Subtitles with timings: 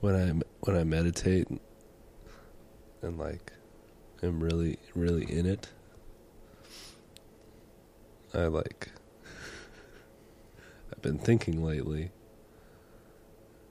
[0.00, 1.48] when I when I meditate
[3.02, 3.52] and like
[4.22, 5.68] am really really in it,
[8.34, 8.90] I like
[10.92, 12.10] I've been thinking lately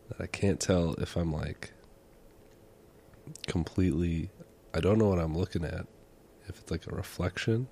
[0.10, 1.72] that I can't tell if I'm like
[3.48, 4.30] completely
[4.74, 5.88] I don't know what I'm looking at.
[6.48, 7.68] If it's like a reflection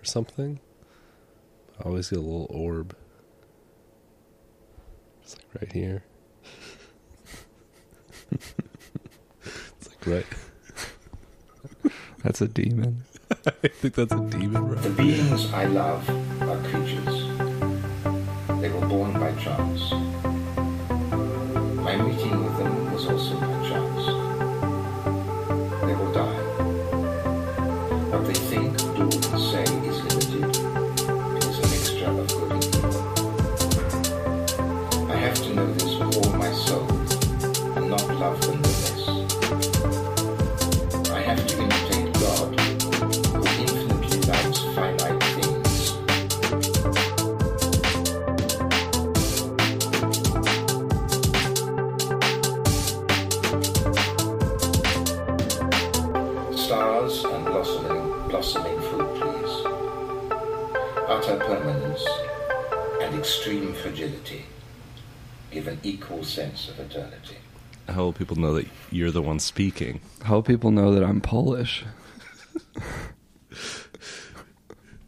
[0.00, 0.60] or something.
[1.78, 2.94] I always get a little orb.
[5.22, 6.04] It's like right here.
[8.34, 10.26] It's like right.
[12.22, 13.04] That's a demon.
[13.46, 14.82] I think that's a demon, right?
[14.82, 16.08] The beings I love
[16.42, 17.26] are creatures.
[18.60, 19.90] They were born by chance.
[21.84, 23.53] My meeting with them was also
[38.24, 38.28] I
[41.20, 41.56] have to
[42.14, 45.92] God who infinitely loves finite things.
[56.58, 59.52] Stars and blossoming, blossoming fruit trees.
[61.08, 62.06] Utter permanence
[63.02, 64.46] and extreme fragility
[65.50, 67.33] give an equal sense of eternity.
[67.94, 70.00] I hope people know that you're the one speaking.
[70.24, 71.84] How will people know that I'm Polish?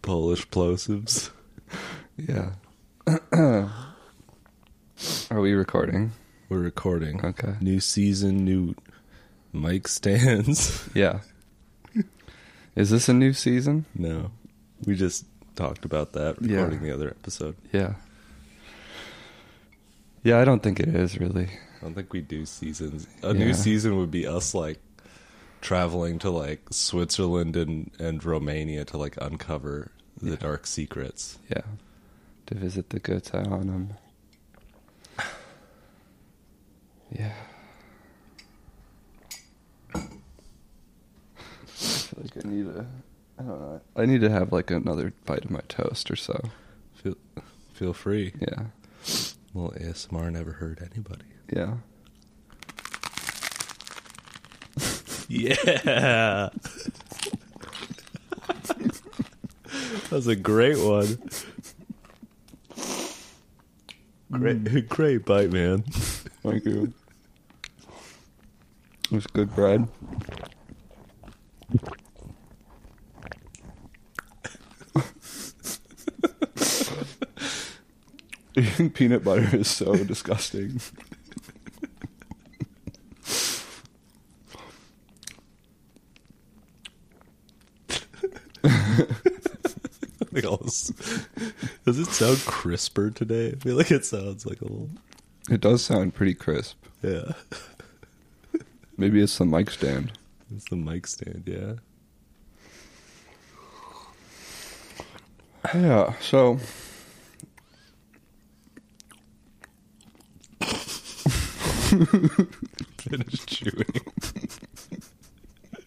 [0.03, 1.31] Polish plosives.
[2.17, 2.51] Yeah.
[3.33, 3.70] Are
[5.41, 6.12] we recording?
[6.48, 7.25] We're recording.
[7.27, 7.56] Okay.
[7.61, 8.77] New season, new
[9.53, 10.89] mic stands.
[10.95, 11.23] Yeah.
[12.77, 13.84] Is this a new season?
[13.97, 14.31] no.
[14.87, 15.25] We just
[15.56, 16.59] talked about that Yeah.
[16.59, 17.56] recording the other episode.
[17.73, 17.95] Yeah.
[20.23, 21.48] Yeah, I don't think it is really.
[21.87, 23.06] I don't think we do seasons.
[23.23, 23.33] A Yeah.
[23.45, 24.81] new season would be us like
[25.61, 30.37] traveling to like Switzerland and, and Romania to like uncover the Yeah.
[30.37, 31.38] dark secrets.
[31.49, 31.62] Yeah.
[32.47, 33.91] To visit the Goetheanum.
[37.12, 37.34] Yeah.
[39.94, 39.99] I
[41.69, 42.84] feel like I need a.
[43.38, 43.81] I don't know.
[43.94, 46.50] I need to have like another bite of my toast or so.
[46.94, 47.15] Feel
[47.75, 48.32] feel free.
[48.41, 48.65] Yeah.
[49.56, 51.25] Well, ASMR never hurt anybody.
[51.50, 51.77] Yeah.
[55.28, 55.55] Yeah.
[60.05, 61.19] that was a great one.
[64.31, 64.89] Great, mm.
[64.89, 65.83] great bite, man.
[66.44, 66.93] Thank you.
[69.05, 69.88] It was good bread.
[78.56, 80.81] Eating peanut butter is so disgusting.
[90.33, 90.93] Like all this-
[91.84, 93.53] Does it sound crisper today?
[93.53, 94.91] I feel like it sounds like a little.
[95.50, 96.77] It does sound pretty crisp.
[97.03, 97.33] Yeah.
[98.99, 100.12] Maybe it's the mic stand.
[100.55, 101.75] It's the mic stand, yeah.
[105.75, 106.59] Yeah, so
[112.99, 113.87] Finish chewing.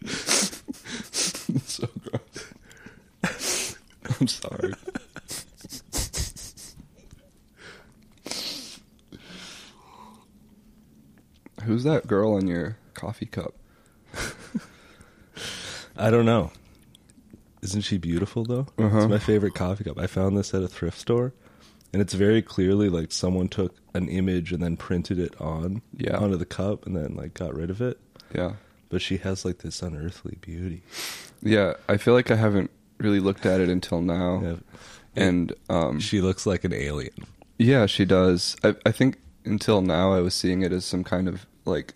[1.65, 3.77] so gross.
[4.19, 4.73] I'm sorry.
[11.63, 13.53] Who's that girl in your coffee cup?
[15.95, 16.51] I don't know.
[17.61, 18.67] Isn't she beautiful though?
[18.77, 18.97] Uh-huh.
[18.97, 19.99] It's my favorite coffee cup.
[19.99, 21.33] I found this at a thrift store,
[21.93, 26.17] and it's very clearly like someone took an image and then printed it on Yeah.
[26.17, 27.99] onto the cup and then like got rid of it.
[28.33, 28.53] Yeah.
[28.89, 30.83] But she has like this unearthly beauty.
[31.41, 34.41] Yeah, I feel like I haven't really looked at it until now.
[34.43, 34.55] Yeah.
[35.15, 37.13] And um She looks like an alien.
[37.57, 38.55] yeah, she does.
[38.63, 41.93] I I think until now I was seeing it as some kind of like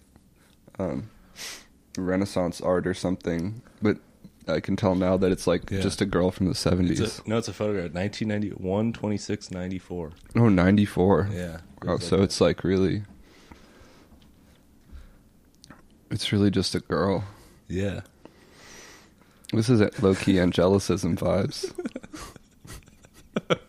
[0.79, 1.09] um
[1.97, 3.97] renaissance art or something, but
[4.47, 5.79] I can tell now that it's like Yeah.
[5.81, 6.99] just a girl from the 70s.
[6.99, 7.93] It's a, no, it's a photograph.
[7.93, 10.11] 1991, 26, 94.
[10.35, 11.29] Oh, 94.
[11.31, 11.57] Yeah.
[11.87, 13.03] Oh, so it's like really.
[16.11, 17.23] It's really just a girl.
[17.67, 18.01] Yeah.
[19.51, 21.73] This is low key angelicism vibes.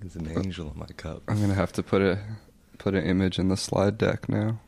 [0.00, 1.22] There's an uh, angel in my cup.
[1.28, 2.18] I'm gonna have to put a
[2.78, 4.60] put an image in the slide deck now.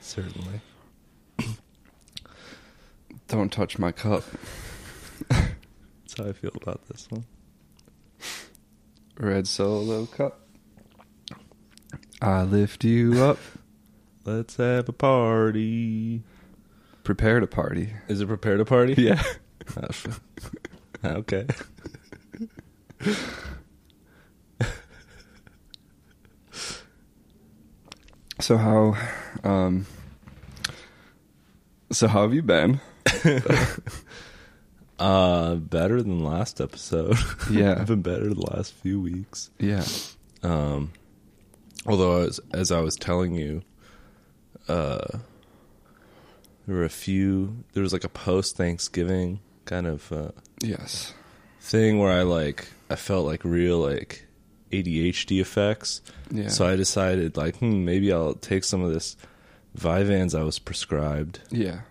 [0.00, 0.60] Certainly.
[3.28, 4.24] Don't touch my cup.
[5.28, 7.24] That's how I feel about this one.
[9.18, 10.40] Red solo cup.
[12.20, 13.38] I lift you up.
[14.24, 16.22] Let's have a party.
[17.04, 17.92] Prepare to party.
[18.08, 18.94] Is it prepare to party?
[18.96, 19.22] Yeah.
[21.04, 21.46] Oh, okay.
[28.40, 28.96] So how,
[29.44, 29.86] um,
[31.92, 32.80] so how have you been?
[34.98, 37.16] Uh, better than last episode.
[37.50, 37.76] Yeah.
[37.78, 39.48] I've been better the last few weeks.
[39.60, 39.84] Yeah.
[40.42, 40.90] Um,
[41.86, 43.62] although as as I was telling you,
[44.66, 45.06] uh,
[46.66, 47.62] there were a few.
[47.74, 50.30] There was like a post Thanksgiving kind of uh,
[50.62, 51.14] Yes.
[51.60, 54.26] thing where I like I felt like real like
[54.72, 56.00] ADHD effects.
[56.32, 56.48] Yeah.
[56.48, 59.16] So I decided like, hmm, maybe I'll take some of this
[59.78, 61.38] Vyvanse I was prescribed.
[61.52, 61.82] Yeah.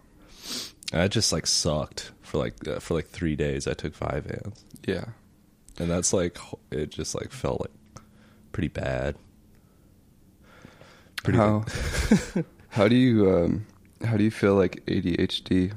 [0.94, 3.68] I just like sucked for like uh, for like three days.
[3.68, 5.06] I took five Vyvanse, Yeah.
[5.80, 6.38] and that's like
[6.72, 8.04] it just like felt like
[8.51, 9.16] pretty bad.
[11.24, 11.66] Pretty how
[12.69, 13.66] how do you um
[14.06, 15.74] how do you feel like ADHD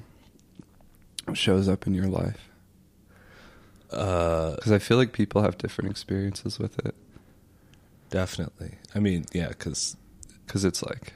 [1.34, 2.48] shows up in your life?
[3.90, 6.94] Uh, Because I feel like people have different experiences with it.
[8.10, 8.74] definitely.
[8.94, 9.96] I mean, yeah, because
[10.46, 11.14] Because it's like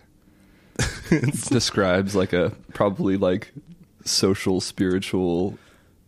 [1.12, 3.52] it describes like a probably like
[4.04, 5.58] social, spiritual,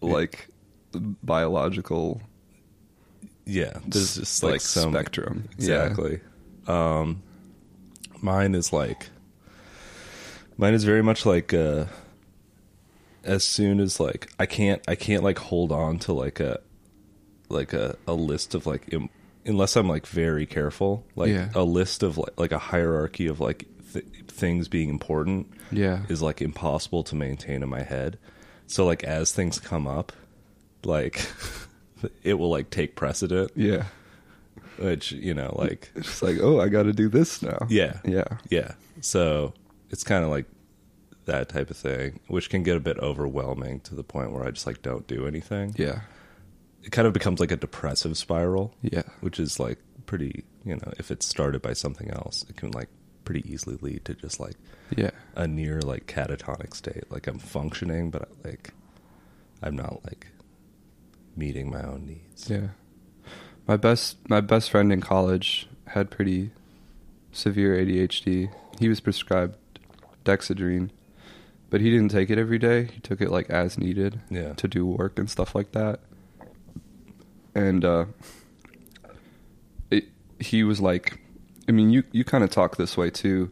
[0.01, 0.49] like
[0.93, 2.21] biological
[3.49, 5.49] yeah, there's just like, like some spectrum.
[5.57, 5.85] Yeah.
[5.85, 6.21] Exactly.
[6.67, 7.23] Um,
[8.21, 9.09] mine is like,
[10.57, 11.85] mine is very much like, uh,
[13.23, 16.59] as soon as like I can't, I can't like hold on to like a,
[17.49, 19.11] like a, a list of like, Im-
[19.45, 21.51] unless I'm like very careful, like Yeah.
[21.55, 26.03] a list of like, like a hierarchy of like th- things being important Yeah.
[26.09, 28.19] is like impossible to maintain in my head.
[28.67, 30.13] So like as things come up,
[30.85, 31.25] like
[32.23, 33.85] it will like take precedent Yeah.
[34.79, 37.67] which you know like It's like, oh, I got to do this now.
[37.69, 38.25] yeah Yeah.
[38.51, 39.53] yeah so
[39.91, 40.47] it's kind of like
[41.25, 44.51] that type of thing which can get a bit overwhelming to the point where i
[44.51, 46.01] just like don't do anything Yeah.
[46.85, 49.03] it kind of becomes like a depressive spiral Yeah.
[49.21, 52.89] which is like pretty you know if it's started by something else it can like
[53.27, 54.57] pretty easily lead to just like
[54.97, 55.11] Yeah.
[55.35, 58.73] a near like catatonic state like i'm functioning but I, like
[59.63, 60.29] i'm not like
[61.37, 62.69] meeting my own needs Yeah.
[63.69, 66.53] My best my best friend in college had pretty
[67.33, 68.49] severe ADHD.
[68.79, 69.57] He was prescribed
[70.25, 70.91] Dexedrine,
[71.69, 72.85] but he didn't take it every day.
[72.85, 74.53] He took it like as needed Yeah.
[74.55, 75.99] to do work and stuff like that.
[77.57, 78.05] And uh
[79.91, 80.05] it,
[80.39, 81.19] he was like
[81.69, 83.51] I mean you you kind of talk this way too,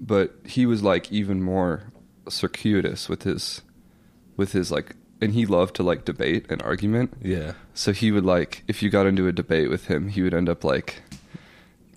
[0.00, 1.92] but he was like even more
[2.28, 3.62] circuitous with his
[4.36, 7.12] with his like and he loved to like debate and argument.
[7.22, 10.34] yeah So he would like if you got into a debate with him, he would
[10.34, 11.02] end up like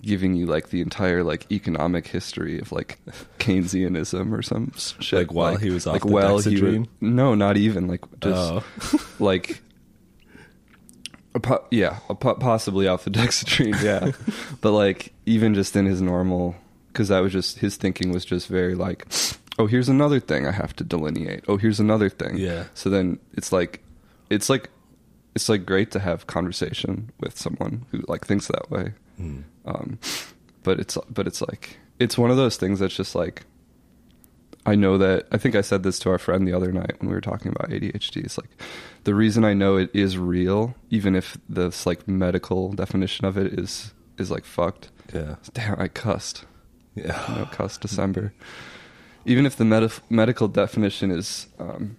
[0.02, 2.98] giving you like the entire like economic history of like
[3.38, 5.18] Keynesianism or some shit.
[5.20, 8.36] Like, while he was off like the while he would, no, not even like just
[8.52, 8.62] Oh.
[9.18, 9.62] like
[11.40, 14.12] po- yeah, a po- possibly off the Dexedrine, yeah.
[14.60, 16.54] but like even just in his normal,
[16.92, 19.06] because that was just his thinking was just very like,
[19.58, 21.44] oh, here's another thing I have to delineate.
[21.48, 22.36] Oh, here's another thing.
[22.36, 22.64] Yeah.
[22.74, 23.82] So then it's like,
[24.30, 24.70] it's like,
[25.34, 28.92] it's like great to have conversation with someone who like thinks that way.
[29.16, 29.40] Hmm.
[29.64, 29.98] Um,
[30.62, 33.44] but it's but it's like it's one of those things that's just like
[34.66, 37.08] I know that I think I said this to our friend the other night when
[37.08, 38.24] we were talking about ADHD.
[38.24, 38.50] It's like
[39.04, 43.58] the reason I know it is real, even if this like medical definition of it
[43.58, 44.90] is is like fucked.
[45.12, 46.44] yeah Damn, I cussed.
[46.94, 48.32] yeah No cuss December.
[49.26, 51.96] Even if the medi- medical definition is um,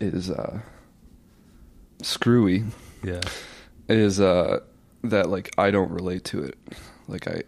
[0.00, 0.60] is uh,
[2.02, 2.64] screwy,
[3.04, 3.20] yeah
[3.88, 4.60] is uh,
[5.04, 6.56] that like I don't relate to it.
[7.08, 7.42] Like I,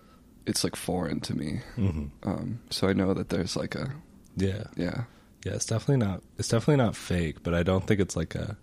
[0.46, 1.60] it's like foreign to me.
[1.76, 3.92] hmm Um, so I know that there's like a
[4.36, 5.04] yeah yeah
[5.44, 6.22] Yeah, it's definitely not.
[6.38, 8.56] It's definitely not fake, but I don't think it's like a,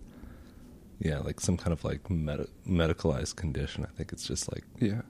[0.99, 3.85] yeah, like some kind of like med- medicalized condition.
[3.85, 5.01] I think it's just like yeah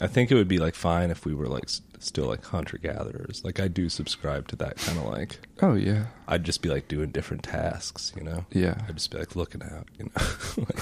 [0.00, 2.78] I think it would be like fine if we were like s- still like hunter
[2.78, 3.42] gatherers.
[3.44, 5.40] Like I do subscribe to that kind of like.
[5.60, 8.44] oh yeah I'd just be like doing different tasks, you know.
[8.52, 10.26] yeah I'd just be like looking out, you know.
[10.58, 10.78] like,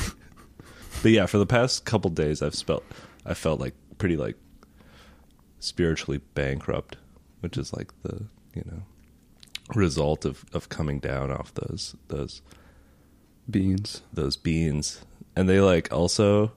[1.02, 2.84] but yeah, for the past couple days, I've felt
[3.26, 4.36] I felt like pretty like
[5.58, 6.96] spiritually bankrupt,
[7.40, 8.82] which is like the you know
[9.74, 12.40] result of of coming down off those those
[13.50, 15.00] beans those beans,
[15.34, 16.52] and they like also.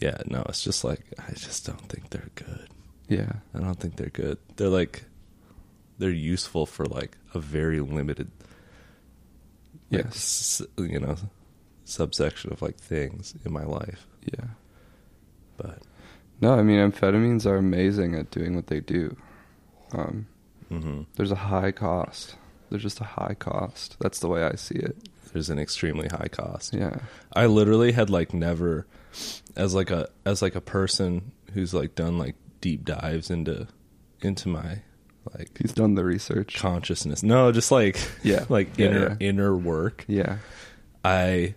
[0.00, 2.68] Yeah, no, it's just like I just don't think they're good.
[3.08, 4.38] yeah I don't think they're good.
[4.56, 5.04] They're like
[5.98, 8.30] they're useful for like a very limited
[9.90, 11.16] like, yes s- you know
[11.84, 14.06] subsection of like things in my life.
[14.24, 14.46] yeah
[15.60, 15.82] But
[16.40, 19.16] No, I mean amphetamines are amazing at doing what they do.
[19.92, 20.26] Um,
[20.68, 22.36] hmm there's a high cost.
[22.70, 23.96] There's just a high cost.
[24.00, 24.96] That's the way I see it.
[25.32, 26.72] there's an extremely high cost.
[26.74, 26.98] Yeah.
[27.32, 28.86] I literally had like never
[29.56, 33.66] as like a as like a person who's like done like deep dives into
[34.22, 34.82] into my
[35.36, 36.56] like He's done the research.
[36.56, 37.22] consciousness.
[37.24, 38.44] No, just like Yeah.
[38.48, 39.16] like Yeah, inner yeah.
[39.28, 40.04] inner work.
[40.08, 40.38] Yeah.
[41.04, 41.54] I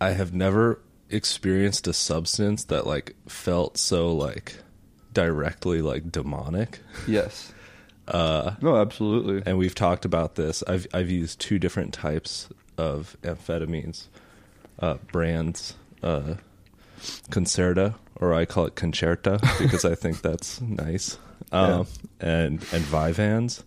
[0.00, 4.56] I have never experienced a substance that like felt so like
[5.12, 6.80] directly like demonic.
[7.06, 7.52] Yes.
[8.06, 9.42] Uh No, absolutely.
[9.46, 10.62] and we've talked about this.
[10.68, 14.08] I've I've used two different types of amphetamines,
[14.78, 16.34] uh, brands, uh,
[17.30, 21.16] Concerta, or I call it Concerta because I think that's nice,
[21.50, 21.86] um,
[22.20, 23.64] and and Vivans.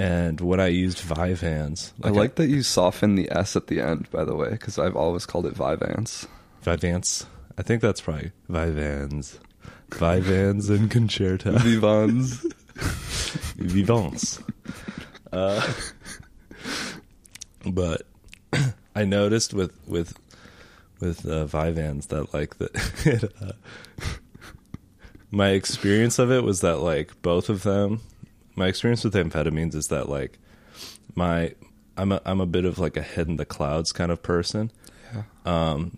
[0.00, 4.10] And when I used Vivans, I like that you soften the S at the end,
[4.10, 6.26] by the way, because I've always called it Vivance.
[6.62, 7.26] Vivans.
[7.58, 9.38] I think that's probably Vivans,
[9.92, 11.60] Vivans and Concerta.
[11.60, 12.46] Vivans.
[13.58, 14.42] Vivance.
[15.30, 15.70] Uh,
[17.66, 18.00] but
[18.96, 20.18] I noticed with with
[20.98, 22.70] with uh, Vivans that like that
[23.04, 23.52] it, uh,
[25.30, 28.00] my experience of it was that like both of them
[28.60, 30.38] my experience with amphetamines is that like
[31.14, 31.54] my
[31.96, 34.70] I'm a I'm a bit of like a head in the clouds kind of person.
[35.12, 35.22] Yeah.
[35.44, 35.96] Um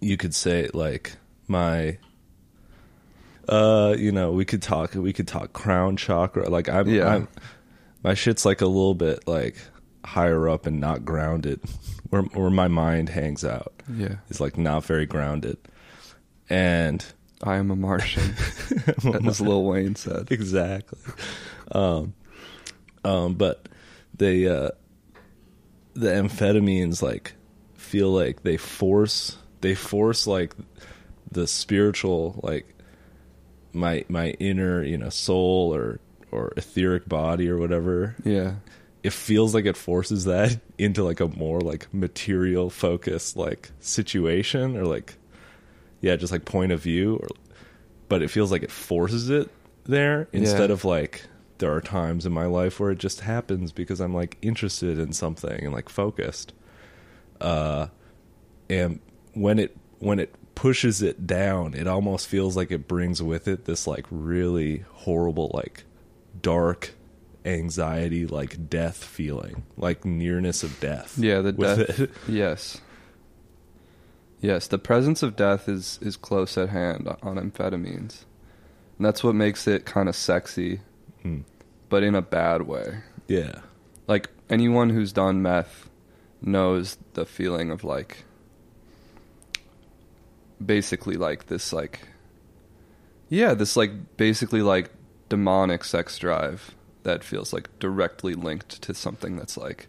[0.00, 1.16] you could say like
[1.48, 1.98] my
[3.48, 7.08] uh you know we could talk we could talk crown chakra like i'm Yeah.
[7.14, 7.28] i'm
[8.02, 9.56] my shit's like a little bit like
[10.04, 11.60] higher up and not grounded
[12.10, 14.16] where where my mind hangs out Yeah.
[14.28, 15.58] is like not very grounded
[16.50, 17.04] and
[17.42, 18.34] I am a Martian,
[19.26, 20.32] as Lil Wayne said.
[20.32, 20.98] exactly
[21.72, 22.14] um
[23.04, 23.68] um but
[24.16, 24.70] they uh
[25.94, 27.34] the amphetamines like
[27.74, 30.54] feel like they force they force like
[31.32, 32.66] the spiritual like
[33.72, 36.00] my my inner you know soul or
[36.32, 38.54] or etheric body or whatever Yeah.
[39.02, 44.76] it feels like it forces that into like a more like material focused like situation
[44.76, 45.16] or like
[46.00, 47.28] yeah just like point of view or
[48.08, 49.50] but it feels like it forces it
[49.84, 50.74] there instead Yeah.
[50.74, 51.22] of like
[51.58, 55.12] there are times in my life where it just happens because I'm like interested in
[55.12, 56.52] something and like focused
[57.40, 57.88] uh
[58.70, 59.00] and
[59.34, 63.66] when it when it pushes it down it almost feels like it brings with it
[63.66, 65.84] this like really horrible like
[66.40, 66.94] dark
[67.44, 72.00] anxiety like death feeling like nearness of death Yeah, the death.
[72.00, 72.10] it.
[72.28, 72.80] Yes.
[74.40, 78.24] Yes, the presence of death is is close at hand on amphetamines.
[78.98, 80.80] And that's what makes it kind of sexy,
[81.88, 83.00] But in a bad way.
[83.28, 83.60] yeah
[84.06, 85.88] Like anyone who's done meth
[86.42, 88.24] knows the feeling of like
[90.64, 92.00] basically like this like
[93.28, 94.90] yeah, this like basically like
[95.28, 99.88] demonic sex drive that feels like directly linked to something that's like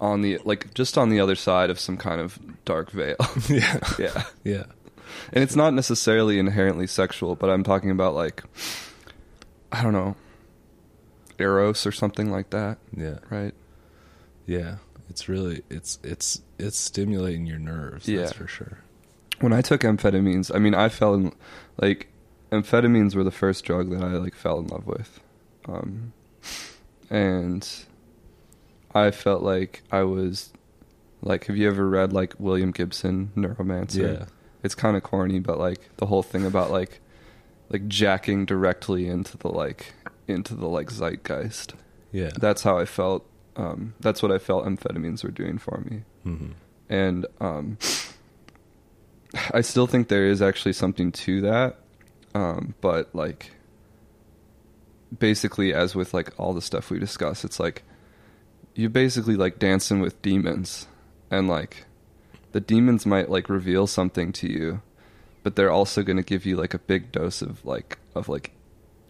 [0.00, 3.16] on the like just on the other side of some kind of dark veil.
[3.48, 4.24] yeah yeah.
[4.44, 4.64] yeah
[5.32, 8.42] And it's not necessarily inherently sexual, but I'm talking about like
[9.72, 10.14] I don't know,
[11.38, 13.54] eros or something like that, yeah right?
[14.46, 14.76] yeah
[15.08, 18.20] it's really it's it's it's stimulating your nerves Yeah.
[18.20, 18.78] that's for sure
[19.40, 21.32] When I took amphetamines, I mean, I fell in
[21.80, 22.08] like
[22.50, 25.20] amphetamines were the first drug that I like fell in love with,
[25.66, 26.12] um,
[27.10, 27.66] and
[28.94, 30.52] I felt like I was
[31.22, 31.46] like.
[31.46, 34.18] Have you ever read like William Gibson Neuromancer?
[34.18, 34.24] yeah
[34.64, 37.00] it's kind of corny, but like the whole thing about like
[37.72, 39.94] like jacking directly into the like
[40.28, 41.74] into the like zeitgeist.
[42.12, 43.26] yeah That's how I felt.
[43.56, 46.52] Um, that's what I felt amphetamines were doing for me, hmm
[46.88, 47.78] and um,
[49.52, 51.78] I still think there is actually something to that.
[52.34, 53.50] Um, but like
[55.18, 57.82] basically, as with like all the stuff we discuss, it's like
[58.74, 60.86] you're basically like dancing with demons,
[61.30, 61.84] and like
[62.52, 64.80] the demons might like reveal something to you,
[65.42, 68.52] but they're also going to give you like a big dose of like of like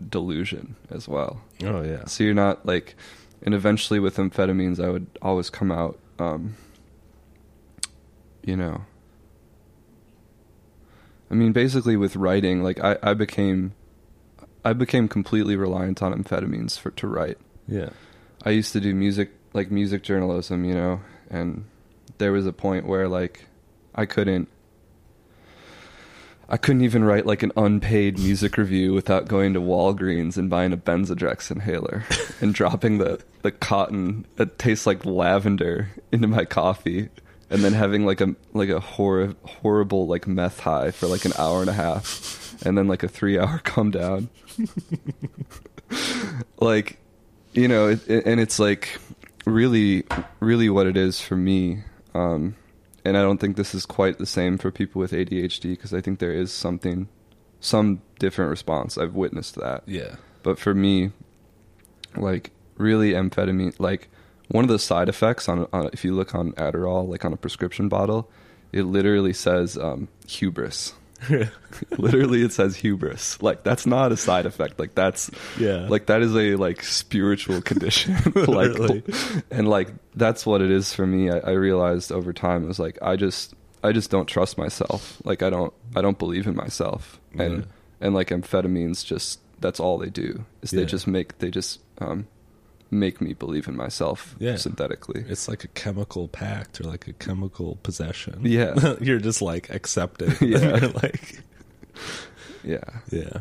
[0.08, 1.42] delusion as well.
[1.64, 2.96] oh yeah So you're not like,
[3.42, 6.56] and eventually with amphetamines, I would always come out, um,
[8.42, 8.82] you know.
[11.30, 13.72] I mean, basically with writing, like I, I became,
[14.64, 17.38] I became completely reliant on amphetamines for to write.
[17.66, 17.90] yeah
[18.44, 21.64] I used to do music, like music journalism, you know, and
[22.18, 23.46] there was a point where like
[23.94, 24.48] I couldn't
[26.48, 30.72] I couldn't even write like an unpaid music review without going to Walgreens and buying
[30.72, 32.04] a Benzedrex inhaler
[32.40, 37.08] and dropping the the cotton that tastes like lavender into my coffee
[37.48, 41.32] and then having like a like a hor- horrible like meth high for like an
[41.38, 44.28] hour and a half, and then like a three hour come down.
[46.60, 46.98] like,
[47.52, 48.98] you know, it, it- and it's like
[49.44, 50.04] really,
[50.40, 51.82] really what it is for me.
[52.14, 52.54] Um,
[53.04, 56.00] and I don't think this is quite the same for people with ADHD because I
[56.00, 57.08] think there is something,
[57.60, 58.96] some different response.
[58.96, 59.82] I've witnessed that.
[59.86, 60.16] Yeah.
[60.42, 61.10] But for me,
[62.16, 64.08] like really amphetamine, like
[64.48, 67.36] one of the side effects on, on if you look on Adderall, like on a
[67.36, 68.30] prescription bottle,
[68.72, 70.94] it literally says um, hubris.
[71.98, 73.40] literally, it says hubris.
[73.42, 74.78] Like that's not a side effect.
[74.78, 75.86] Like that's Yeah.
[75.88, 78.16] like that is a like spiritual condition.
[78.34, 79.02] Literally.
[79.06, 81.30] like and like that's what it is for me.
[81.30, 85.20] I, I realized over time it was like I just I just don't trust myself.
[85.24, 87.20] Like I don't I don't believe in myself.
[87.38, 87.64] And Yeah.
[88.00, 92.26] and like amphetamines just that's all they do is they just make they just um
[92.92, 94.56] make me believe in myself Yeah.
[94.56, 95.24] synthetically.
[95.26, 98.40] It's like a chemical pact or like a chemical possession.
[98.44, 98.96] Yeah.
[99.00, 100.34] You're just like accepting.
[100.40, 100.90] Yeah.
[101.02, 101.40] Like
[102.62, 102.84] yeah.
[103.10, 103.38] yeah.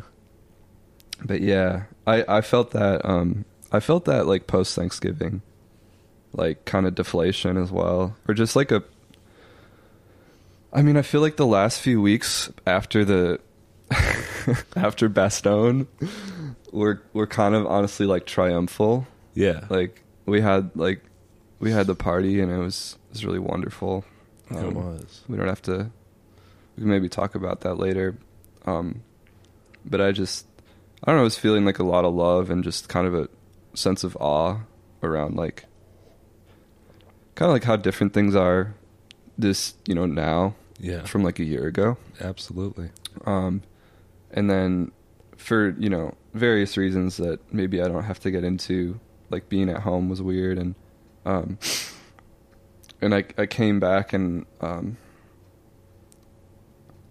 [1.24, 5.42] But yeah, I I felt that um I felt that like post Thanksgiving,
[6.32, 8.82] like kind of deflation as well, or just like a.
[10.72, 13.38] I mean, I feel like the last few weeks after the
[14.74, 15.86] after Bastogne,
[16.72, 19.06] were were kind of honestly like triumphal.
[19.34, 19.64] Yeah.
[19.70, 21.02] Like we had like
[21.58, 24.04] we had the party and it was it was really wonderful.
[24.50, 25.22] it Um, was.
[25.28, 25.90] we don't have to
[26.76, 28.16] we can maybe talk about that later
[28.66, 29.02] um
[29.84, 30.46] but i just
[31.02, 33.14] i don't know i was feeling like a lot of love and just kind of
[33.14, 33.28] a
[33.74, 34.58] sense of awe
[35.02, 35.64] around like
[37.34, 38.74] kind of like how different things are
[39.38, 41.04] this you know now Yeah.
[41.04, 42.90] from like a year ago Absolutely.
[43.26, 43.62] um
[44.30, 44.92] and then
[45.36, 48.98] for you know various reasons that maybe i don't have to get into
[49.32, 50.58] like being at home was weird.
[50.58, 50.74] And
[51.26, 51.58] um
[53.00, 54.96] and i i came back and um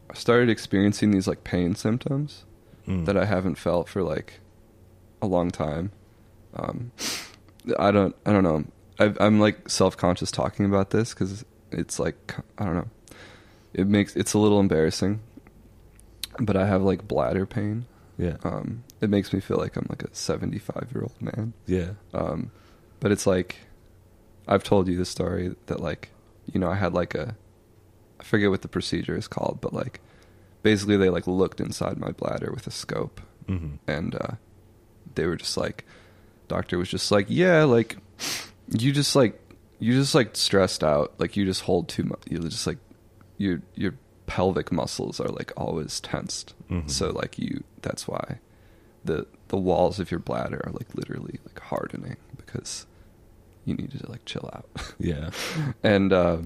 [0.10, 2.46] I started experiencing these like pain symptoms
[2.88, 3.06] Mm.
[3.06, 4.40] that i haven't felt for like
[5.22, 5.92] a long time.
[6.56, 6.92] Um
[7.78, 8.64] i don't i don't know.
[9.00, 12.90] I i'm like self-conscious talking about this because it's like i don't know.
[13.74, 15.20] It makes it's a little embarrassing
[16.40, 17.86] but i have like bladder pain
[18.22, 18.38] Yeah.
[18.44, 21.54] um it makes me feel like i'm like a 75 year old man.
[21.66, 21.92] Yeah.
[22.14, 22.52] um
[23.00, 23.56] but it's like
[24.48, 26.10] i've told you the story that like
[26.52, 27.36] you know i had like a
[28.20, 30.00] i forget what the procedure is called but like
[30.64, 33.20] basically they like looked inside my bladder with a scope.
[33.48, 34.36] Hmm and uh
[35.16, 35.84] they were just like
[36.48, 37.98] doctor was just like yeah like
[38.70, 39.38] you just like
[39.80, 41.14] you just like stressed out.
[41.18, 42.78] Like you just hold too much you just like
[43.40, 43.96] your your
[44.28, 46.90] pelvic muscles are like always tensed Mhm.
[46.90, 48.40] so like you that's why
[49.04, 52.86] the the walls of your bladder are like literally like hardening because
[53.66, 55.30] you need to like chill out Yeah.
[55.84, 56.38] and uh,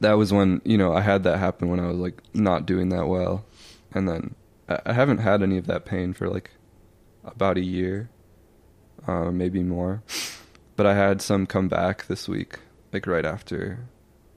[0.00, 2.88] that was when you know I had that happen when I was like not doing
[2.90, 3.44] that well,
[3.92, 4.34] and then
[4.68, 6.50] I, I haven't had any of that pain for like
[7.24, 8.10] about a year,
[9.06, 10.02] uh, maybe more,
[10.76, 12.58] but I had some come back this week,
[12.92, 13.86] like right after,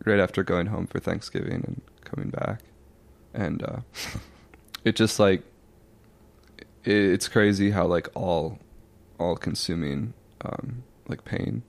[0.06, 2.62] right after going home for Thanksgiving and coming back,
[3.34, 3.80] and uh,
[4.88, 5.42] it just like
[6.84, 8.60] it, it's crazy how like all
[9.20, 11.64] all consuming um, like pain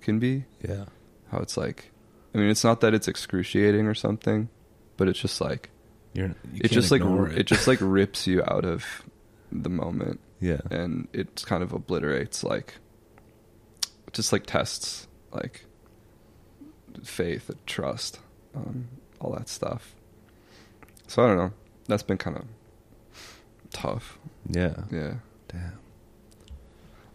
[0.00, 0.84] can be Yeah.
[1.30, 1.90] how it's like
[2.34, 4.48] i mean it's not that it's excruciating or something
[4.96, 5.70] but it's just like
[6.12, 7.46] You're, you it just like ignore it.
[7.46, 8.84] just like rips you out of
[9.52, 10.60] the moment yeah.
[10.70, 12.74] and it kind of obliterates like
[14.12, 15.64] just like tests like
[17.04, 18.18] faith and trust
[18.54, 18.88] um,
[19.20, 19.94] all that stuff
[21.06, 21.52] so i don't know
[21.90, 22.44] that's been kind of
[23.72, 24.74] tough Yeah.
[24.90, 25.14] yeah
[25.48, 25.78] Damn.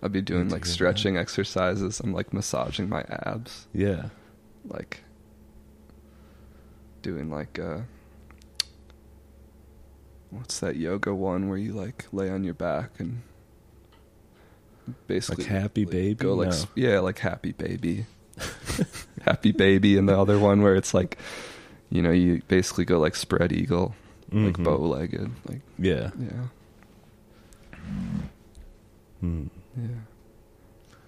[0.03, 0.71] i'd be doing like hear that.
[0.71, 4.09] stretching exercises i'm like massaging my abs Yeah.
[4.67, 5.01] like
[7.01, 7.79] doing like uh
[10.31, 13.21] what's that yoga one where you like lay on your back and
[15.07, 16.13] basically Like Happy Baby?
[16.15, 16.63] go like No.
[16.75, 18.05] yeah like happy baby
[19.25, 21.17] happy baby and the other one where it's like
[21.89, 23.95] you know you basically go like spread eagle
[24.43, 24.63] like Mhm.
[24.63, 26.12] bow legged like Yeah.
[26.19, 26.48] yeah
[29.21, 29.48] Hmm.
[29.78, 29.88] yeah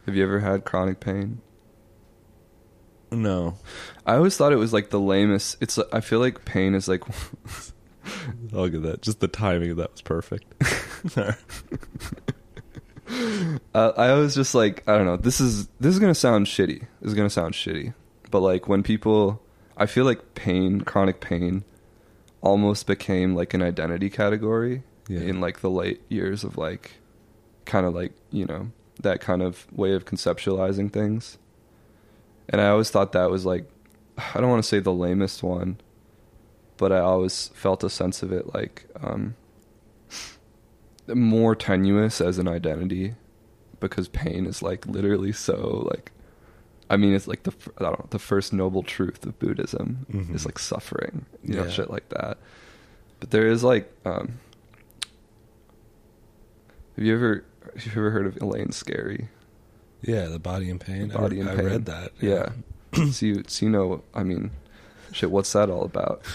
[0.06, 1.42] have you ever had chronic pain
[3.12, 3.58] No.
[4.06, 5.56] I always thought it was like the lamest.
[5.62, 7.04] It's I feel like pain is like
[8.54, 9.02] I'll get that.
[9.02, 10.46] Just the timing of that was perfect.
[13.74, 15.18] uh, I was just like I don't know.
[15.18, 16.80] This is this is gonna sound shitty.
[17.02, 17.94] This is gonna sound shitty.
[18.32, 19.42] But like when people,
[19.78, 21.64] I feel like pain, chronic pain,
[22.42, 25.22] almost became like an identity category Yeah.
[25.22, 26.94] in like the late years of like,
[27.66, 28.72] kind of like you know
[29.02, 31.38] that kind of way of conceptualizing things.
[32.50, 33.70] And I always thought that was like
[34.36, 35.78] I don't want to say the lamest one,
[36.78, 39.36] but I always felt a sense of it like um,
[41.14, 43.16] more tenuous as an identity
[43.80, 46.12] because pain is like literally so like
[46.90, 50.34] I mean it's like the I don't know the first noble truth of Buddhism Mhm.
[50.36, 51.70] is like suffering you know Yeah.
[51.70, 52.38] shit like that
[53.20, 54.40] but there is like um
[56.96, 57.44] have you ever
[57.76, 59.28] have you ever heard of Elaine Scarry
[60.02, 61.10] Yeah, the body in pain.
[61.10, 61.66] The Body I, in I Pain.
[61.66, 62.12] read that.
[62.22, 62.50] yeah,
[63.12, 64.52] so you so you know I mean
[65.12, 66.22] shit what's that all about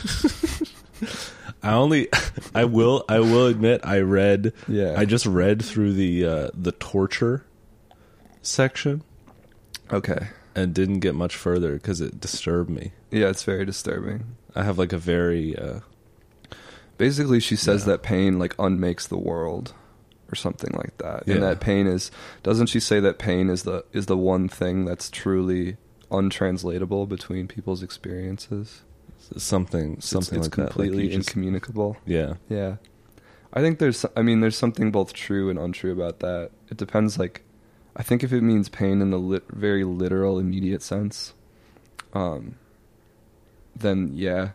[1.65, 2.09] I only,
[2.57, 4.53] I will, I will admit, I read.
[4.69, 4.95] Yeah.
[4.97, 7.45] I just read through the uh, the torture
[8.41, 9.03] section
[9.93, 12.93] okay and didn't get much further because it disturbed me.
[13.11, 15.81] yeah it's very disturbing I have like a very uh,
[16.99, 17.93] Basically, she says Yeah.
[17.93, 19.73] that pain like unmakes the world,
[20.31, 21.25] or something like that.
[21.27, 21.35] Yeah.
[21.35, 22.11] And that pain is
[22.43, 25.79] doesn't she say that pain is the is the one thing that's truly
[26.11, 28.83] untranslatable between people's experiences?
[29.37, 30.63] something something it's like that.
[30.63, 31.97] Like completely just- incommunicable.
[32.05, 32.77] yeah, Yeah,
[33.55, 36.51] I think there's I mean there's something both true and untrue about that.
[36.71, 37.19] It depends.
[37.19, 37.43] Like,
[37.95, 41.35] I think if it means pain in the lit- very literal, immediate sense,
[42.15, 42.57] um,
[43.77, 44.51] then yeah.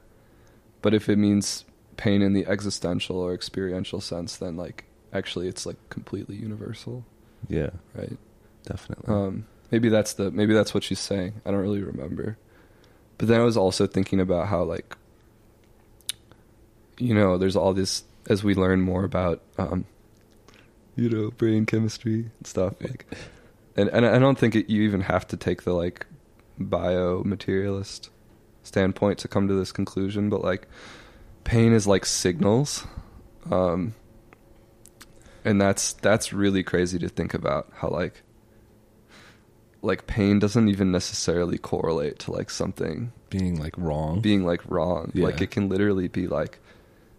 [0.82, 1.65] But if it means
[1.97, 7.06] pain in the existential or experiential sense, then like actually it's like completely universal,
[7.47, 8.17] yeah, right?
[8.65, 9.13] definitely.
[9.13, 11.41] Um, maybe that's the maybe that's what she's saying.
[11.45, 12.38] I don't really remember.
[13.17, 14.95] But then I was also thinking about how like
[17.00, 19.86] you know, there's all this as we learn more about um
[21.03, 23.05] you know, brain chemistry and stuff like
[23.75, 26.05] and and I don't think it, you even have to take the like
[26.57, 28.10] bio materialist
[28.63, 30.67] standpoint to come to this conclusion, but like
[31.43, 32.86] pain is like signals.
[33.51, 33.93] Um
[35.45, 38.23] and that's that's really crazy to think about how like
[39.81, 44.19] like pain doesn't even necessarily correlate to like something Being like wrong.
[44.21, 46.60] being like wrong like it can literally be like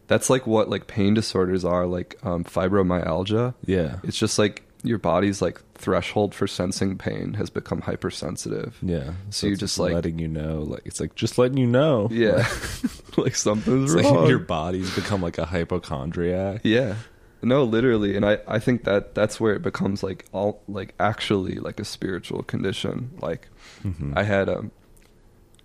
[0.09, 4.99] that's like what like pain disorders are like um fibromyalgia yeah, it's just like your
[4.99, 9.13] body's like threshold for sensing pain has become hypersensitive yeah.
[9.31, 12.09] so you're just like- letting you know, like it's like just letting you know.
[12.11, 12.49] yeah
[13.17, 16.61] like something's It's wrong like your body's become like a hypochondriac.
[16.65, 16.95] Yeah.
[17.41, 21.57] No, literally, and I I think that that's where it becomes like all like actually
[21.61, 23.11] like a spiritual condition.
[23.21, 23.49] Like
[23.85, 24.13] Mhm.
[24.17, 24.71] I had um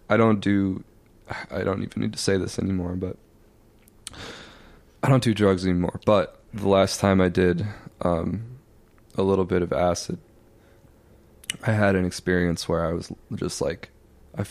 [0.10, 0.84] I don't do
[1.50, 3.18] I don't even need to say this anymore, but
[5.02, 6.00] I don't do drugs anymore.
[6.06, 7.66] But the last time I did
[8.02, 8.58] um
[9.16, 10.18] a little bit of acid,
[11.62, 13.90] I had an experience where I was just like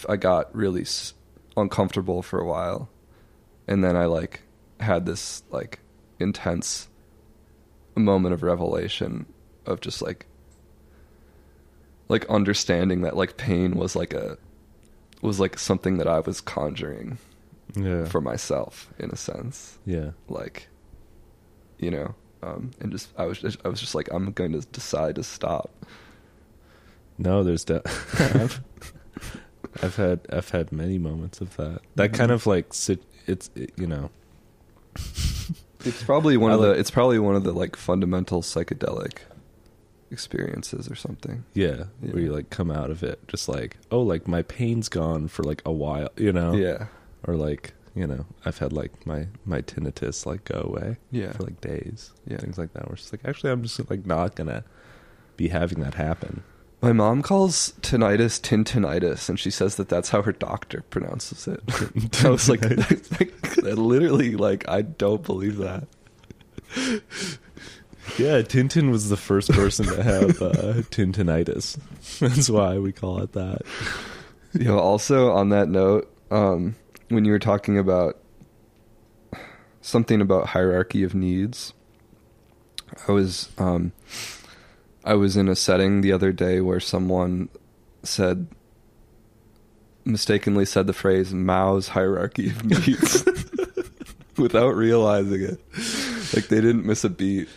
[0.08, 1.14] I, got really s-
[1.56, 2.88] uncomfortable for a while,
[3.66, 4.42] and then I like
[4.78, 5.80] had this like
[6.20, 6.88] intense
[7.96, 9.26] moment of revelation
[9.66, 10.26] of just like
[12.08, 14.38] like understanding that like pain was like a
[15.20, 17.18] was like something that I was conjuring
[17.74, 20.68] yeah, for myself in a sense yeah, like
[21.78, 24.60] you know um and just I was just, I was just like I'm going to
[24.60, 25.70] decide to stop
[27.18, 27.82] No, there's de-
[28.18, 28.60] I've,
[29.82, 31.80] I've had I've had many moments of that.
[31.94, 33.02] That kind of like sit.
[33.26, 34.10] It's it, you know.
[35.84, 39.18] it's probably one I of the it's probably one of the like fundamental psychedelic
[40.10, 42.10] experiences or something Yeah, Yeah.
[42.12, 45.42] where you like come out of it just like, oh, like my pain's gone for
[45.42, 46.52] like a while, you know?
[46.54, 46.86] yeah
[47.26, 51.32] Or like, you know, I've had like my my tinnitus like go away Yeah.
[51.32, 52.12] for like days.
[52.26, 52.38] Yeah.
[52.38, 52.86] Things like that.
[52.88, 54.64] Where it's like actually I'm just like not gonna
[55.36, 56.42] be having that happen.
[56.80, 61.60] My mom calls tinnitus tintinitis, and she says that that's how her doctor pronounces it.
[62.24, 62.60] I was like,
[63.20, 65.86] like, literally, like, I don't believe that.
[68.18, 71.78] Yeah, Tintin was the first person to have uh, tintinitis.
[72.18, 73.62] That's why we call it that.
[74.52, 76.74] You know, also on that note, um,
[77.14, 78.18] when you were talking about
[79.80, 81.72] something about hierarchy of needs,
[83.08, 83.92] I was um,
[85.04, 87.48] I was in a setting the other day where someone
[88.02, 88.48] said
[90.04, 93.24] mistakenly said the phrase Mao's hierarchy of needs
[94.36, 95.60] without realizing it.
[96.34, 97.48] Like they didn't miss a beat.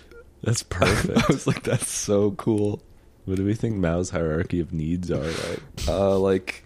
[0.44, 1.18] That's perfect.
[1.24, 2.84] I was like, that's so cool.
[3.26, 5.24] what do we think Mao's hierarchy of needs are?
[5.24, 6.64] Like, Uh, like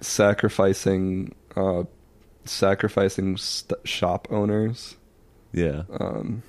[0.00, 1.82] sacrificing, uh,
[2.48, 4.96] sacrificing st- shop owners.
[5.52, 6.42] yeah, Um,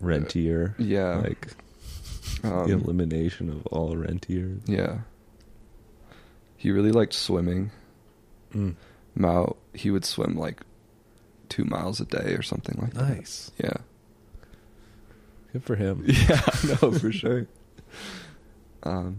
[0.00, 0.74] rentier.
[0.78, 1.16] yeah.
[1.16, 1.48] like
[2.44, 4.60] um, the elimination of all rentiers.
[4.66, 4.98] yeah.
[6.56, 7.70] He really liked swimming.
[8.52, 8.74] Mm.
[9.14, 10.60] Mao, he would swim like
[11.48, 13.08] two miles a day or something like that.
[13.08, 13.50] Nice.
[13.58, 13.78] Yeah.
[15.52, 16.04] Good for him.
[16.06, 17.46] Yeah, I know for sure.
[18.82, 19.18] Um,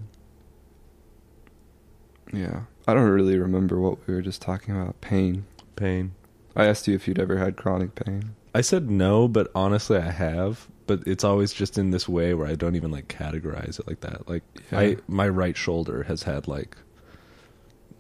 [2.32, 2.62] Yeah.
[2.92, 5.00] I don't really remember what we were just talking about.
[5.00, 5.46] Pain.
[5.78, 6.12] Pain.
[6.58, 8.36] I asked you if you'd ever had chronic pain.
[8.54, 10.68] I said no, but honestly, I have.
[10.88, 14.02] But it's always just in this way where I don't even like categorize it like
[14.02, 14.28] that.
[14.28, 14.80] Like Yeah.
[14.80, 16.76] I, my right shoulder has had like,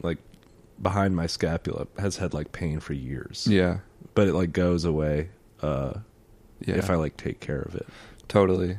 [0.01, 0.17] like,
[0.81, 3.47] behind my scapula has had like pain for years.
[3.49, 3.77] Yeah.
[4.13, 5.29] but it like goes away
[5.61, 5.93] uh,
[6.65, 6.75] Yeah.
[6.75, 7.87] if I like take care of it.
[8.27, 8.77] Totally.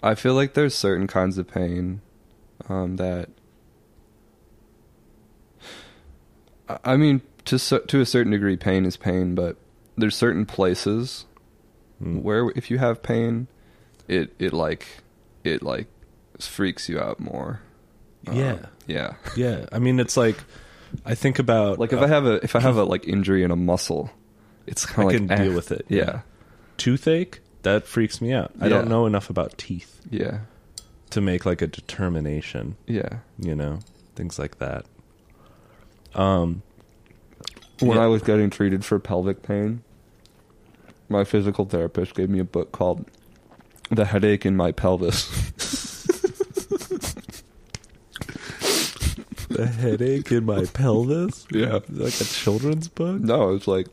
[0.00, 2.02] I feel like there's certain kinds of pain
[2.68, 3.30] um, that.
[6.84, 9.56] I- mean, to to a certain degree, pain is pain, but
[9.96, 11.26] there's certain places
[12.02, 12.22] Mm.
[12.22, 13.46] where if you have pain,
[14.08, 14.86] it it like
[15.44, 15.86] it like
[16.40, 17.60] freaks you out more.
[18.26, 18.58] Um, Yeah.
[18.86, 19.14] yeah.
[19.36, 20.36] Yeah, I mean, it's like
[21.06, 23.42] I think about Like if uh, I have a if I have a like injury
[23.44, 24.10] in a muscle,
[24.66, 25.44] it's I kind of can eh.
[25.44, 25.84] deal with it.
[25.88, 26.20] Yeah.
[26.78, 28.50] toothache that freaks me out.
[28.60, 28.70] I Yeah.
[28.70, 30.38] don't know enough about teeth Yeah.
[31.10, 32.76] to make like a determination.
[32.86, 33.18] Yeah.
[33.38, 33.78] You know,
[34.16, 34.84] things like that.
[36.14, 36.62] Um,
[37.80, 38.04] When Yeah.
[38.04, 39.82] I was getting treated for pelvic pain,
[41.08, 43.04] my physical therapist gave me a book called
[43.90, 45.28] The Headache in My Pelvis.
[49.48, 51.46] the headache in my pelvis.
[51.50, 51.80] Yeah.
[51.90, 53.20] like a children's book.
[53.20, 53.86] no, it's like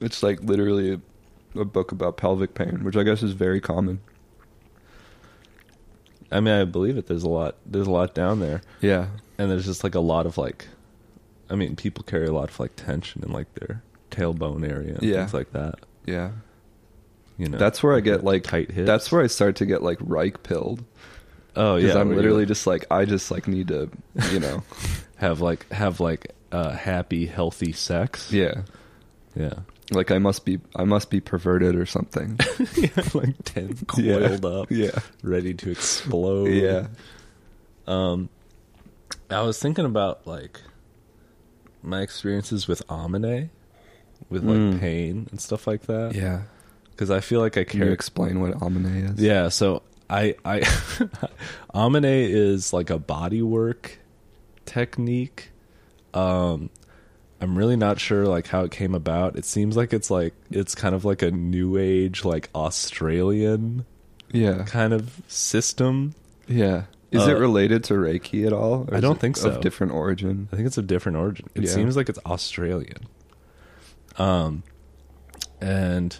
[0.00, 4.00] it's like literally a, a book about pelvic pain, which I guess is very common.
[6.32, 7.06] I mean, I believe it.
[7.06, 7.56] There's a lot.
[7.66, 8.62] There's a lot down there.
[8.80, 9.08] Yeah.
[9.38, 10.66] and there's just like a lot of like
[11.50, 15.02] i mean people carry a lot of like tension in like their tailbone area and
[15.02, 15.16] Yeah.
[15.18, 15.74] things like that
[16.06, 16.30] Yeah.
[17.38, 19.82] you know That's where I get like tight hips That's where I start to get
[19.82, 20.84] like Reich pilled.
[21.56, 23.90] oh Because yeah I'm literally you just like I just like need to,
[24.32, 24.62] you know.
[25.16, 28.62] have like have like uh happy healthy sex yeah.
[29.34, 29.54] yeah
[29.90, 32.38] Like I must be I must be perverted or something.
[32.76, 34.98] yeah like 10 coiled up Yeah.
[35.22, 36.86] ready to explode Yeah.
[37.88, 38.28] um
[39.30, 40.60] i was thinking about like
[41.84, 43.50] my experiences with amine
[44.30, 44.80] with like Mm.
[44.80, 46.42] pain and stuff like that Yeah.
[46.90, 49.20] because i feel like i Can you carry explain what Amine is?
[49.20, 50.62] Yeah, so I I
[51.74, 53.98] Amine is like a body work
[54.66, 55.50] technique.
[56.12, 56.70] Um
[57.40, 59.36] I'm really not sure like how it came about.
[59.36, 63.84] It seems like it's like it's kind of like a new age like Australian
[64.32, 64.64] Yeah.
[64.64, 66.14] kind of system.
[66.46, 66.84] Yeah.
[67.14, 68.88] Is Uh, it related to Reiki at all?
[68.92, 69.50] I don't think so.
[69.50, 70.48] Of different origin.
[70.52, 71.48] I think it's a different origin.
[71.54, 71.70] It Yeah.
[71.70, 73.06] seems like it's Australian.
[74.18, 74.62] Um
[75.60, 76.18] and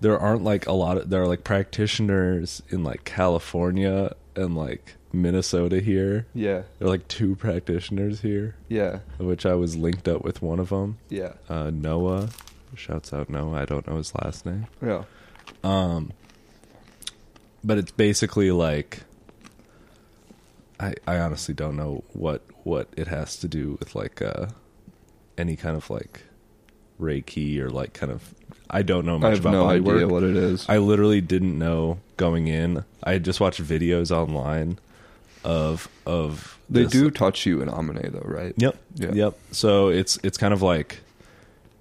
[0.00, 4.94] there aren't like a lot of there are like practitioners in like California and like
[5.12, 6.26] Minnesota here.
[6.34, 6.62] Yeah.
[6.78, 9.00] There are like two practitioners here, Yeah.
[9.18, 11.32] which I was linked up with one of them, Yeah.
[11.48, 12.28] uh, Noah.
[12.74, 13.62] Shouts out Noah.
[13.62, 14.66] I don't know his last name.
[14.84, 15.04] Yeah.
[15.64, 16.12] Um,
[17.64, 19.04] but it's basically like
[20.80, 24.46] I I honestly don't know what what it has to do with like uh
[25.38, 26.22] any kind of like
[27.00, 28.34] Reiki or like kind of
[28.70, 30.10] I don't know much I have about no idea work.
[30.10, 30.66] what it is.
[30.68, 32.84] I literally didn't know going in.
[33.04, 34.78] I had just watched videos online
[35.44, 38.54] of of they this- do touch you in Amine though, right?
[38.56, 38.76] Yep.
[38.96, 39.12] Yeah.
[39.12, 39.38] Yep.
[39.52, 41.00] So it's it's kind of like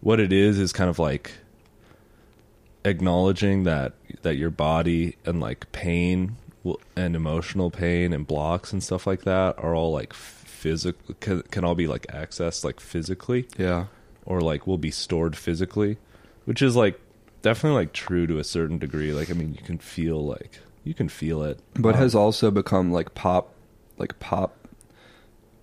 [0.02, 1.32] what it is is kind of like
[2.84, 6.36] acknowledging that that your body and like pain
[6.96, 11.64] and emotional pain and blocks and stuff like that are all like physical can, can
[11.64, 13.86] all be like accessed like physically Yeah.
[14.26, 15.98] or like will be stored physically,
[16.46, 17.00] which is like
[17.42, 19.12] definitely like true to a certain degree.
[19.14, 22.50] Like I mean, you can feel like you can feel it, But Um, has also
[22.52, 23.54] become like pop
[23.98, 24.58] like pop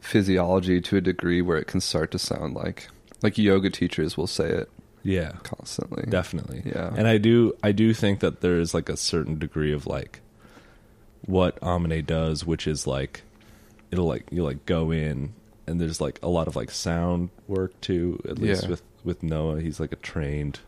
[0.00, 2.88] physiology to a degree where it can start to sound like
[3.22, 4.68] like yoga teachers will say it
[5.04, 6.04] yeah constantly.
[6.08, 6.92] definitely Yeah.
[6.96, 10.20] and i do i do think that there is like a certain degree of like
[11.26, 13.22] what amine does which is like
[13.90, 15.32] it'll like you like go in
[15.66, 18.70] and there's like a lot of like sound work too at least Yeah.
[18.70, 20.60] with with noah he's like a trained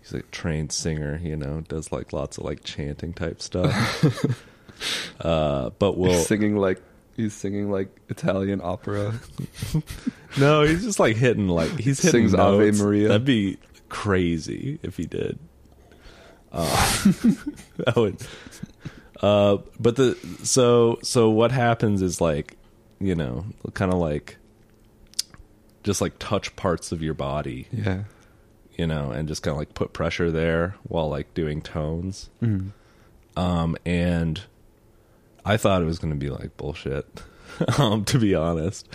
[0.00, 4.04] he's like a trained singer you know does like lots of like chanting type stuff
[5.20, 6.80] uh but He's will singing like
[7.16, 9.12] he's singing like Italian opera.
[10.38, 12.70] No, he's just like hitting like he's hitting Sings Ave.
[12.82, 13.08] Maria.
[13.08, 15.40] That'd be crazy if he did.
[16.52, 16.64] Uh,
[17.78, 18.16] that would.
[19.20, 22.56] Uh, but the so so what happens is like,
[22.98, 24.36] you know, kind of like,
[25.84, 28.04] just like touch parts of your body, yeah.
[28.76, 32.30] you know, and just kind of like put pressure there while like doing tones.
[32.42, 32.70] Mm.
[33.36, 34.42] Um, and
[35.44, 37.06] I thought it was going to be like bullshit.
[37.78, 38.88] um, to be honest,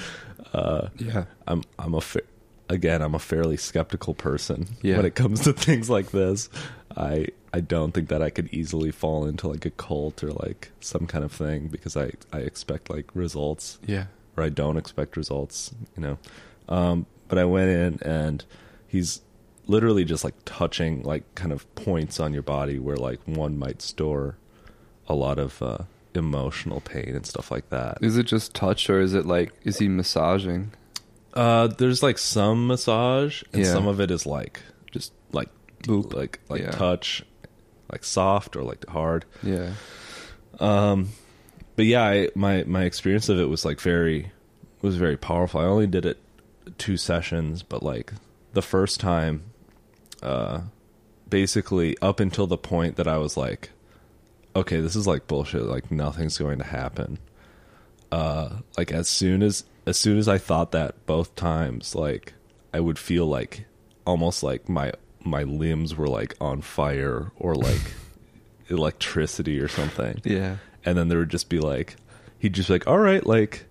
[0.54, 1.26] uh, Yeah.
[1.48, 2.22] I'm I'm a fa-
[2.70, 4.98] again, I'm a fairly skeptical person Yeah.
[4.98, 6.50] when it comes to things like this.
[6.96, 10.72] I I don't think that I could easily fall into like a cult or like
[10.82, 14.06] some kind of thing because I I expect like results Yeah.
[14.36, 16.18] or I don't expect results, you know.
[16.68, 18.44] Um, but I went in and
[18.88, 19.22] he's
[19.68, 23.82] literally just like touching like kind of points on your body where like one might
[23.82, 24.38] store
[25.08, 25.78] a lot of uh,
[26.14, 27.98] emotional pain and stuff like that.
[28.02, 30.72] Is it just touch or is it like is he massaging?
[31.36, 33.72] Uh, there's like some massage and Yeah.
[33.74, 35.50] some of it is like Just like
[35.84, 36.14] Boop.
[36.14, 36.72] like like Yeah.
[36.72, 37.24] touch,
[37.92, 39.26] like soft or like hard.
[39.44, 39.74] yeah.
[40.60, 41.10] Um,
[41.76, 44.32] but yeah, I, my my experience of it was like very
[44.82, 45.60] was very powerful.
[45.60, 46.18] I only did it
[46.78, 48.14] two sessions, but like
[48.54, 49.44] the first time,
[50.24, 50.62] uh,
[51.30, 53.72] basically up until the point that I was like,
[54.56, 55.64] okay, this is like bullshit.
[55.64, 57.18] Like nothing's going to happen.
[58.12, 62.34] Uh, like as soon as as soon as I thought that both times, like
[62.74, 63.66] I would feel like
[64.06, 64.92] almost like my
[65.24, 67.82] my limbs were like on fire or like
[68.70, 70.58] electricity or something Yeah.
[70.84, 71.96] and then there would just be like
[72.40, 73.66] he'd just be like all right like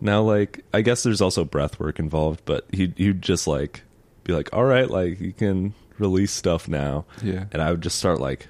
[0.00, 3.82] now like i guess there's also breath work involved but he'd, he'd just like
[4.24, 7.44] be like all right like you can release stuff now Yeah.
[7.52, 8.48] and i would just start like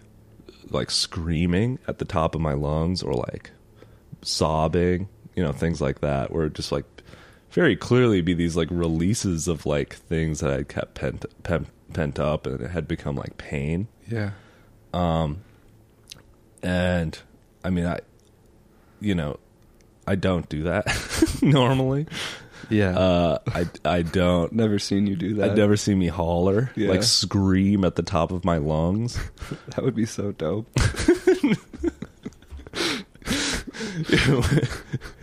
[0.70, 3.50] like screaming at the top of my lungs or like
[4.22, 6.84] sobbing you know things like that where it just like
[7.52, 12.18] very clearly be these like releases of like things that i kept pent pent, pent
[12.18, 14.30] up and it had become like pain Yeah.
[16.62, 17.18] and
[17.64, 18.00] I mean, I,
[19.00, 19.38] you know,
[20.06, 20.84] I don't do that
[21.42, 22.06] normally.
[22.70, 22.96] Yeah.
[22.98, 24.52] Uh, I I don't.
[24.64, 25.50] never seen you do that.
[25.52, 26.90] I'd never see me holler, Yeah.
[26.90, 29.16] like scream at the top of my lungs.
[29.76, 30.68] That would be so dope.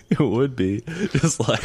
[0.19, 1.63] it would be just like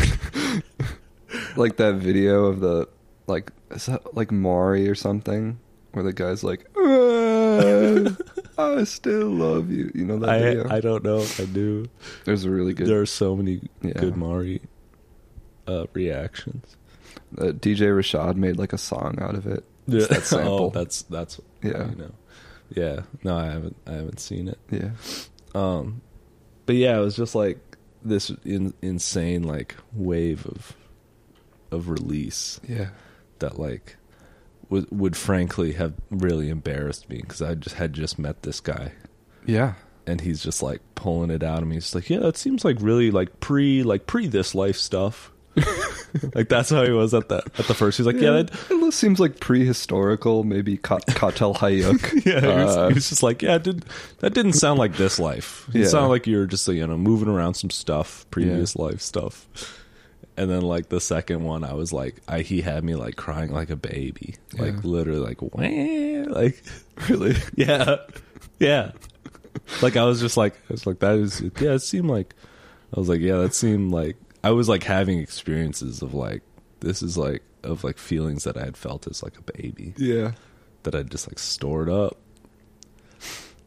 [1.56, 2.88] like that video of the
[3.26, 5.58] like is that like Maury or something
[5.92, 8.16] where the guy's like "Ah,
[8.58, 9.90] I still love you.
[9.94, 10.68] You know that video?
[10.68, 11.86] I I don't know if I do.
[12.24, 13.92] There's a really good There are so many Yeah.
[13.94, 14.60] good Maury
[15.66, 16.76] uh, reactions.
[17.38, 19.64] uh, DJ Rashad made like a song out of it.
[19.86, 20.06] Yeah.
[20.06, 20.66] that sample.
[20.66, 21.88] oh, that's that's Yeah.
[21.90, 22.10] You know,
[22.70, 23.00] yeah.
[23.22, 24.58] No, I haven't I haven't seen it.
[24.70, 24.90] yeah.
[25.54, 26.02] Um,
[26.66, 27.58] but yeah, it was just like
[28.04, 30.76] this in, insane like wave of
[31.70, 32.90] of release Yeah.
[33.40, 33.96] that like
[34.68, 38.92] would would frankly have really embarrassed me because I just had just met this guy
[39.46, 39.74] Yeah.
[40.06, 41.76] and he's just like pulling it out of me.
[41.76, 45.32] He's like, yeah, that seems like really like pre like pre this life stuff.
[46.34, 47.96] like that's how he was at the at the first.
[47.98, 52.24] He's like, yeah, that, it seems like prehistorical, maybe Ka- Çatalhöyük.
[52.24, 52.40] yeah.
[52.40, 53.84] He was, Uh, he was just like, yeah, did,
[54.20, 55.66] that didn't sound like this life.
[55.74, 55.86] It Yeah.
[55.88, 59.46] sounded like you were just you know moving around some stuff, previous life stuff.
[60.36, 63.52] And then like the second one, I was like, I he had me like crying
[63.52, 66.60] like a baby, like literally like wah, like
[67.08, 67.96] really, yeah,
[68.58, 68.90] yeah.
[69.80, 71.74] like I was just like, I was like that is yeah.
[71.74, 72.34] It seemed like
[72.96, 76.42] I was like yeah, that seemed like I was like having experiences of like
[76.80, 80.32] this is like of like feelings that I had felt as like a baby yeah.
[80.82, 82.18] that I'd just like stored up.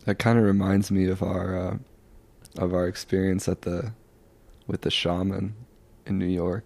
[0.06, 1.78] That kind of reminds me of our uh,
[2.60, 3.92] of our experience at the
[4.68, 5.56] with the shaman
[6.06, 6.66] in New York.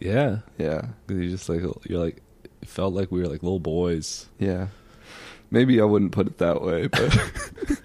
[0.00, 0.88] Yeah, Yeah.
[1.08, 4.26] you just like you're like it felt like we were like little boys.
[4.40, 4.66] Yeah.
[5.50, 7.16] Maybe I wouldn't put it that way, but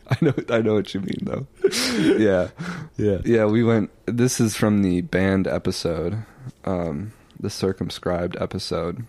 [0.08, 1.48] I know I know what you mean though.
[2.18, 2.50] yeah.
[2.98, 6.24] Yeah, Yeah, we went this is from the band episode,
[6.66, 9.06] um, the circumscribed episode.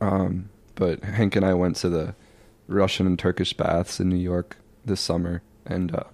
[0.00, 2.14] Um, but Hank and I went to the
[2.68, 6.04] Russian and Turkish baths in New York this summer and uh,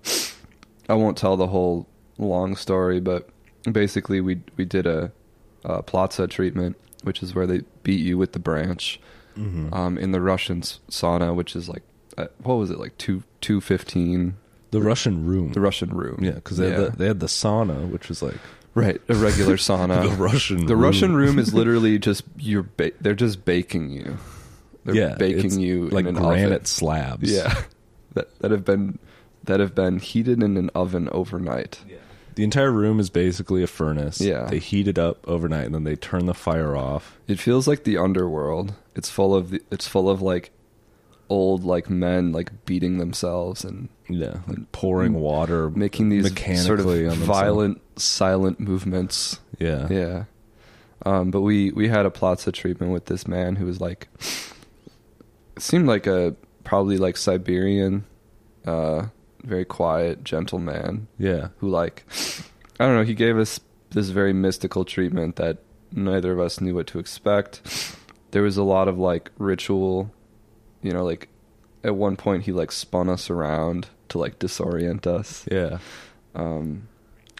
[0.89, 1.87] I won't tell the whole
[2.19, 3.29] long story, but
[3.71, 5.13] basically we we did a,
[5.65, 9.01] a Platza treatment, which is where they beat you with the branch
[9.37, 9.73] Mhm.
[9.75, 11.83] um, in the Russian sauna, which is like
[12.19, 14.35] uh, what was it like two two fifteen?
[14.73, 15.53] the Russian room.
[15.53, 16.81] The Russian room, yeah, because they, Yeah.
[16.81, 18.35] had the- they had the sauna, which was like
[18.75, 20.03] right a regular sauna.
[20.03, 20.67] the Russian.
[20.67, 24.19] The Russian room is literally just you're ba- they're just baking you.
[24.85, 26.65] They're yeah, baking you like in an granite oven.
[26.65, 27.31] slabs.
[27.33, 27.55] Yeah,
[28.15, 28.99] that that have been
[29.45, 31.79] that have been heated in an oven overnight.
[32.37, 34.21] The entire room is basically a furnace.
[34.21, 34.45] Yeah.
[34.45, 37.19] They heat it up overnight and then they turn the fire off.
[37.27, 38.75] It feels like the underworld.
[38.95, 40.51] It's full of the, it's full of like
[41.29, 44.39] old like men like beating themselves and Yeah.
[44.47, 46.65] Like pouring water making these mechanically
[47.05, 49.41] sort of violent silent movements.
[49.59, 49.89] Yeah.
[49.91, 50.25] Yeah.
[51.05, 54.09] Um, but we we had a Platza treatment with this man who was like
[55.59, 58.05] seemed like a probably like Siberian,
[58.67, 59.07] uh,
[59.47, 61.49] very quiet, gentle man Yeah.
[61.59, 62.05] who like
[62.79, 63.59] I don't know, he gave us
[63.91, 65.59] this very mystical treatment that
[65.93, 67.63] neither of us knew what to expect.
[68.33, 70.13] There was a lot of like ritual,
[70.83, 71.29] you know, like
[71.85, 75.47] at one point he like spun us around to like disorient us.
[75.51, 75.79] Yeah.
[76.35, 76.89] Um,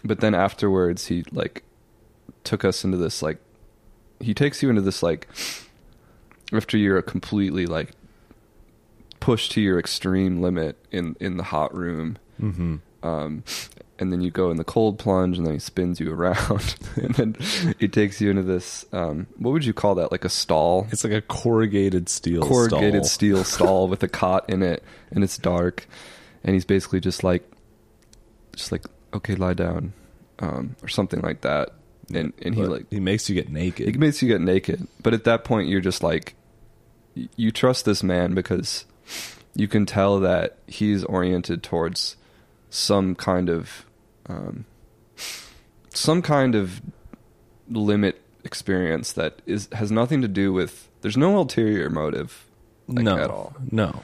[0.03, 1.63] but then afterwards he like
[2.43, 3.37] took us into this like
[4.21, 5.27] he takes you into this like
[6.53, 7.91] after you're completely like
[9.19, 12.75] pushed to your extreme limit in in the hot room Mm-hmm.
[13.03, 13.43] um,
[13.99, 17.15] and then you go in the cold plunge, and then he spins you around, and
[17.15, 17.35] then
[17.79, 18.85] he takes you into this.
[18.93, 20.11] Um, what would you call that?
[20.11, 23.09] Like a stall, It's like a corrugated steel corrugated stall.
[23.09, 25.87] steel stall with a cot in it, and it's dark,
[26.43, 27.49] and he's basically just like,
[28.55, 28.83] just like,
[29.15, 29.93] okay, lie down,
[30.37, 31.69] um, or something like that,
[32.13, 33.87] and and he But like he makes you get naked.
[33.89, 34.87] it makes you get naked.
[35.01, 36.35] But at that point, you're just like,
[37.35, 38.85] you trust this man because
[39.55, 42.17] you can tell that he's oriented towards
[42.69, 43.85] some kind of,
[44.27, 44.65] um,
[45.89, 46.81] some kind of
[47.69, 50.89] limit experience that is has nothing to do with.
[51.01, 52.45] There's no ulterior motive,
[52.87, 53.55] like, no, at all.
[53.71, 54.01] No.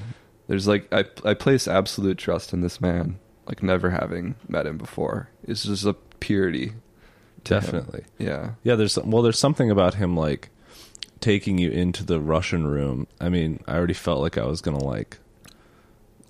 [0.48, 4.78] There's like I I place absolute trust in this man, like never having met him
[4.78, 5.30] before.
[5.44, 6.74] It's just a purity.
[7.46, 7.62] to him.
[7.62, 8.04] Definitely.
[8.18, 8.52] Yeah.
[8.64, 10.50] Yeah, there's well, there's something about him like
[11.24, 13.08] taking you into the Russian room.
[13.22, 15.18] I mean, I already felt like I was gonna like,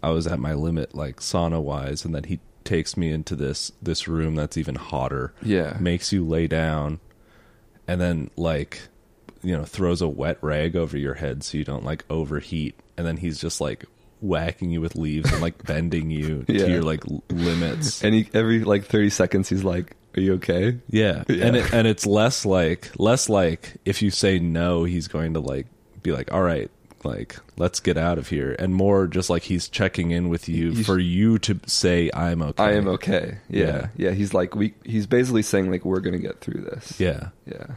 [0.03, 3.71] I was at my limit, like sauna wise, and then he takes me into this
[3.81, 5.33] this room that's even hotter.
[5.41, 5.77] Yeah.
[5.79, 6.99] makes you lay down,
[7.87, 8.81] and then like,
[9.41, 13.05] you know, throws a wet rag over your head so you don't like overheat, and
[13.07, 13.85] then he's just like
[14.21, 16.65] whacking you with leaves and like bending you Yeah.
[16.65, 18.03] to your like limits.
[18.03, 20.78] And he, every like 30 seconds, he's like, Are you okay?
[20.89, 21.24] Yeah.
[21.28, 21.45] Yeah.
[21.47, 25.39] And it, and it's less like less like if you say no, he's going to
[25.39, 25.68] like
[26.03, 26.70] be like, "All right,
[27.03, 30.84] like let's get out of here." And more just like he's checking in with you
[30.84, 32.64] for you to say I'm okay.
[32.64, 33.38] I am okay.
[33.49, 33.88] Yeah.
[33.97, 34.11] yeah.
[34.11, 36.99] He's like, we, he's basically saying, like, we're going to get through this.
[36.99, 37.30] Yeah.
[37.45, 37.76] Yeah.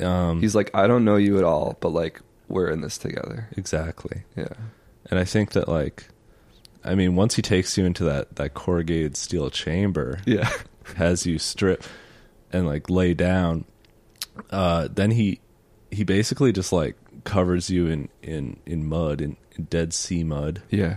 [0.00, 3.48] Um He's like, I don't know you at all, but like, we're in this together.
[3.56, 4.22] exactly.
[4.36, 4.54] Yeah.
[5.10, 6.08] And I think that like
[6.82, 10.50] I mean, once he takes you into that that corrugated steel chamber, Yeah.
[10.96, 11.84] has you strip
[12.52, 13.64] and like lay down
[14.50, 15.40] uh then he
[15.90, 20.62] he basically just like covers you in in in mud in, in dead sea mud
[20.70, 20.96] Yeah.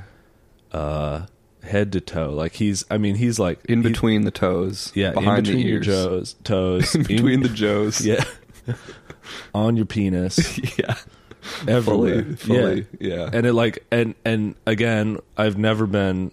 [0.72, 1.26] uh
[1.64, 4.92] head to toe like he's i mean he's like In he- between the toes.
[4.96, 5.86] yeah Behind in between the your ears.
[5.88, 8.02] toes toes In between in- the joes.
[8.06, 8.24] yeah
[9.54, 10.96] on your penis yeah.
[11.68, 12.36] everywhere Fully.
[12.36, 12.88] Fully.
[13.00, 13.30] Yeah.
[13.32, 16.32] and it like and and again i've never been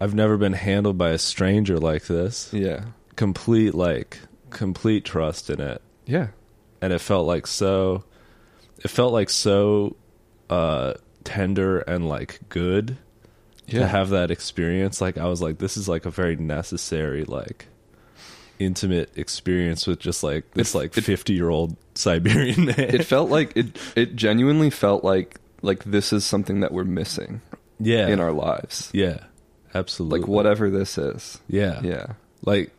[0.00, 2.84] i've never been handled by a stranger like this yeah.
[3.16, 4.18] complete like
[4.50, 6.28] complete trust in it Yeah.
[6.80, 8.04] and it felt like so
[8.84, 9.96] it felt like so
[10.50, 10.94] uh
[11.24, 12.96] tender and like good
[13.66, 13.80] Yeah.
[13.80, 17.66] to have that experience like i was like this is like a very necessary like
[18.58, 23.04] intimate experience with just like this It- like it- 50 year old siberian man it
[23.14, 27.40] felt like it, it genuinely felt like, like this is something that we're missing
[27.80, 28.88] yeah in our lives.
[28.94, 29.18] yeah
[29.78, 31.40] absolutely Like whatever this is.
[31.48, 32.06] yeah Yeah.
[32.42, 32.72] like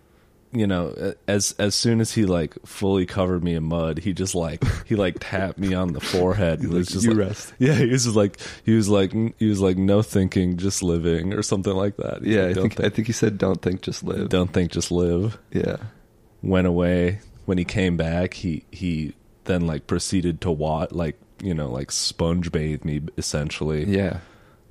[0.54, 4.34] you know as as soon as he like fully covered me in mud he just
[4.34, 7.54] like he like tapped me on the forehead It was like, just "You like- rest."
[7.60, 11.34] yeah he was just like he was like he was like no thinking just living
[11.34, 12.44] or something like that He's Yeah.
[12.44, 14.30] like, I don't think, I think he said, don't think, just live.
[14.30, 15.78] don't think just live Yeah.
[16.42, 21.54] went away when he came back he he then like proceeded to wat like you
[21.54, 24.20] know like sponge bathe me essentially Yeah.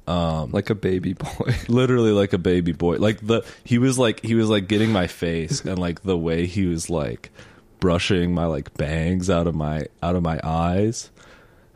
[0.07, 1.55] Um, like a baby boy.
[1.69, 5.09] literally like a baby boy like the he was like he was like getting my
[5.09, 7.31] face and like the way he was like
[7.81, 11.11] brushing my like bangs out of my out of my eyes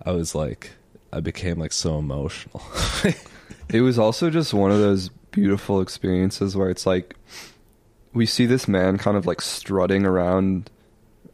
[0.06, 0.70] i was like
[1.12, 2.62] i became like so emotional
[3.72, 7.14] It was also just one of those beautiful experiences where it's like
[8.12, 10.70] we see this man kind of like strutting around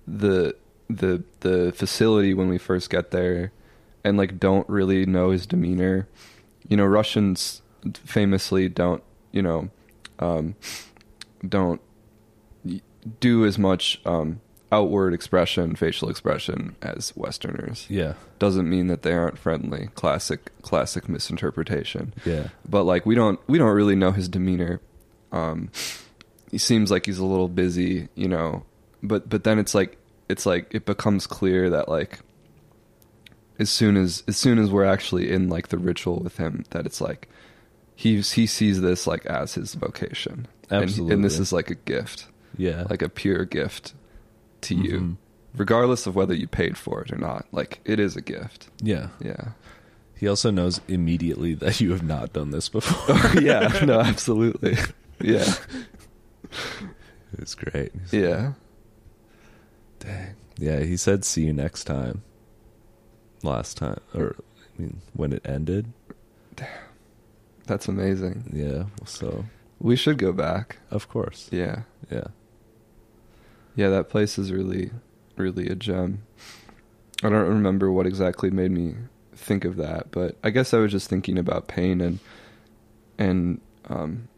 [0.07, 0.55] the
[0.91, 3.53] the the facility when we first get there
[4.05, 6.07] and like don't really know his demeanor.
[6.69, 7.63] You know, Russians
[7.95, 9.03] famously don't,
[9.33, 9.71] you know,
[10.19, 10.55] um
[11.47, 11.81] don't
[13.21, 14.41] do as much um
[14.73, 17.87] outward expression, facial expression as westerners.
[17.89, 18.15] yeah.
[18.39, 19.89] Doesn't mean that they aren't friendly.
[19.95, 22.13] Classic classic misinterpretation.
[22.25, 22.49] Yeah.
[22.69, 24.81] But like we don't we don't really know his demeanor.
[25.33, 25.71] Um
[26.51, 28.65] he seems like he's a little busy you know.
[29.03, 29.99] But but then it's like
[30.29, 32.19] it's like it becomes clear that like
[33.59, 36.87] as soon as as soon as we're actually in like the ritual with him that
[36.87, 37.29] it's like
[37.95, 40.47] he's he sees this like as his vocation.
[40.69, 42.27] And- and, this is like a gift.
[42.57, 42.85] Yeah.
[42.91, 43.95] Like a pure gift
[44.63, 44.85] to Mhm.
[44.85, 45.17] you
[45.57, 48.69] regardless of whether you paid for it or not like it is a gift.
[48.83, 49.09] Yeah.
[49.21, 49.51] Yeah.
[50.19, 53.41] He also knows immediately that you have not done this before.
[53.41, 53.69] Yeah.
[53.87, 54.77] No absolutely.
[55.21, 55.55] Yeah.
[57.39, 57.93] It's great.
[57.93, 58.53] He's- Yeah.
[60.01, 60.35] dang.
[60.59, 62.23] Yeah, he said see you next time.
[63.43, 65.93] Last time or I mean when it ended.
[66.57, 66.69] Damn,
[67.67, 68.51] That's amazing.
[68.53, 69.45] Yeah, so
[69.79, 70.79] We should go back.
[70.91, 71.49] of course.
[71.53, 71.83] Yeah.
[72.11, 72.29] Yeah.
[73.75, 74.91] Yeah, that place is really,
[75.37, 76.23] really a gem.
[77.23, 78.95] I don't remember what exactly made me
[79.35, 82.19] think of that, but I guess I was just thinking about pain and,
[83.19, 84.29] and, um,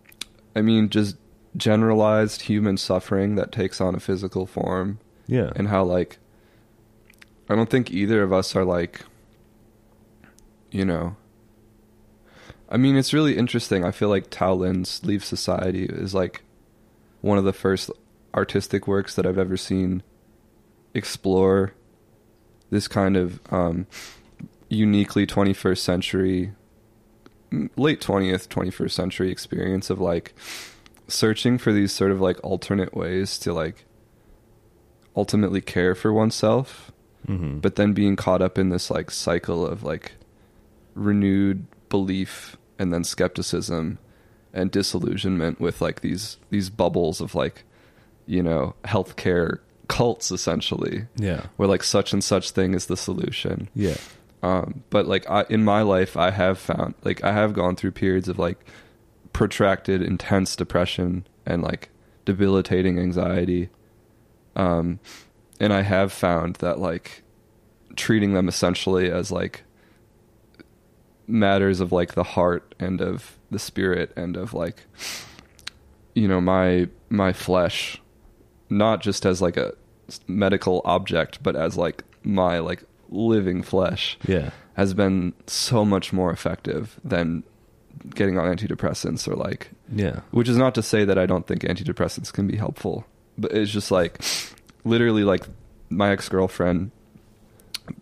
[0.56, 1.16] I mean, just
[1.56, 5.50] generalized human suffering that takes on a physical form Yeah.
[5.54, 6.18] and how, like,
[7.48, 9.02] I don't think either of us are like,
[10.70, 11.16] you know,
[12.68, 13.84] I mean, it's really interesting.
[13.84, 16.42] I feel like Tao Lin's Leave Society is like
[17.22, 17.90] one of the first
[18.34, 20.02] artistic works that I've ever seen
[20.92, 21.72] explore
[22.70, 23.86] this kind of um,
[24.68, 26.52] uniquely 21st century,
[27.76, 30.34] late 20th, 21st century experience of like
[31.06, 33.86] searching for these sort of like alternate ways to like
[35.16, 36.92] ultimately care for oneself
[37.28, 37.58] mm-hmm.
[37.58, 40.12] but then being caught up in this like cycle of like
[40.94, 43.98] renewed belief and then skepticism
[44.52, 47.64] and disillusionment with like these these bubbles of like
[48.26, 49.58] you know healthcare
[49.88, 51.46] cults essentially yeah.
[51.56, 53.96] where like such and such thing is the solution Yeah.
[54.42, 57.92] um but like I, in my life i have found like i have gone through
[57.92, 58.58] periods of like
[59.32, 61.88] protracted intense depression and like
[62.26, 63.70] debilitating anxiety
[64.56, 64.98] um
[65.60, 67.22] and i have found that like
[67.96, 69.62] treating them essentially as like
[71.26, 74.84] matters of like the heart and of the spirit and of like
[76.14, 78.00] you know my my flesh
[78.70, 79.72] not just as like a
[80.26, 84.50] medical object but as like my like living flesh Yeah.
[84.74, 87.42] has been so much more effective than
[88.14, 90.20] getting on antidepressants or like Yeah.
[90.30, 93.06] which is not to say that I don't think antidepressants can be helpful,
[93.36, 94.20] but it's just like
[94.88, 95.44] literally like
[95.90, 96.90] my ex-girlfriend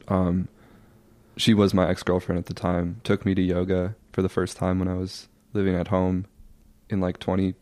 [0.08, 0.48] um
[1.36, 4.78] she was my ex-girlfriend at the time, took me to yoga for the first time
[4.78, 6.26] when I was living at home
[6.88, 7.54] in like 20 I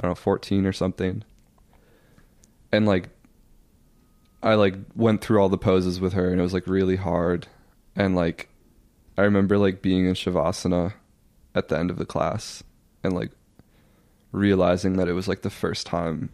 [0.00, 1.22] don't know 14 or something.
[2.72, 3.10] And like
[4.42, 7.46] I like went through all the poses with her and it was like really hard
[7.94, 8.48] and like
[9.18, 10.94] I remember like being in shavasana
[11.54, 12.64] at the end of the class
[13.04, 13.30] and like
[14.32, 16.32] realizing that it was like the first time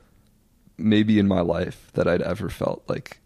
[0.79, 3.19] maybe in my life that I'd ever felt like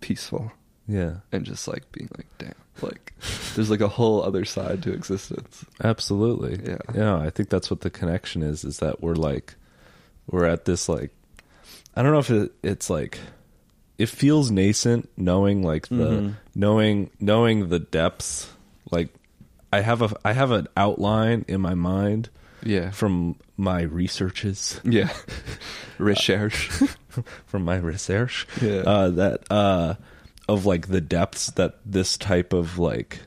[0.00, 0.52] peaceful
[0.86, 1.16] Yeah.
[1.32, 3.12] and just like being like damn like
[3.56, 6.60] there's like a whole other side to existence Absolutely.
[6.64, 6.78] Yeah.
[6.94, 7.16] Yeah.
[7.16, 9.54] I think that's what the connection is, is that we're like,
[10.30, 11.10] we're at this like,
[11.96, 13.18] I don't know if it, it's like,
[13.98, 16.34] it feels nascent knowing like the, Mhm.
[16.54, 18.48] knowing, knowing the depths.
[18.92, 19.08] Like
[19.72, 22.28] I have a, I have an outline in my mind
[22.62, 25.12] yeah from my researches, yeah
[25.98, 26.70] research
[27.46, 28.46] from my research.
[28.60, 28.80] Yeah.
[28.80, 29.94] Uh, that, uh,
[30.48, 33.20] of like the depths that this type of like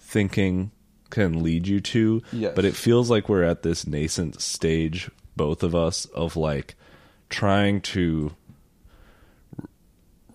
[0.00, 0.70] thinking
[1.10, 2.22] can lead you to.
[2.32, 2.52] Yes.
[2.54, 6.76] But it feels like we're at this nascent stage, both of us, of like
[7.30, 8.34] trying to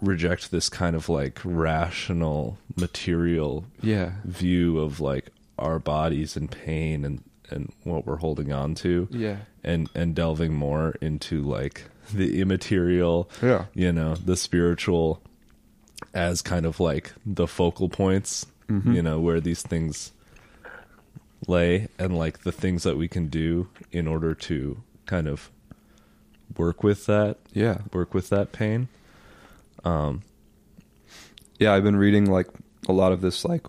[0.01, 7.05] reject this kind of like rational material yeah view of like our bodies and pain
[7.05, 7.23] and
[7.53, 11.83] and what we're holding on to yeah and and delving more into like
[12.13, 13.65] the immaterial Yeah.
[13.73, 15.21] you know the spiritual
[16.13, 18.93] as kind of like the focal points Mm-hmm.
[18.93, 20.13] you know where these things
[21.49, 25.49] lay and like the things that we can do in order to kind of
[26.57, 28.87] work with that yeah work with that pain
[29.83, 30.21] Um
[31.59, 32.47] yeah i've been reading like
[32.87, 33.65] a lot of this like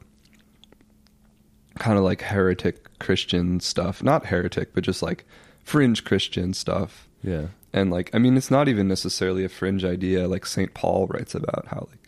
[1.79, 4.03] kind of like heretic christian stuff.
[4.03, 5.25] Not heretic but just like
[5.63, 7.09] fringe christian stuff.
[7.23, 7.49] Yeah.
[7.73, 11.35] And like i mean it's not even necessarily a fringe idea like st paul writes
[11.35, 12.07] about how like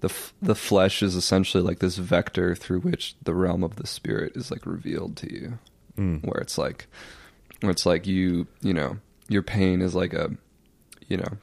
[0.00, 3.86] the f- the flesh is essentially like this vector through which the realm of the
[3.86, 5.58] spirit is like revealed to you.
[5.98, 6.24] Mm.
[6.24, 6.86] where it's like
[7.60, 8.98] where it's like you you know
[9.28, 10.30] your pain is like a
[11.06, 11.38] you know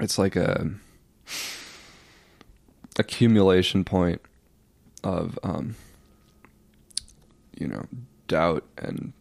[0.00, 0.70] it's like a
[2.98, 4.20] accumulation point
[5.04, 5.76] of um
[7.58, 7.86] you know
[8.26, 9.12] doubt and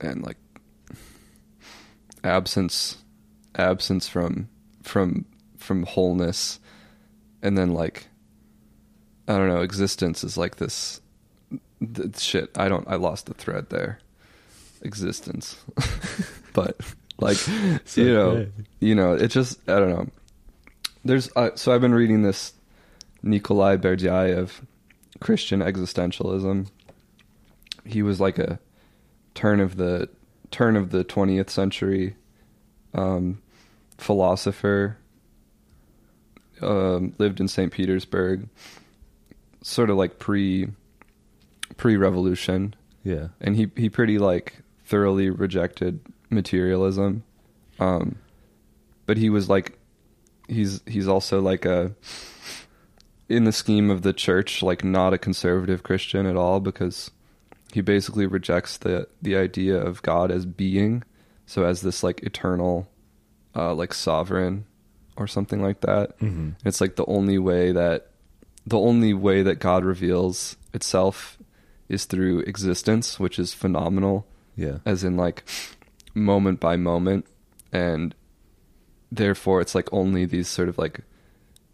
[0.00, 0.36] and like
[2.24, 2.98] absence
[3.56, 4.48] absence from
[4.82, 5.24] from
[5.56, 6.58] from wholeness.
[7.42, 8.06] And then like
[9.28, 11.00] i don't know existence is like this
[11.94, 13.98] th- shit i don't i lost the thread there.
[14.82, 15.56] Existence.
[16.52, 16.80] But
[17.20, 17.38] like
[17.94, 18.50] you know okay.
[18.80, 20.08] you know it just i don't know.
[21.04, 22.52] There's uh, so i've been reading this
[23.22, 24.50] nikolai berdyaev
[25.20, 26.66] christian existentialism
[27.84, 28.58] he was like a
[29.34, 30.08] turn of the
[30.50, 32.16] turn of the 20th century
[32.94, 33.40] um,
[33.98, 34.96] philosopher
[36.60, 37.72] um, lived in St.
[37.72, 38.48] Petersburg,
[39.62, 40.68] sort of like pre
[41.76, 42.74] pre revolution,
[43.04, 43.28] Yeah.
[43.40, 47.22] and he he pretty like thoroughly rejected materialism,
[47.78, 48.16] um,
[49.06, 49.78] but he was like
[50.48, 51.94] he's he's also like a
[53.28, 57.10] in the scheme of the church like not a conservative Christian at all because
[57.72, 61.02] he basically rejects the the idea of God as being,
[61.46, 62.88] so as this like eternal,
[63.54, 64.66] uh, like sovereign,
[65.16, 66.18] or something like that.
[66.18, 66.50] Mm-hmm.
[66.64, 68.08] It's like the only way that
[68.66, 71.38] the only way that God reveals itself
[71.88, 74.78] is through existence, which is phenomenal, Yeah.
[74.84, 75.44] as in like
[76.14, 77.26] moment by moment,
[77.72, 78.14] and
[79.10, 81.00] therefore it's like only these sort of like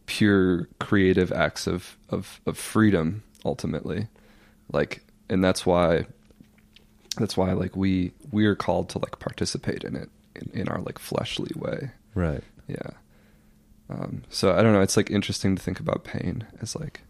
[0.06, 4.08] pure creative acts of of, of freedom ultimately,
[4.72, 6.06] like, and that's why
[7.18, 10.80] that's why like we we are called to like participate in it in, in our
[10.80, 11.90] like fleshly way.
[12.14, 12.42] Right.
[12.68, 12.90] Yeah.
[13.88, 14.80] Um, so I don't know.
[14.80, 17.02] It's like interesting to think about pain as like,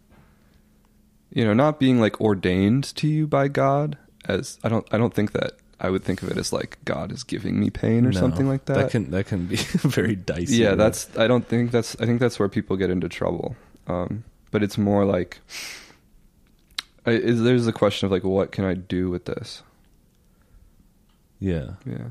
[1.33, 3.97] you know, not being like ordained to you by God.
[4.27, 7.12] As I don't, I don't think that I would think of it as like God
[7.12, 8.75] is giving me pain or No, something like that.
[8.75, 10.57] That can that can be very dicey.
[10.57, 11.09] yeah, that's.
[11.17, 11.97] I don't think that's.
[12.01, 13.57] I think that's where people get into trouble.
[13.87, 15.39] Um, but it's more like,
[17.07, 19.62] I, is, there's a question of like, what can I do with this?
[21.40, 21.70] yeah.
[21.84, 22.09] Yeah.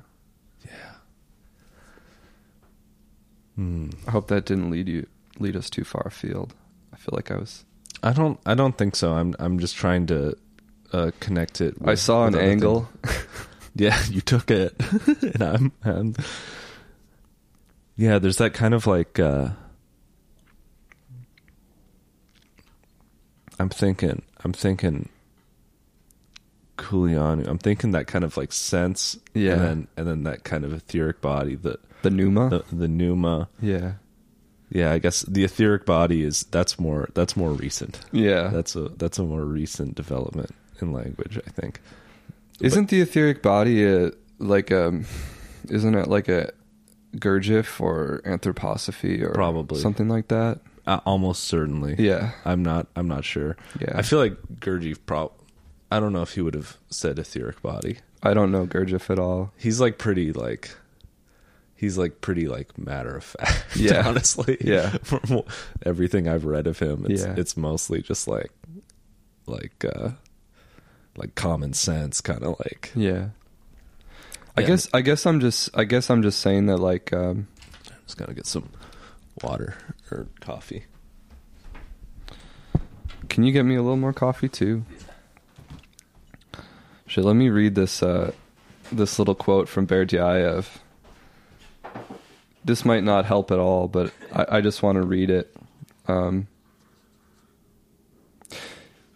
[3.55, 3.89] Hmm.
[4.07, 5.07] I hope that didn't lead you
[5.39, 6.53] lead us too far afield.
[6.93, 7.65] I feel like I was.
[8.03, 9.13] I don't I don't think so.
[9.13, 10.35] I'm I'm just trying to
[10.91, 11.75] uh, connect it.
[11.83, 12.89] I saw an angle.
[13.77, 14.73] Yeah, you took it,
[15.35, 16.15] and I'm, I'm.
[17.97, 19.19] Yeah, there's that kind of like.
[19.19, 19.49] uh
[23.60, 24.22] I'm thinking.
[24.43, 25.10] I'm thinking.
[26.78, 27.47] Culianu.
[27.47, 29.18] I'm thinking that kind of like sense.
[29.34, 29.53] Yeah.
[29.53, 31.56] And then and then that kind of etheric body.
[31.56, 32.49] The the pneuma.
[32.49, 33.49] the the pneuma.
[33.62, 33.93] yeah.
[34.72, 38.01] Yeah, I guess the etheric body is that's more that's more recent.
[38.12, 38.47] Yeah.
[38.47, 40.51] That's a that's a more recent development
[40.82, 41.80] in language, I think.
[42.60, 45.06] Isn't the etheric body a like um
[45.70, 46.51] isn't it like a
[47.16, 49.80] Gurdjieff or anthroposophy or Probably.
[49.80, 50.60] something like that?
[50.88, 51.95] Uh, almost certainly.
[51.97, 52.31] Yeah.
[52.45, 53.57] I'm not I'm not sure.
[53.79, 53.93] Yeah.
[53.95, 55.31] I feel like Gurdjieff prob
[55.91, 57.97] I don't know if he would have said etheric body.
[58.21, 59.51] I don't know Gurdjieff at all.
[59.57, 60.69] He's like pretty like
[61.75, 63.65] he's like pretty like matter of fact.
[63.75, 64.07] Yeah.
[64.07, 64.57] honestly.
[64.61, 64.89] Yeah.
[65.03, 65.41] From
[65.83, 67.33] everything I've read of him, it's Yeah.
[67.38, 68.51] it's mostly just like
[69.47, 70.11] like uh
[71.17, 73.29] like common sense kind of like Yeah.
[74.57, 74.67] I Yeah.
[74.67, 77.47] guess I guess I'm just I guess I'm just saying that like um
[77.88, 78.69] I'm just gotta get some
[79.43, 79.75] water
[80.12, 80.86] or coffee.
[83.30, 84.86] can you get me a little more coffee too?
[87.08, 88.32] Shit, let me read this uh
[88.91, 90.68] this little quote from Berdyaev.
[92.64, 95.56] This might not help at all, but I, I just want to read it.
[96.08, 96.47] Um,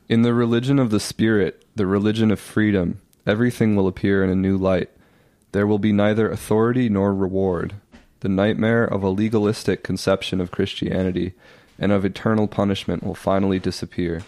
[0.08, 4.36] in the religion of the spirit, the religion of freedom, everything will appear in a
[4.36, 4.90] new light.
[5.52, 7.76] There will be neither authority nor reward.
[8.22, 11.34] The nightmare of a legalistic conception of Christianity
[11.78, 14.24] and of eternal punishment will finally disappear.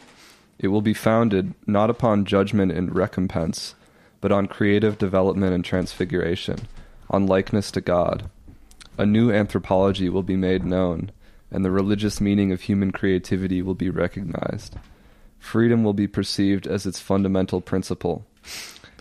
[0.57, 3.75] It will be founded not upon judgment and recompense,
[4.21, 6.67] but on creative development and transfiguration,
[7.09, 8.29] on likeness to God.
[8.97, 11.11] A new anthropology will be made known,
[11.51, 14.75] and the religious meaning of human creativity will be recognized.
[15.39, 18.25] Freedom will be perceived as its fundamental principle.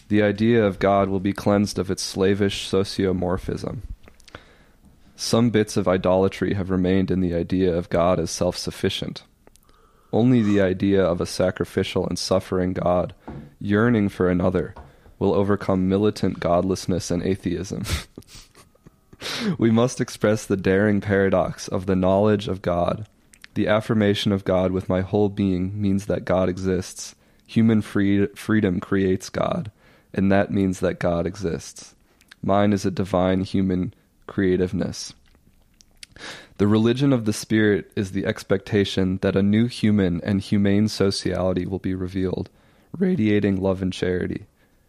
[0.08, 3.82] The idea of God will be cleansed of its slavish sociomorphism.
[5.22, 9.22] Some bits of idolatry have remained in the idea of God as self sufficient.
[10.14, 13.14] Only the idea of a sacrificial and suffering God,
[13.60, 14.74] yearning for another,
[15.18, 17.84] will overcome militant godlessness and atheism.
[19.58, 23.06] we must express the daring paradox of the knowledge of God.
[23.52, 27.14] The affirmation of God with my whole being means that God exists.
[27.46, 29.70] Human free- freedom creates God,
[30.14, 31.94] and that means that God exists.
[32.42, 33.92] Mine is a divine human
[34.30, 35.12] creativeness.
[36.58, 41.66] The religion of the Spirit is the expectation that a new human and humane sociality
[41.66, 42.48] will be revealed,
[42.96, 44.46] radiating love and charity.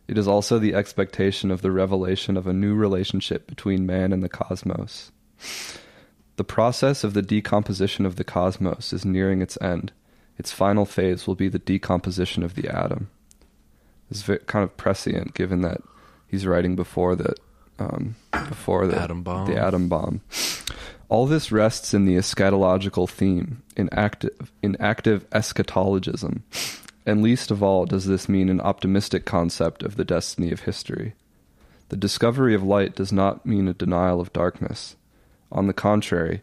[0.08, 4.22] It is also the expectation of the revelation of a new relationship between man and
[4.22, 5.12] the cosmos.
[6.36, 9.92] The process of the decomposition of the cosmos is nearing its end.
[10.38, 13.10] Its final phase will be the decomposition of the atom.
[14.10, 15.82] It's kind of prescient, given that
[16.28, 17.40] he's writing before that,
[17.80, 19.48] um, before the Atom bomb.
[19.48, 20.22] The atom bomb.
[21.10, 26.42] All this rests in the eschatological theme, in active, in active eschatologism,
[27.06, 31.14] and least of all does this mean an optimistic concept of the destiny of history.
[31.90, 34.96] The discovery of light does not mean a denial of darkness.
[35.52, 36.42] On the contrary,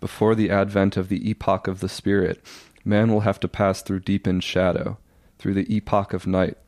[0.00, 2.44] before the advent of the epoch of the Spirit,
[2.84, 4.98] man will have to pass through deepened shadow,
[5.38, 6.58] through the epoch of night.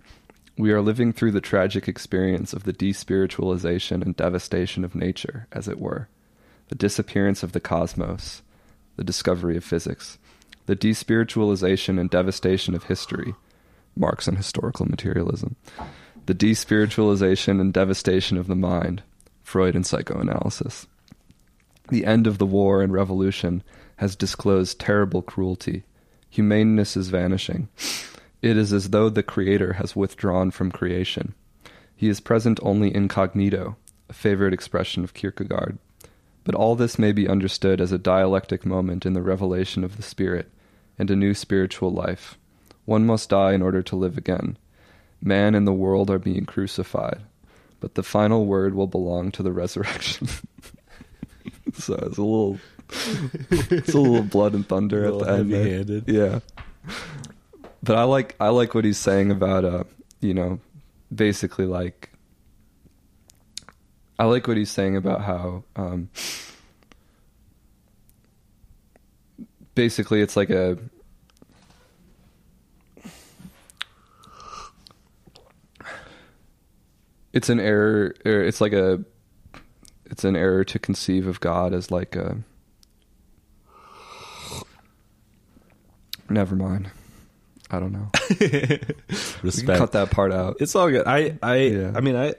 [0.59, 5.66] We are living through the tragic experience of the despiritualization and devastation of nature, as
[5.66, 6.09] it were,
[6.68, 8.42] the disappearance of the cosmos,
[8.96, 10.18] the discovery of physics,
[10.66, 13.34] the despiritualization and devastation of history,
[13.96, 15.57] Marx and historical materialism,
[16.26, 19.03] the despiritualization and devastation of the mind,
[19.42, 20.86] Freud and psychoanalysis.
[21.88, 23.62] The end of the war and revolution
[23.96, 25.84] has disclosed terrible cruelty.
[26.30, 27.68] Humaneness is vanishing.
[28.43, 31.34] It is as though the Creator has withdrawn from creation.
[31.95, 33.76] He is present only incognito,
[34.09, 35.78] a favorite expression of Kierkegaard.
[36.43, 40.03] But all this may be understood as a dialectic moment in the revelation of the
[40.03, 40.51] Spirit
[40.99, 42.36] and a new spiritual life.
[42.84, 44.57] One must die in order to live again.
[45.20, 47.20] Man and the world are being crucified,
[47.78, 50.26] but the final word will belong to the resurrection.
[51.74, 52.59] so it's a little,
[53.70, 55.88] it's a little blood and thunder at the end.
[55.88, 56.03] there.
[56.07, 56.40] Yeah,
[57.83, 59.85] but I like I like what he's saying about uh
[60.20, 60.61] you know
[61.14, 62.11] basically like
[64.18, 66.11] I like what he's saying about how um
[69.74, 70.78] basically it's like a
[77.33, 79.05] it's an error or it's like a
[80.07, 82.39] it's an error to conceive of God as like a
[86.28, 86.91] never mind
[87.73, 88.11] I don't know
[89.43, 89.79] Respect.
[89.79, 91.07] cut that part out It's all good.
[91.07, 91.93] I I Yeah.
[91.95, 92.35] I mean I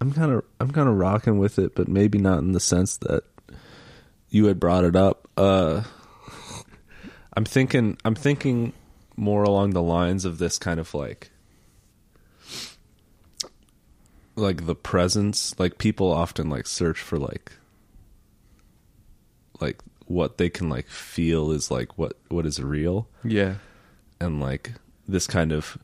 [0.00, 2.96] I'm kind of I'm kind of rocking with it, but maybe not in the sense
[2.98, 3.24] that
[4.30, 5.28] you had brought it up.
[5.36, 5.82] Uh
[7.36, 8.72] I'm thinking I'm thinking
[9.16, 11.30] more along the lines of this kind of like
[14.36, 17.52] like the presence, like people often like search for like
[19.60, 23.54] like what they can like feel is like what what is real yeah
[24.20, 24.72] and like
[25.08, 25.78] this kind of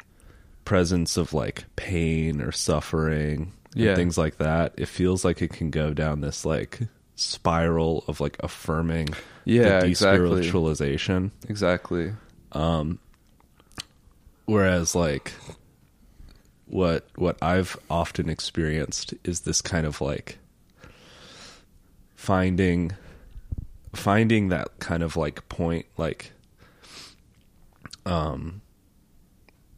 [0.65, 3.95] presence of like pain or suffering and Yeah.
[3.97, 6.81] things like that it feels like it can go down this like
[7.17, 9.09] spiral of like affirming
[9.45, 10.43] Yeah, the exactly.
[10.43, 12.13] despiritualization exactly
[12.53, 12.99] um,
[14.47, 15.33] whereas like
[16.67, 20.39] what what I've often experienced is this kind of like
[22.15, 22.93] finding
[23.95, 26.32] finding that kind of like point like
[28.07, 28.61] um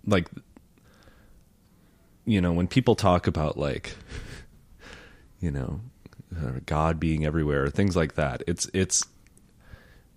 [0.06, 0.28] like
[2.24, 3.94] you know when people talk about like
[5.40, 5.80] you know
[6.36, 9.04] uh, god being everywhere things like that it's it's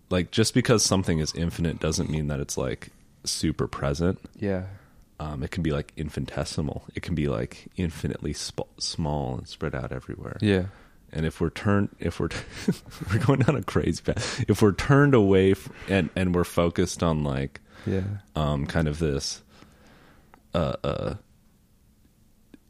[0.09, 2.89] like just because something is infinite doesn't mean that it's like
[3.23, 4.63] super present yeah
[5.19, 6.83] um, it can be like infinitesimal.
[6.93, 10.37] It can be like infinitely sp- small and spread out everywhere.
[10.41, 10.65] yeah
[11.11, 12.29] And if we're turned, if we're
[13.11, 17.01] we're going down a crazy path, if we're turned away f- and and we're focused
[17.01, 18.03] on like yeah
[18.35, 19.41] um kind of this,
[20.53, 21.15] uh uh,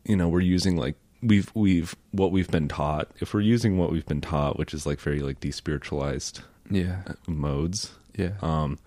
[0.05, 3.09] you know, we're using like we've we've what we've been taught.
[3.19, 7.91] If we're using what we've been taught, which is like very like despiritualized yeah modes,
[8.15, 8.77] yeah um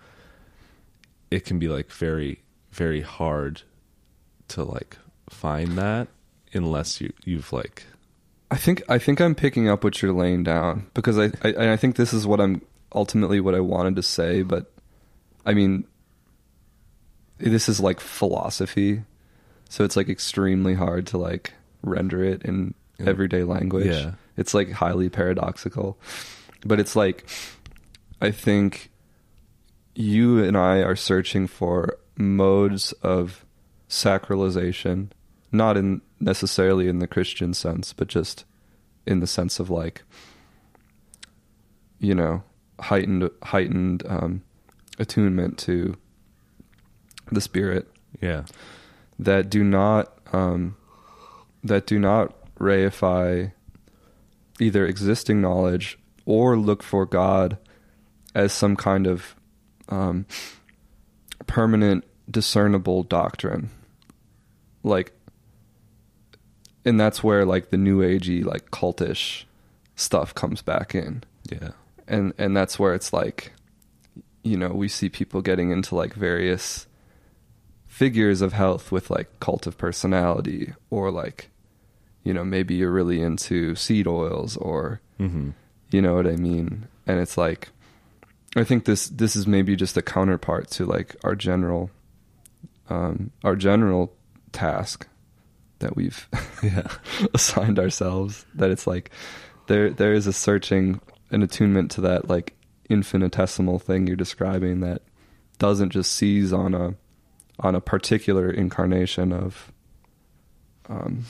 [1.31, 2.41] it can be like very
[2.71, 3.63] very hard
[4.49, 4.97] to like
[5.29, 6.07] find that
[6.53, 7.85] unless you you've like
[8.51, 11.77] I think I think I'm picking up what you're laying down because I, I I
[11.77, 12.61] think this is what I'm
[12.93, 14.71] ultimately what I wanted to say, but
[15.45, 15.85] I mean
[17.41, 19.03] this is like philosophy,
[19.69, 23.87] so it's like extremely hard to like render it in everyday language.
[23.87, 24.11] Yeah.
[24.37, 25.97] It's like highly paradoxical,
[26.65, 27.29] but it's like
[28.21, 28.91] I think
[29.95, 33.45] you and I are searching for modes of
[33.89, 35.09] sacralization,
[35.51, 38.45] not in necessarily in the Christian sense, but just
[39.05, 40.03] in the sense of like,
[41.99, 42.43] you know,
[42.79, 44.43] heightened heightened um,
[44.99, 45.97] attunement to
[47.31, 47.87] the spirit.
[48.21, 48.43] Yeah.
[49.19, 50.75] That do not um,
[51.63, 53.51] that do not reify
[54.59, 57.57] either existing knowledge or look for God
[58.35, 59.35] as some kind of
[59.89, 60.25] um,
[61.47, 63.69] permanent discernible doctrine.
[64.83, 65.13] Like
[66.85, 69.43] and that's where like the new agey like cultish
[69.95, 71.23] stuff comes back in.
[71.51, 71.69] Yeah.
[72.07, 73.53] And and that's where it's like
[74.43, 76.87] you know we see people getting into like various
[78.01, 81.51] figures of health with like cult of personality or like
[82.23, 85.51] you know maybe you're really into seed oils or mm-hmm.
[85.91, 87.69] you know what i mean and it's like
[88.55, 91.91] i think this this is maybe just a counterpart to like our general
[92.89, 94.11] um our general
[94.51, 95.07] task
[95.77, 96.27] that we've
[96.63, 96.87] yeah
[97.35, 99.11] assigned ourselves that it's like
[99.67, 100.99] there there is a searching
[101.29, 102.55] an attunement to that like
[102.89, 105.03] infinitesimal thing you're describing that
[105.59, 106.95] doesn't just seize on a
[107.61, 109.71] on a particular incarnation of
[110.89, 111.25] um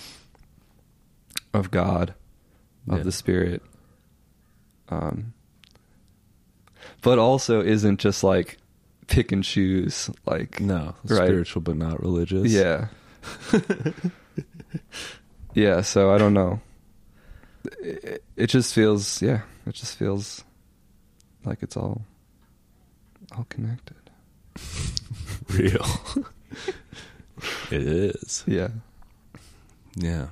[1.53, 2.13] of God
[2.89, 3.03] of Yeah.
[3.03, 3.61] the spirit
[4.89, 5.33] um
[7.01, 8.57] but also isn't just like
[9.07, 11.27] pick and choose like No, Right.
[11.27, 12.51] spiritual but not religious.
[12.51, 12.87] yeah
[15.53, 16.59] yeah so i don't know
[17.81, 20.43] it, it just feels yeah it just feels
[21.45, 22.01] like it's all
[23.37, 23.97] all connected
[25.57, 25.85] real.
[27.71, 28.43] it is.
[28.47, 28.69] yeah
[29.95, 30.27] Yeah,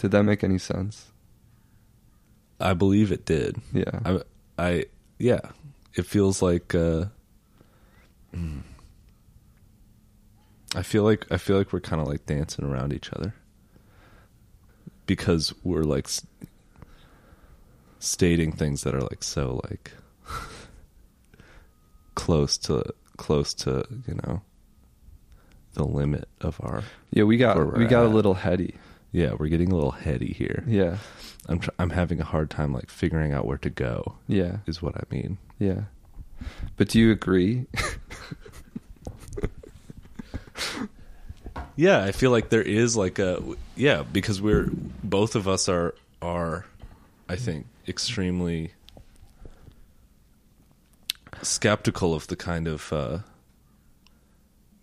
[0.00, 1.06] did that make any sense
[2.60, 3.56] I believe it did.
[3.72, 4.20] yeah I,
[4.58, 4.84] I,
[5.18, 5.40] yeah,
[5.94, 6.74] it feels like.
[6.74, 7.06] uh
[8.34, 8.62] mm.
[10.74, 13.34] I feel like I feel like we're kind of like dancing around each other
[15.06, 16.26] because we're like s-
[17.98, 19.92] stating things that are like so like
[22.14, 22.84] close to
[23.16, 24.42] close to you know
[25.74, 28.74] the limit of our yeah we got we're we got a little heady.
[29.12, 30.64] Yeah we're getting a little heady here.
[30.66, 30.98] Yeah.
[31.48, 34.58] I'm tr- i'm having a hard time like figuring out where to go yeah.
[34.66, 35.38] is what i mean.
[35.58, 35.82] Yeah.
[36.76, 37.66] But do you agree?
[41.76, 43.42] Yeah, I feel like there is like a
[43.76, 44.70] yeah because we're
[45.04, 46.64] both of us are are
[47.28, 48.72] I think extremely
[51.42, 53.18] skeptical of the kind of uh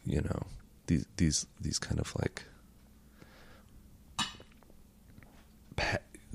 [0.06, 0.44] you know
[0.88, 2.44] these these these kind of like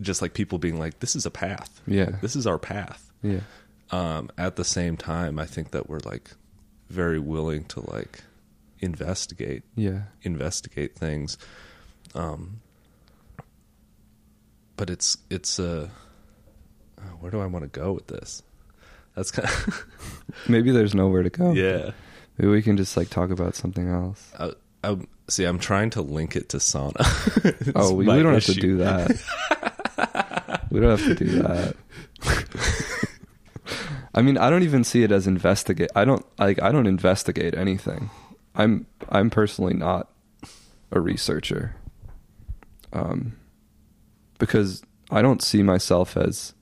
[0.01, 2.17] just like people being like this is a path Yeah.
[2.23, 3.41] this is our path yeah
[3.91, 6.33] um, at the same time, I think that we're like
[6.91, 8.21] very willing to like
[8.81, 11.39] investigate yeah investigate things.
[12.15, 12.61] Um,
[14.77, 15.91] but it's it's a
[16.99, 18.43] uh, where do I want to go with this?
[19.19, 19.87] That's kind of
[20.49, 21.91] maybe there's nowhere to go yeah.
[22.39, 24.53] maybe we can just like talk about something else I,
[24.85, 24.97] I,
[25.29, 27.05] see, I'm trying to link it to sauna.
[27.75, 29.11] Oh we, we don't have to do that
[30.71, 31.77] we don't have to do that
[34.15, 35.91] I mean, I don't even see it as investigate.
[35.95, 36.61] I don't like.
[36.61, 38.11] I don't investigate anything.
[38.57, 38.87] I'm.
[39.09, 40.11] I'm personally not
[40.91, 41.77] a researcher.
[42.93, 43.37] Um,
[44.39, 46.55] because I don't see myself as.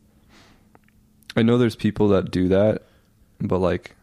[1.36, 2.82] I know there's people that do that,
[3.40, 3.94] but like.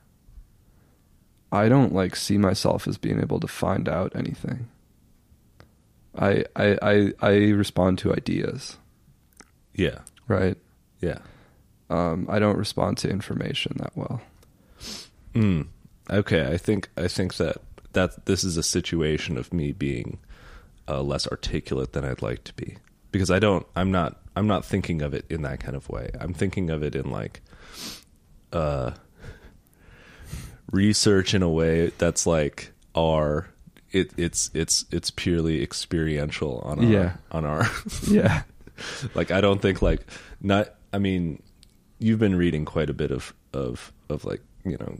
[1.51, 4.69] I don't like see myself as being able to find out anything.
[6.17, 8.77] I I I, I respond to ideas,
[9.75, 10.57] Yeah, right?
[10.99, 11.19] yeah.
[11.91, 14.19] Um, I don't respond to information that well.
[15.35, 15.67] Mm.
[16.09, 17.57] Okay, I think I think that
[17.91, 20.17] that this is a situation of me being
[20.87, 22.77] uh, less articulate than I'd like to be
[23.11, 23.67] because I don't.
[23.75, 24.19] I'm not.
[24.35, 26.09] I'm not thinking of it in that kind of way.
[26.19, 27.41] I'm thinking of it in like
[28.51, 28.91] uh,
[30.71, 33.47] research in a way that's like our.
[33.91, 37.13] It, it's it's it's purely experiential on our Yeah.
[37.31, 37.69] on our
[38.07, 38.41] Yeah.
[39.13, 40.01] like I don't think like
[40.41, 41.43] not I mean
[41.99, 44.97] you've been reading quite a bit of of of like you know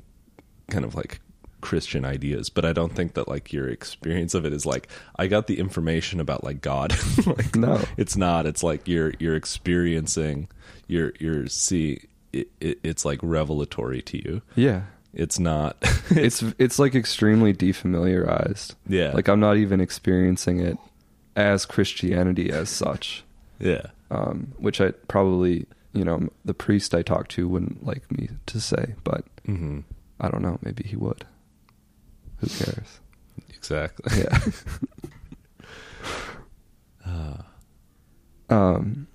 [0.70, 1.20] kind of like
[1.64, 5.28] Christian ideas but I don't think that like your experience of it is like I
[5.28, 6.93] got the information about like God
[7.26, 7.82] like No.
[7.97, 10.47] it's not it's like you're you're experiencing
[10.88, 12.01] you're you're see
[12.34, 14.82] it, it, it's like revelatory to you Yeah.
[15.14, 15.78] it's not
[16.11, 18.76] It's it's like extremely defamiliarized.
[18.88, 20.78] yeah Like I'm not even experiencing it
[21.36, 23.24] as Christianity as such.
[23.59, 28.30] yeah Um, which I probably, you know, the priest I talked to wouldn't like me
[28.47, 29.80] to say, but mm-hmm.
[30.20, 31.26] I don't know, maybe he would.
[32.44, 33.00] Who cares?
[33.56, 34.39] exactly Yeah.
[38.50, 39.08] um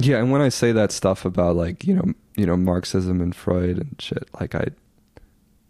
[0.00, 3.34] yeah and when i say that stuff about like you know you know marxism and
[3.34, 4.64] freud and shit like i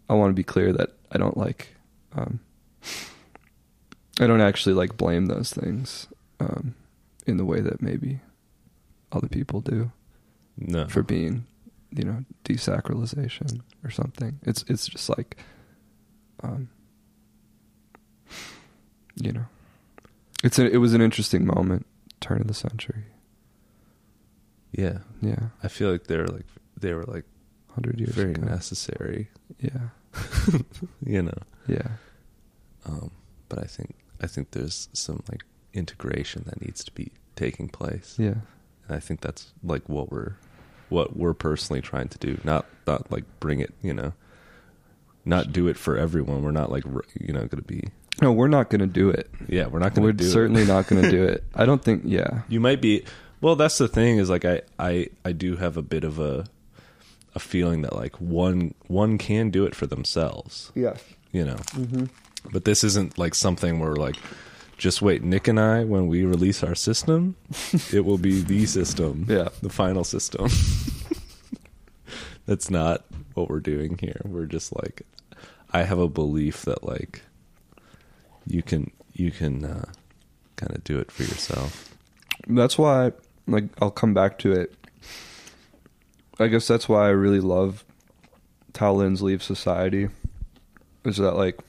[0.09, 1.75] i want to be clear that i don't like
[2.15, 2.39] um
[4.19, 6.07] i don't actually like blame those things
[6.39, 6.75] um
[7.27, 8.19] in the way that maybe
[9.11, 9.91] other people do
[10.57, 11.45] no for being
[11.91, 15.37] you know desacralization or something it's it's just like
[16.43, 16.69] um
[19.15, 19.45] you know
[20.43, 21.85] it's a, it was an interesting moment
[22.21, 23.03] turn of the century.
[24.71, 24.99] Yeah.
[25.21, 25.49] Yeah.
[25.63, 26.45] I feel like they're like
[26.79, 27.25] they were like
[27.73, 28.43] 100 years very ago.
[28.45, 29.29] necessary.
[29.59, 29.89] Yeah.
[31.05, 31.37] You know.
[31.67, 31.87] Yeah.
[32.85, 33.11] Um
[33.49, 38.15] but i think i think there's some like integration that needs to be taking place.
[38.17, 38.35] Yeah.
[38.87, 40.35] And i think that's like what we're
[40.89, 42.39] what we're personally trying to do.
[42.43, 44.13] Not not like bring it you know
[45.25, 46.83] not do it for everyone we're not like
[47.19, 47.83] you know gonna be
[48.21, 50.29] no we're not gonna do it yeah we're not gonna we're do it.
[50.31, 53.03] certainly not gonna do it i don't think yeah you might be
[53.41, 56.45] well that's the thing is like i i i do have a bit of a
[57.35, 61.01] a feeling that like one one can do it for themselves Yes.
[61.31, 62.05] you know Mm-hmm.
[62.51, 64.15] but this isn't like something where like
[64.77, 67.35] just wait nick and i when we release our system
[67.93, 69.49] it will be the system Yeah.
[69.61, 70.47] the final system
[72.49, 75.03] that's not what we're doing here we're just like
[75.71, 77.21] i have a belief that like
[78.47, 79.85] you can you can uh,
[80.55, 81.89] kind of do it for yourself
[82.47, 83.11] That's why,
[83.47, 84.73] like, I'll come back to it.
[86.39, 87.83] I guess that's why I really love
[88.73, 90.09] Tao Lin's Leave Society.
[91.03, 91.59] Is that, like,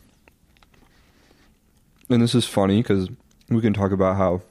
[2.09, 3.09] and this is funny because
[3.49, 4.43] we can talk about how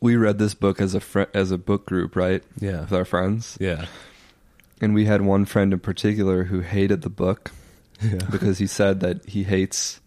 [0.00, 2.42] we read this book as a fr- as a book group, right?
[2.60, 3.86] yeah With our friends, yeah
[4.80, 7.52] and we had one friend in particular who hated the book
[8.02, 10.00] yeah because he said that he hates.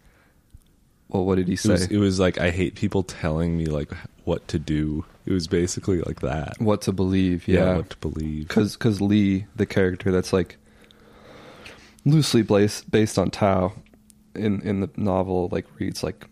[1.08, 1.72] Well, what did he it say?
[1.72, 3.90] was, it was like i hate people telling me like
[4.24, 7.48] what to do it was basically like that what to believe?
[7.48, 10.58] Yeah, what to believe because because Li, the character that's like
[12.04, 13.72] loosely based based on Tao
[14.34, 16.26] in in the novel, like reads like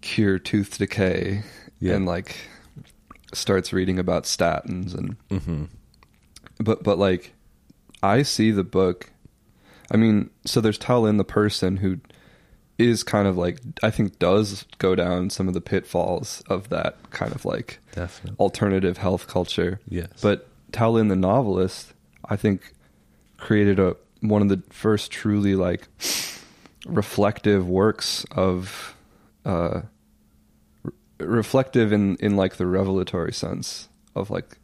[0.00, 1.42] cure tooth decay
[1.80, 1.94] Yeah.
[1.94, 2.36] and like
[3.32, 5.64] starts reading about statins and hmm
[6.58, 7.32] but but like
[8.02, 9.10] I see the book.
[9.90, 11.98] I mean, so there's Tao Lin, the person who
[12.76, 16.96] is kind of like I think does go down some of the pitfalls of that
[17.10, 19.80] kind of like definitely alternative health culture.
[19.88, 21.92] yes But Tao Lin, the novelist,
[22.24, 22.72] I think
[23.36, 25.88] created a one of the first truly like
[26.86, 28.94] reflective works of
[29.44, 29.82] uh,
[31.18, 34.58] reflective in in like the revelatory sense of like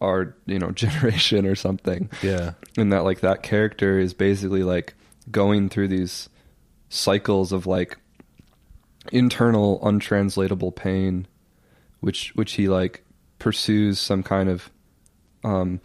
[0.00, 2.10] our you know generation or something.
[2.22, 2.52] Yeah.
[2.76, 4.94] And that like that character is basically like
[5.30, 6.28] going through these
[6.88, 7.98] cycles of like
[9.12, 11.26] internal untranslatable pain
[12.00, 13.04] which which he like
[13.38, 14.70] pursues some kind of
[15.44, 15.80] um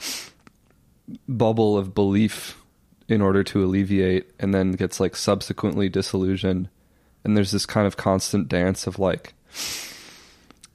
[1.27, 2.63] bubble of belief
[3.07, 6.69] in order to alleviate and then gets like subsequently disillusioned.
[7.23, 9.33] And there's this kind of constant dance of like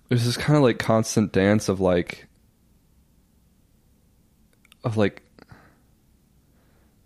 [0.09, 2.27] there's this kind of like constant dance of like
[4.85, 5.23] of like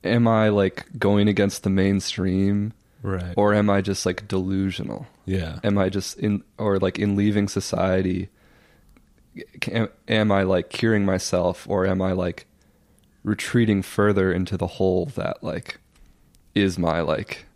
[0.05, 2.73] am i like going against the mainstream?
[3.03, 3.35] Right.
[3.37, 5.07] Or am i just like delusional?
[5.25, 5.59] Yeah.
[5.65, 8.29] Am i just in or like in leaving society
[9.71, 11.69] am, am i like curing myself?
[11.69, 12.47] Or am i like
[13.25, 15.79] retreating further into the hole that like
[16.55, 17.47] is my like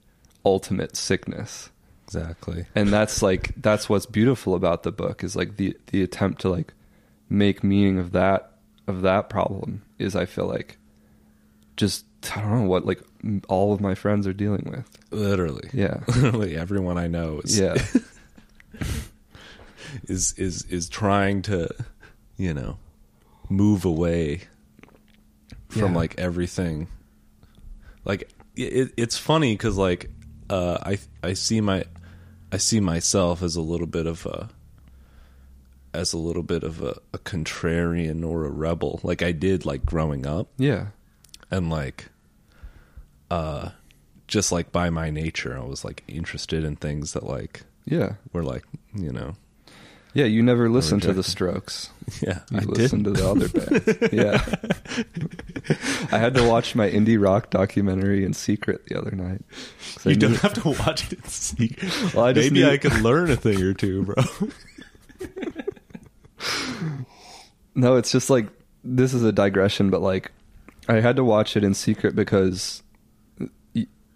[0.45, 1.71] ultimate sickness
[2.07, 2.67] exactly.
[2.75, 6.49] And that's like that's what's beautiful about the book is like the the attempt to
[6.49, 6.73] like
[7.29, 8.53] make meaning of that
[8.87, 10.79] of that problem is i feel like
[11.77, 12.05] just
[12.37, 13.03] i don't know what like
[13.49, 14.89] all of my friends are dealing with.
[15.11, 15.69] Literally.
[15.73, 16.01] Yeah.
[16.09, 17.75] Literally everyone i know is yeah.
[20.09, 21.69] is is is trying to
[22.37, 22.79] you know
[23.49, 24.43] move away
[25.69, 25.99] from Yeah.
[25.99, 26.89] like everything.
[28.05, 30.11] Like it, it's funny because like
[30.49, 31.85] uh i i see my
[32.53, 34.49] i see myself as a little bit of a
[35.97, 39.01] as a little bit of a, a contrarian or a rebel.
[39.03, 40.49] Like i did like growing up.
[40.59, 40.89] Yeah.
[41.51, 42.11] And like
[43.31, 43.71] uh
[44.29, 48.15] just like by my nature i was like interested in things that like yeah.
[48.33, 49.37] were like you know
[50.17, 51.91] yeah you never listened to the strokes
[52.23, 54.43] yeah you i listened did to the other band yeah
[56.11, 59.43] i had to watch my indie rock documentary in secret the other night
[60.05, 62.15] You don't knew- have to watch it in secret.
[62.15, 64.15] Well, I Maybe knew- I could learn a thing or two, bro.
[67.75, 68.47] No, it's just like
[68.85, 70.33] this is a digression, but like
[70.89, 72.83] I had to watch it in secret because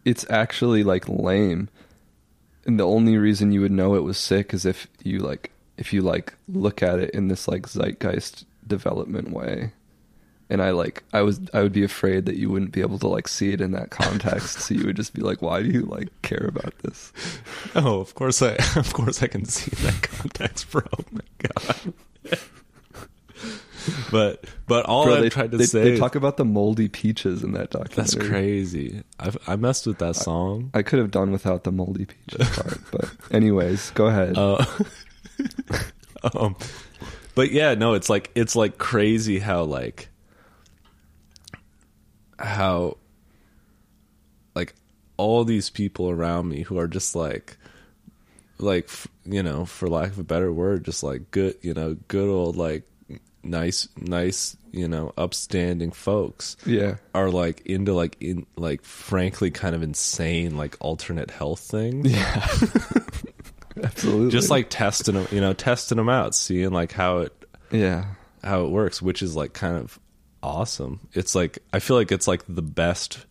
[0.05, 1.68] it's actually like lame.
[2.64, 5.92] And the only reason you would know it was sick is if you like if
[5.92, 9.72] you like look at it in this like zeitgeist development way.
[10.50, 13.08] And I like I was I would be afraid that you wouldn't be able to
[13.08, 15.82] like see it in that context, so you would just be like, "Why do you
[15.82, 17.12] like care about this?"
[17.76, 20.82] oh, of course I, of course I can see that context, bro.
[20.98, 21.92] Oh my god.
[24.10, 26.88] but but all Bro, I've they, tried to they, say they talk about the moldy
[26.88, 28.18] peaches in that documentary.
[28.18, 29.02] that's crazy.
[29.20, 30.70] I've I messed with that song.
[30.74, 34.36] I could have done without the moldy peaches part, but anyways, go ahead.
[34.36, 34.64] Uh,
[36.34, 36.57] um,
[37.34, 40.09] but yeah, no, it's like it's like crazy how like
[42.38, 42.97] how
[44.55, 44.74] like
[45.16, 47.57] all these people around me who are just like
[48.59, 48.88] like
[49.24, 52.57] you know for lack of a better word just like good you know good old
[52.57, 52.84] like
[53.43, 59.74] nice nice you know upstanding folks yeah, are like into like in like frankly kind
[59.74, 62.11] of insane like alternate health things.
[62.11, 62.47] Yeah,
[63.84, 64.30] absolutely.
[64.30, 67.32] just like testing them you know testing them out seeing like how it
[67.72, 68.06] yeah,
[68.42, 69.98] how it works which is like kind of
[70.42, 71.00] awesome.
[71.12, 73.26] It's like I feel like it's like the best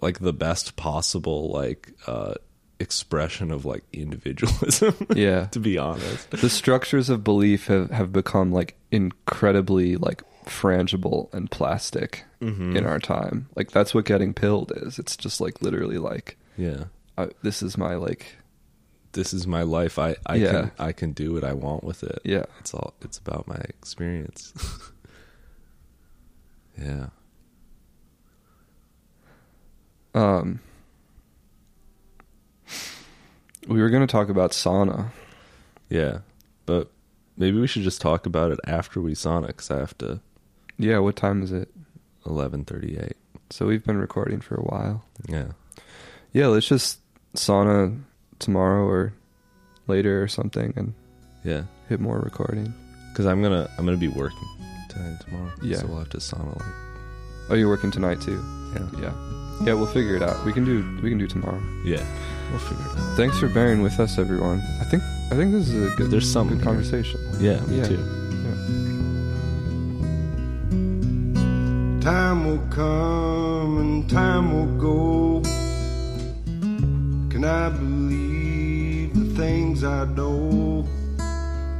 [0.00, 2.34] like the best possible like uh
[2.78, 4.94] expression of like individualism.
[5.14, 5.46] Yeah.
[5.46, 6.30] to be honest.
[6.30, 12.76] the structures of belief have, have become like incredibly like frangible and plastic Mm-hmm.
[12.76, 13.48] in our time.
[13.56, 14.98] Like that's what getting pilled is.
[14.98, 16.84] It's just like literally like Yeah.
[17.16, 18.36] I, this is my like
[19.16, 19.98] This is my life.
[19.98, 20.50] I I Yeah.
[20.52, 22.20] can I can do what I want with it.
[22.24, 22.44] yeah.
[22.60, 24.52] It's all it's about my experience.
[26.78, 27.06] yeah.
[30.14, 30.60] Um
[33.68, 35.10] we were going to talk about sauna.
[35.88, 36.18] Yeah.
[36.66, 36.90] But
[37.36, 40.20] maybe we should just talk about it after we sauna cuz I have to
[40.78, 41.70] Yeah, what time is it?
[42.24, 43.12] 11:38.
[43.50, 45.04] So we've been recording for a while.
[45.28, 45.52] Yeah.
[46.32, 47.00] Yeah, let's just
[47.34, 48.02] sauna
[48.38, 49.12] tomorrow or
[49.86, 50.94] later or something and
[51.44, 51.62] Yeah.
[51.88, 52.72] hit more recording.
[53.14, 54.48] Cuz I'm going to I'm going to be working
[54.88, 55.50] tonight and tomorrow.
[55.62, 55.78] Yeah.
[55.78, 56.74] So we'll have to sauna like
[57.50, 58.42] Oh, you're working tonight too.
[58.74, 59.00] yeah.
[59.00, 59.12] Yeah.
[59.64, 60.44] Yeah, we'll figure it out.
[60.44, 61.60] We can do we can do tomorrow.
[61.84, 62.04] Yeah.
[62.50, 63.16] We'll figure it out.
[63.16, 64.60] Thanks for bearing with us everyone.
[64.80, 66.64] I think I think this is a good There's some good here.
[66.64, 67.20] conversation.
[67.40, 67.88] Yeah, me Yeah.
[67.88, 68.02] too.
[72.00, 75.40] Time will come and time will go.
[77.30, 78.25] Can I believe
[79.16, 80.84] the things I know?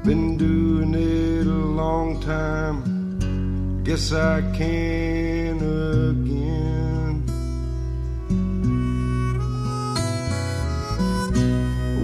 [0.05, 3.83] Been doing it a long time.
[3.85, 7.23] Guess I can again.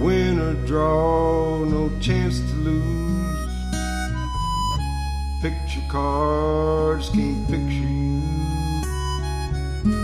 [0.03, 2.93] Win or draw, no chance to lose.
[5.41, 8.21] Picture cards can't picture you,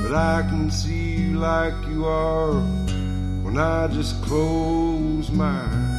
[0.03, 2.88] but I can see you like you are
[3.49, 5.98] when I just close my eyes.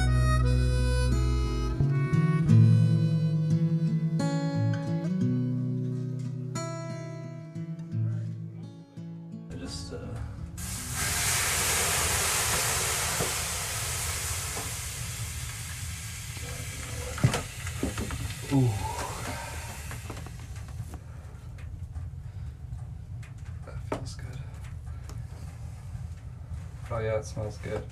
[27.21, 27.83] Oh yeah, it smells good.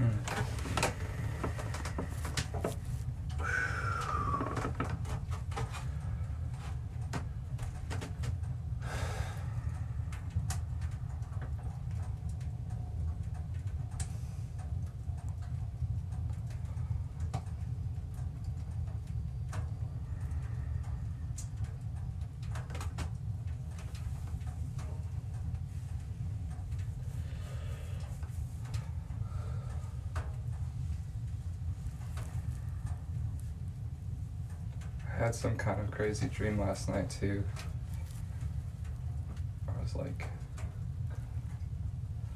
[0.00, 0.55] I had
[35.36, 37.44] some kind of crazy dream last night too.
[39.68, 40.26] I was like,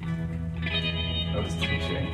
[0.02, 2.06] I was teaching,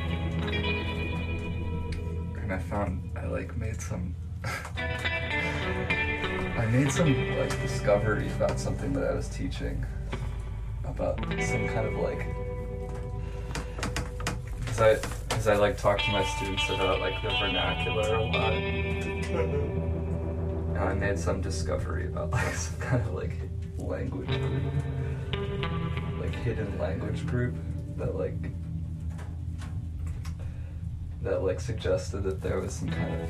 [2.41, 4.15] and I found I like made some.
[4.45, 4.95] I
[6.71, 9.85] made some like discovery about something that I was teaching
[10.85, 12.25] about some kind of like
[14.59, 14.95] because I
[15.27, 19.83] because I like talk to my students about like the vernacular a lot.
[20.79, 23.37] I made some discovery about like some kind of like
[23.77, 24.73] language group,
[26.19, 27.55] like hidden language group
[27.97, 28.51] that like
[31.23, 33.29] that like suggested that there was some kind of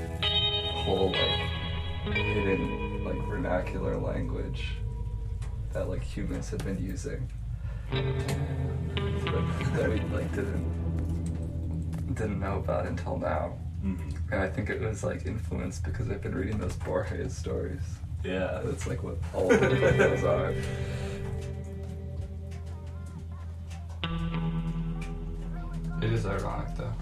[0.75, 4.75] whole like hidden like vernacular language
[5.73, 7.29] that like humans had been using
[7.91, 13.57] that we like didn't didn't know about until now.
[13.83, 14.33] Mm-hmm.
[14.33, 17.81] And I think it was like influenced because I've been reading those Borges stories.
[18.23, 18.61] Yeah.
[18.63, 20.53] That's like what all of those are.
[25.99, 26.93] It is ironic though.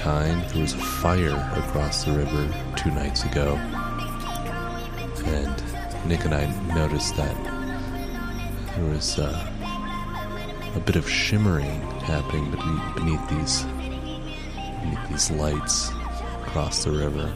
[0.00, 0.50] Of some kind.
[0.50, 3.56] There was a fire across the river two nights ago.
[5.26, 7.36] And Nick and I noticed that
[8.76, 9.52] there was uh,
[10.74, 13.62] a bit of shimmering happening beneath, beneath these
[14.80, 15.90] beneath these lights
[16.46, 17.32] across the river.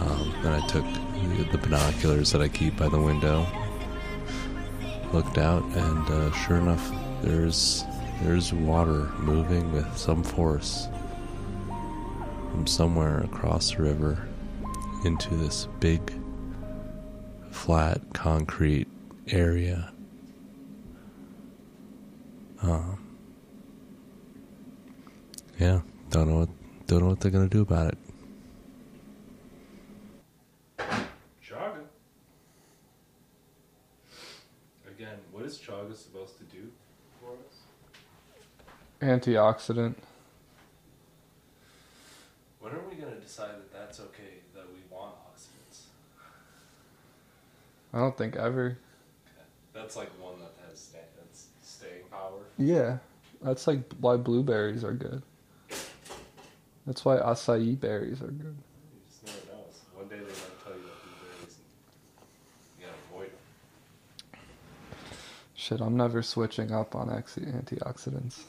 [0.00, 0.84] Um, and I took
[1.52, 3.46] the binoculars that I keep by the window,
[5.12, 6.92] looked out, and uh, sure enough,
[7.22, 7.84] there's
[8.22, 10.88] there's water moving with some force
[12.64, 14.26] from somewhere across the river
[15.04, 16.00] into this big,
[17.50, 18.88] flat concrete
[19.28, 19.92] area.
[22.62, 23.18] Um,
[25.58, 26.48] yeah, don't know what
[26.86, 27.98] don't know what they're gonna do about it.
[31.46, 31.82] Chaga.
[34.88, 36.70] Again, what is chaga supposed to do
[37.20, 37.58] for us?
[39.02, 39.96] Antioxidant.
[42.64, 42.72] When
[43.24, 44.40] decide that that's okay?
[44.54, 45.82] That we want oxidants?
[47.92, 48.78] I don't think ever.
[49.72, 52.40] That's like one that has sta- that's staying power.
[52.58, 52.98] Yeah,
[53.42, 55.22] that's like why blueberries are good.
[56.86, 58.56] That's why acai berries are good.
[58.56, 59.64] You just never know.
[59.96, 64.40] One day they might tell you about blueberries, and you gotta avoid them.
[65.54, 68.42] Shit, I'm never switching up on axi- antioxidants.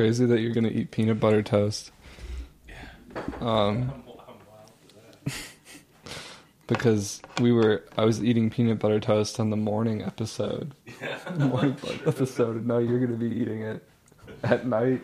[0.00, 1.92] Crazy that you're gonna eat peanut butter toast.
[3.38, 5.34] Um, I'm, I'm wild for that.
[6.66, 10.74] because we were, I was eating peanut butter toast on the morning episode.
[11.02, 11.18] Yeah.
[11.46, 13.86] Morning episode, and now you're gonna be eating it
[14.42, 15.02] at night.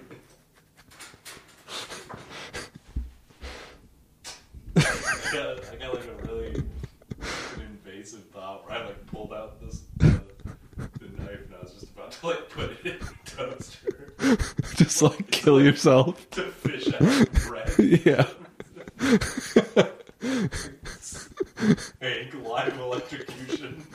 [4.76, 6.62] I got, I got like a really
[7.56, 10.18] invasive thought where I like pulled out this uh,
[10.76, 13.96] the knife and I was just about to like put it in the toaster
[14.76, 16.28] Just like kill yourself.
[16.30, 17.72] to fish out bread.
[18.04, 18.26] yeah.
[22.00, 23.86] Hank, live electrocution.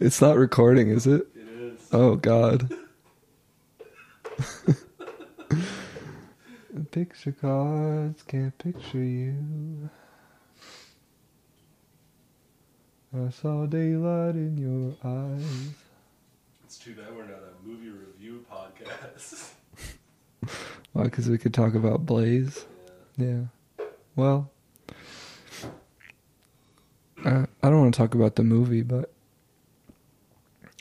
[0.00, 1.26] It's not recording, is it?
[1.34, 1.86] It is.
[1.92, 2.74] Oh God.
[6.90, 9.90] picture cards can't picture you.
[13.14, 15.74] I saw daylight in your eyes.
[16.64, 19.52] It's too bad we're not a movie review podcast.
[20.92, 21.04] Why?
[21.04, 22.66] Because we could talk about Blaze.
[23.16, 23.26] Yeah.
[23.78, 23.84] Yeah.
[24.16, 24.50] Well,
[27.24, 29.10] I, I don't want to talk about the movie, but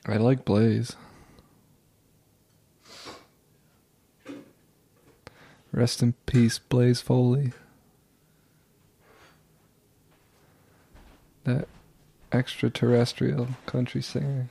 [0.06, 0.96] I like Blaze.
[5.72, 7.54] Rest in peace, Blaze Foley.
[11.46, 11.68] That
[12.32, 14.50] extraterrestrial country singer.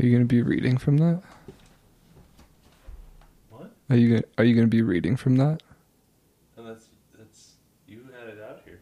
[0.00, 1.20] Are you going to be reading from that?
[3.50, 3.70] What?
[3.90, 5.62] Are you gonna, are you going to be reading from that?
[6.56, 6.86] And that's
[7.18, 7.56] that's
[7.86, 8.80] you had it out here.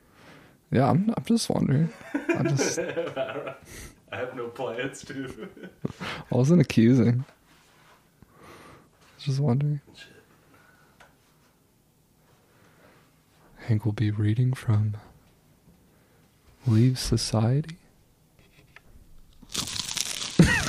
[0.70, 1.92] Yeah, I'm I'm just wondering.
[2.14, 3.54] I just I.
[4.12, 5.48] I have no plans to.
[6.00, 7.24] I wasn't accusing.
[8.30, 8.44] I
[9.16, 9.80] was just wondering.
[13.56, 14.96] Hank will be reading from
[16.64, 17.76] Leave Society.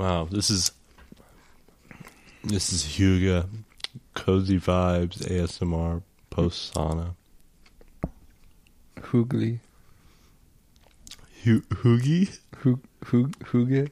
[0.00, 0.72] Wow, this is
[2.42, 3.46] this is hygge,
[4.14, 7.16] cozy vibes ASMR post sauna.
[8.96, 9.58] Hoogly.
[11.44, 13.90] Hoogie, Hoog, hoog, hooge?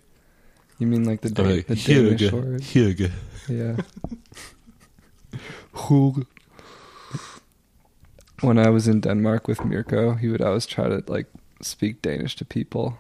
[0.79, 2.63] You mean like the, da- the Danish hygge, word?
[2.63, 3.11] Huga.
[3.47, 3.77] Yeah.
[5.75, 6.27] Hoog.
[8.41, 11.27] When I was in Denmark with Mirko, he would always try to like
[11.61, 12.99] speak Danish to people,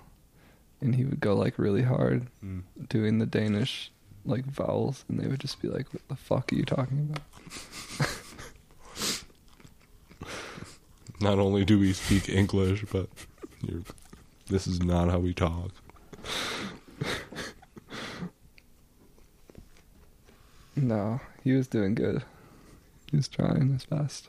[0.80, 2.62] and he would go like really hard Mm.
[2.88, 3.90] doing the Danish
[4.24, 7.22] like vowels, and they would just be like, "What the fuck are you talking about?"
[11.20, 13.09] Not only do we speak English, but
[13.62, 13.82] you're,
[14.46, 15.72] this is not how we talk.
[20.76, 22.22] No, he was doing good.
[23.10, 24.28] He was trying his best.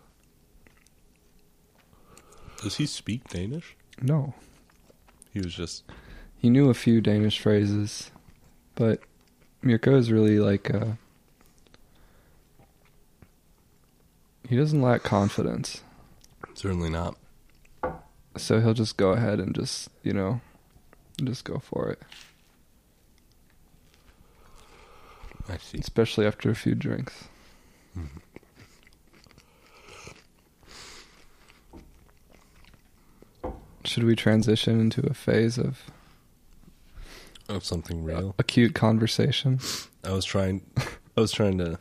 [2.63, 3.75] Does he speak Danish?
[4.01, 4.33] No,
[5.31, 5.83] He was just
[6.39, 8.11] he knew a few Danish phrases,
[8.75, 9.01] but
[9.61, 10.93] Mirko is really like uh,
[14.47, 15.83] he doesn't lack confidence.
[16.55, 17.15] Certainly not.
[18.37, 20.41] So he'll just go ahead and just, you know,
[21.23, 22.01] just go for it.
[25.47, 25.77] I see.
[25.77, 27.25] Especially after a few drinks.
[33.83, 35.91] Should we transition into a phase of
[37.49, 38.35] Of something real.
[38.37, 39.59] A, cute conversation?
[40.03, 40.61] I was trying.
[41.17, 41.79] I was trying to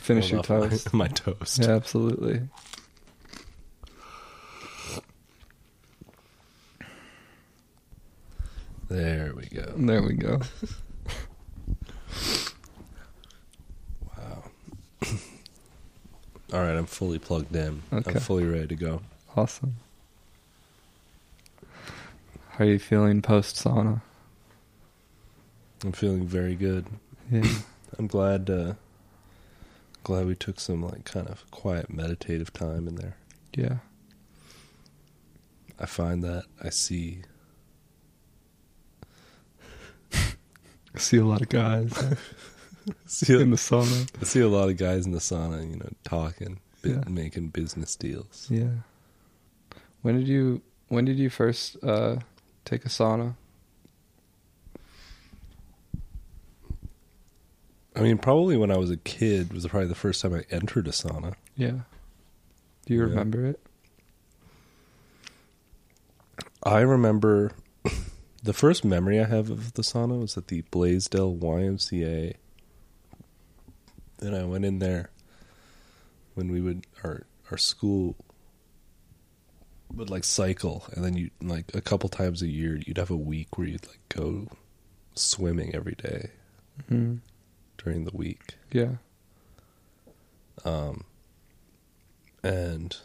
[0.00, 0.92] Finish your toast.
[0.92, 1.58] My, my toast.
[1.58, 2.40] Yeah, absolutely.
[8.88, 9.72] There we go.
[9.76, 10.40] There we go.
[14.16, 14.44] Wow.
[16.52, 17.82] All right, I'm fully plugged in.
[17.92, 18.12] Okay.
[18.12, 19.02] I'm fully ready to go.
[19.36, 19.76] Awesome.
[22.50, 24.00] How are you feeling post sauna?
[25.84, 26.86] I'm feeling very good.
[27.30, 27.46] Yeah.
[27.98, 28.48] I'm glad.
[28.50, 28.74] Uh,
[30.02, 33.16] glad we took some like kind of quiet meditative time in there.
[33.56, 33.76] yeah.
[35.78, 37.22] I find that I see.
[40.12, 40.18] I
[40.98, 41.92] see a lot of guys
[43.06, 44.08] see in the sauna.
[44.20, 47.02] I see a lot of guys in the sauna, you know, talking, bi- Yeah.
[47.08, 48.46] making business deals.
[48.48, 48.70] Yeah.
[50.02, 52.16] When did you when did you first uh
[52.64, 53.34] take a sauna?
[57.96, 60.88] I mean, probably when I was a kid was probably the first time I entered
[60.88, 61.34] a sauna.
[61.56, 61.80] Yeah.
[62.86, 63.06] Do you Yeah.
[63.06, 63.60] remember it?
[66.62, 67.52] I remember
[68.42, 72.34] the first memory I have of the sauna was at the Blaisdell YMCA.
[74.20, 75.10] And I went in there
[76.34, 78.16] when we would our our school
[79.94, 83.16] would like cycle and then you like a couple times a year you'd have a
[83.16, 84.48] week where you'd like go
[85.14, 86.30] swimming every day
[86.90, 87.20] Mm.
[87.84, 88.54] During the week.
[88.72, 88.94] Yeah.
[90.64, 91.04] Um,
[92.42, 92.96] and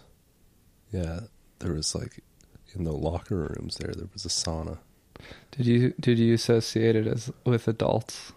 [0.91, 1.21] yeah,
[1.59, 2.23] there was like
[2.73, 4.77] in the locker rooms there, there was a sauna.
[5.51, 8.31] Did you did you associate it as with adults?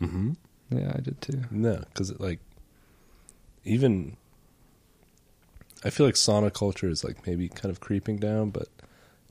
[0.00, 0.32] Mm-hmm.
[0.70, 1.42] Yeah, I did too.
[1.50, 2.40] No, because it like
[3.64, 4.16] even
[5.82, 8.68] I feel like sauna culture is like maybe kind of creeping down, but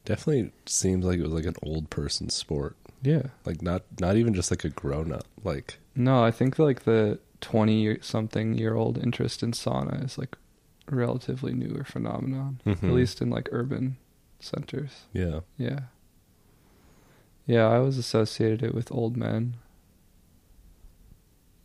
[0.05, 2.75] definitely seems like it was like an old person sport.
[3.01, 3.23] Yeah.
[3.45, 5.25] Like not not even just like a grown up.
[5.43, 10.35] Like No, I think like the twenty something year old interest in sauna is like
[10.87, 12.59] a relatively newer phenomenon.
[12.65, 12.93] At Mhm.
[12.93, 13.97] least in like urban
[14.39, 15.05] centers.
[15.13, 15.79] yeah, Yeah.
[17.45, 19.55] Yeah, I was associated it with old men.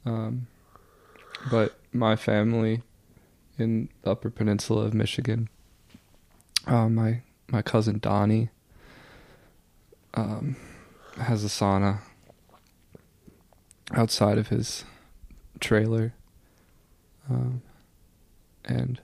[0.07, 0.47] Um,
[1.51, 2.83] but my family
[3.59, 5.49] in the Upper Peninsula of Michigan,
[6.67, 8.49] uh, my my cousin Donnie
[10.15, 10.57] um,
[11.19, 12.01] has a sauna
[13.93, 14.85] outside of his
[15.61, 16.13] trailer,
[17.31, 17.63] um,
[18.65, 19.01] and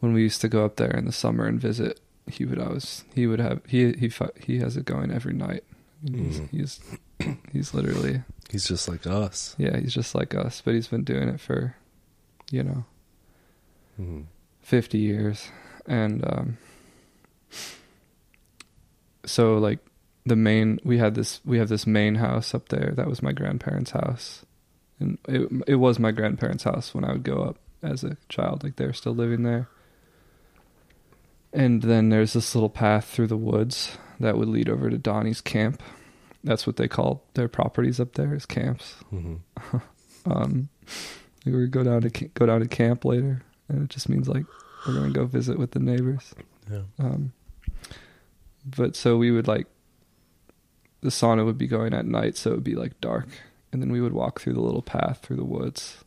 [0.00, 3.04] when we used to go up there in the summer and visit, he would always
[3.14, 4.10] he would have he he
[4.40, 5.64] he has it going every night.
[6.02, 6.48] Mean, Mhm.
[6.50, 6.80] He's
[7.20, 9.54] he's he's literally he's just like us.
[9.58, 11.76] yeah he's just like us, but he's been doing it for
[12.50, 12.84] you know
[14.00, 14.24] Mhm.
[14.62, 15.50] fifty years,
[15.86, 16.56] and um,
[19.26, 19.78] so like
[20.26, 23.32] the main we had this we have this main house up there that was my
[23.32, 24.44] grandparents' house,
[24.98, 28.62] and it it was my grandparents' house when I would go up as a child.
[28.62, 29.68] Like they were still living there.
[31.52, 35.40] And then there's this little path through the woods that would lead over to Donnie's
[35.40, 35.82] camp.
[36.44, 38.96] That's what they call their properties up there is camps.
[39.12, 39.40] Mhm.
[40.26, 40.68] Um,
[41.46, 43.40] we would go down to go down to camp later,
[43.70, 44.44] and it just means like
[44.86, 46.34] we're gonna go visit with the neighbors.
[46.70, 46.82] Yeah.
[46.98, 47.32] Um,
[48.76, 49.66] but so we would like
[51.02, 53.28] the sauna would be going at night, so it would be like dark,
[53.72, 56.04] and then we would walk through the little path through the woods,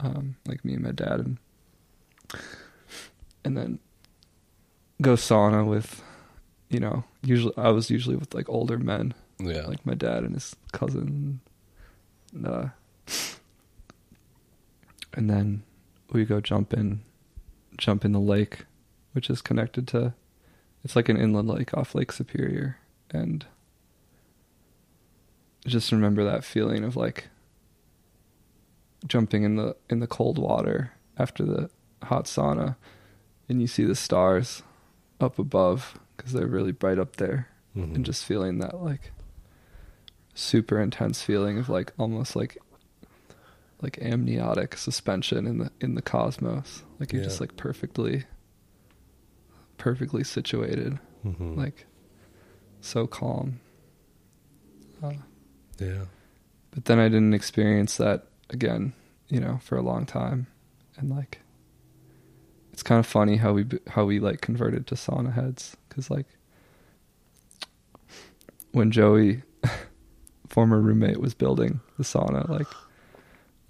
[0.00, 1.38] um, like me and my dad, and
[3.44, 3.78] and then
[5.00, 6.02] go sauna with,
[6.68, 9.66] you know, usually I was usually with like older men, Yeah.
[9.66, 11.40] like my dad and his cousin,
[12.34, 12.66] and, uh,
[15.14, 15.62] and then
[16.12, 17.00] we go jump in,
[17.76, 18.64] jump in the lake,
[19.12, 20.14] which is connected to,
[20.84, 22.76] it's like an inland lake off Lake Superior,
[23.10, 23.46] and
[25.68, 27.28] just remember that feeling of like
[29.06, 31.70] jumping in the in the cold water after the
[32.02, 32.76] hot sauna,
[33.48, 34.62] and you see the stars
[35.20, 37.94] up above because they're really bright up there Mhm.
[37.96, 39.12] and just feeling that like
[40.34, 42.56] super intense feeling of like almost like
[43.82, 48.24] like amniotic suspension in the in the cosmos like you're just like perfectly
[49.76, 51.56] perfectly situated Mhm.
[51.56, 51.86] like
[52.80, 53.60] so calm
[55.02, 55.12] uh,
[55.78, 56.04] yeah.
[56.70, 58.92] but then I didn't experience that again,
[59.28, 60.46] you know, for a long time.
[60.96, 61.40] And like
[62.72, 66.26] it's kind of funny how we how we like converted to sauna heads because like
[68.72, 69.42] when Joey,
[70.48, 72.66] former roommate, was building the sauna, like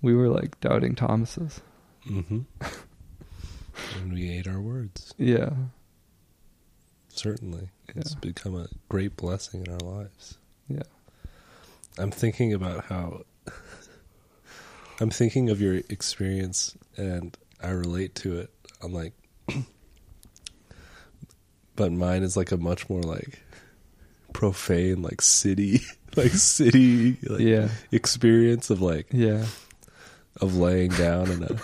[0.03, 1.61] we were like doubting Thomas's.
[2.09, 2.41] Mm-hmm.
[4.01, 5.15] and we ate our words.
[5.19, 5.51] Yeah,
[7.09, 10.39] Certainly, it's become a great blessing in our lives.
[10.69, 10.83] yeah,
[11.99, 13.23] I'm thinking about how
[15.01, 18.51] I'm thinking of your experience and I relate to it.
[18.83, 19.13] I'm like
[21.77, 23.41] but mine is like a much more like
[24.33, 25.81] profane like city
[26.17, 27.69] like city like Yeah.
[27.93, 29.47] experience of like yeah,
[30.41, 31.57] of laying down in a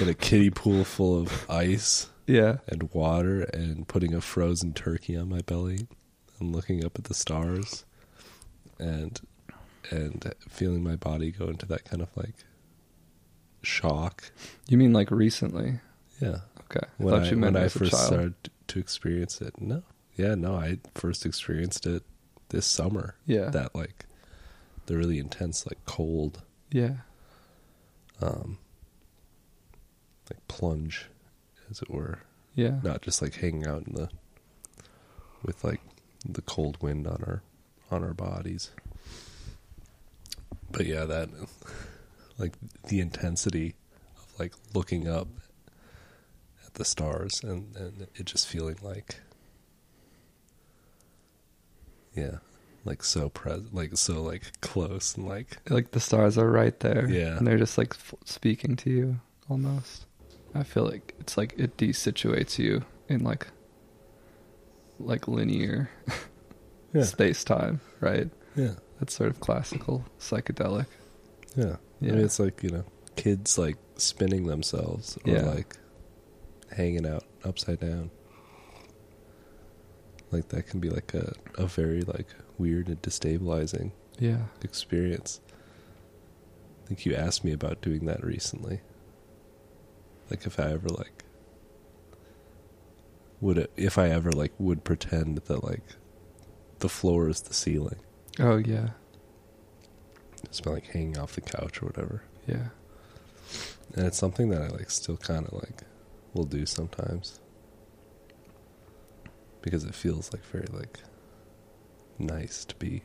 [0.00, 5.16] in a kiddie pool full of ice yeah, and water and putting a frozen turkey
[5.16, 5.86] on my belly
[6.38, 7.86] and looking up at the stars
[8.78, 9.20] and
[9.90, 12.34] and feeling my body go into that kind of like
[13.62, 14.30] shock.
[14.68, 15.80] You mean like recently?
[16.20, 16.38] Yeah.
[16.70, 18.34] Okay, I When thought I, you meant when I first started
[18.68, 19.60] to experience it.
[19.60, 19.82] No.
[20.16, 22.02] Yeah, no, I first experienced it
[22.50, 23.14] this summer.
[23.24, 23.50] Yeah.
[23.50, 24.04] That like
[24.86, 26.42] the really intense like cold
[26.72, 26.96] Yeah,
[28.20, 28.58] um
[30.30, 31.06] like plunge
[31.70, 32.20] as it were.
[32.54, 34.08] yeah, not just like hanging out in the
[35.42, 35.80] with like
[36.28, 37.42] the cold wind on our
[37.90, 38.70] on our bodies
[40.70, 41.28] but yeah that
[42.38, 42.54] like
[42.88, 43.74] the intensity
[44.16, 45.28] of like looking up
[46.66, 49.20] at the stars and and it just feeling like
[52.14, 52.38] yeah
[52.84, 57.08] like so present like so like close and like like the stars are right there.
[57.08, 57.36] Yeah.
[57.36, 59.20] and they're just like f- speaking to you
[59.50, 60.06] almost.
[60.54, 63.48] I feel like it's like it desituates you in like
[64.98, 65.90] like linear
[66.94, 68.30] yeah space time, right?
[68.56, 70.86] yeah That's sort of classical psychedelic.
[71.56, 71.76] Yeah.
[72.00, 72.12] Yeah.
[72.12, 72.84] I mean, it's like, you know,
[73.16, 75.42] kids like spinning themselves or Yeah.
[75.42, 75.76] like
[76.76, 78.10] hanging out upside down.
[80.30, 82.26] Like that can be like a, a very like
[82.58, 85.40] weird and destabilizing Yeah, experience.
[86.84, 88.80] I think you asked me about doing that recently.
[90.30, 91.24] Like if I ever like
[93.40, 95.82] would it if I ever like would pretend that like
[96.80, 97.98] the floor is the ceiling.
[98.40, 98.90] Oh yeah,
[100.46, 102.22] Just by like hanging off the couch or whatever.
[102.46, 102.68] yeah,
[103.94, 105.82] And it's something that I like still kind of like
[106.34, 107.40] will do sometimes.
[109.62, 111.00] Because it feels like very like
[112.18, 113.02] nice to be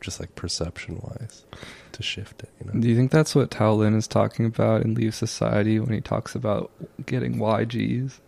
[0.00, 1.44] just like perception wise
[1.92, 2.78] to shift it, you know.
[2.80, 6.00] Do you think that's what Tao Lin is talking about in Leave Society when he
[6.00, 6.70] talks about
[7.06, 8.20] getting YGs?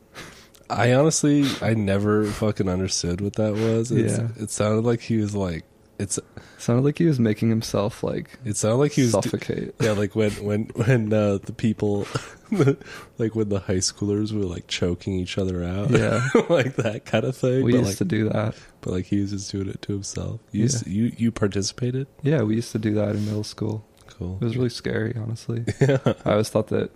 [0.70, 3.90] I honestly I never fucking understood what that was.
[3.90, 4.28] It's, Yeah.
[4.42, 5.64] It sounded like he was like
[5.98, 6.18] it's
[6.58, 9.74] Sounded like he was making himself like it sounded like he was suffocate.
[9.80, 12.06] Yeah, like when when when uh, the people,
[13.18, 16.28] like when the high schoolers were like choking each other out, Yeah.
[16.48, 17.64] like that kind of thing.
[17.64, 18.54] we but used like, to do that.
[18.80, 20.40] but like he was just doing it to himself.
[20.52, 20.92] You used Yeah.
[20.92, 22.06] you you participated.
[22.22, 23.84] Yeah, we used to do that in middle school.
[24.06, 24.38] Cool.
[24.40, 25.64] It was really scary, honestly.
[25.80, 25.98] yeah.
[26.24, 26.90] I always thought that,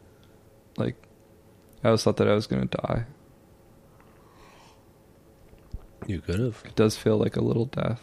[0.77, 0.97] like,
[1.85, 3.05] I always thought that I was gonna die.
[6.07, 6.63] You could have.
[6.65, 8.01] It does feel like a little death.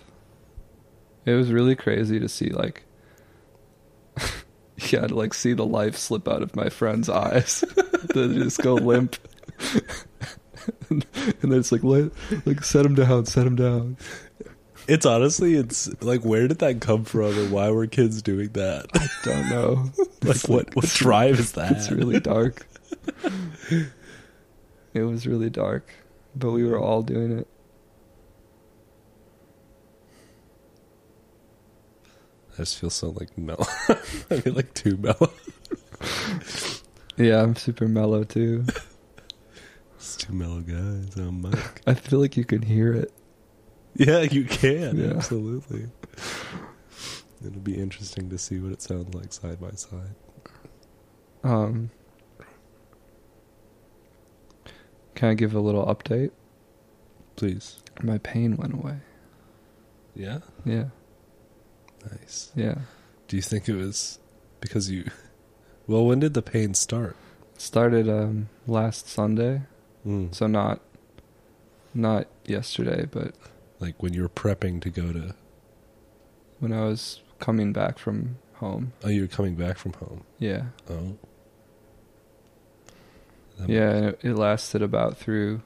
[1.25, 2.83] It was really crazy to see, like,
[4.89, 7.63] yeah, to like see the life slip out of my friend's eyes.
[8.13, 9.17] to just go limp.
[10.89, 11.05] and
[11.41, 12.11] then it's like, let,
[12.45, 13.97] like, set him down, set him down.
[14.87, 18.87] It's honestly, it's like, where did that come from, and why were kids doing that?
[18.95, 19.91] I don't know.
[20.23, 21.73] like, It's what what drive is that?
[21.73, 22.65] It's really dark.
[24.93, 25.93] it was really dark,
[26.35, 27.47] but we were all doing it.
[32.59, 33.65] Just feel so like mellow.
[33.89, 35.31] I feel like too mellow.
[37.17, 38.65] Yeah, I'm super mellow too.
[39.95, 41.15] It's too mellow, guys.
[41.17, 41.81] I'm Mike.
[41.85, 43.11] I feel like you can hear it.
[43.95, 44.97] Yeah, you can.
[44.97, 45.11] Yeah.
[45.15, 45.87] Absolutely.
[47.45, 50.15] It'll be interesting to see what it sounds like side by side.
[51.43, 51.89] Um,
[55.15, 56.31] can I give a little update?
[57.35, 57.81] Please.
[58.01, 58.97] My pain went away.
[60.15, 60.39] Yeah?
[60.65, 60.85] Yeah,
[62.11, 62.51] Nice.
[62.55, 62.75] yeah.
[63.27, 64.19] Do you think it was
[64.61, 65.05] because you.
[65.87, 67.15] Well, when did the pain start?
[67.57, 69.63] Started um last Sunday,
[70.05, 70.33] Mm.
[70.35, 70.81] so not
[71.95, 73.33] not yesterday, but
[73.79, 75.33] Like when you were prepping to go to.
[76.59, 78.93] when I was coming back from home.
[79.03, 80.23] Oh, you were coming back from home.
[80.37, 81.17] Yeah, Oh.
[83.57, 84.11] That- yeah.
[84.21, 85.61] It lasted about through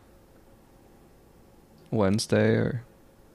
[1.91, 2.83] Wednesday or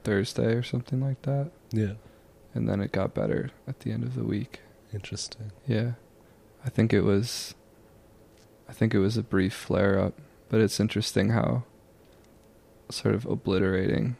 [0.03, 1.93] Thursday or something like that, Yeah.
[2.59, 4.59] And then it got better at the end of the week.
[4.93, 5.53] Interesting.
[5.65, 5.93] Yeah.
[6.65, 7.55] I think it was
[8.67, 10.13] I think it was a brief flare up,
[10.49, 11.63] but it's interesting how
[12.89, 14.17] sort of obliterating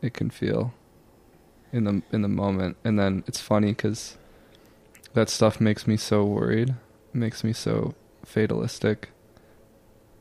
[0.00, 0.74] it can feel
[1.72, 2.76] in the in the moment.
[2.84, 4.16] And then it's funny cuz
[5.14, 6.76] that stuff makes me so worried,
[7.12, 7.94] makes me so
[8.24, 9.08] fatalistic.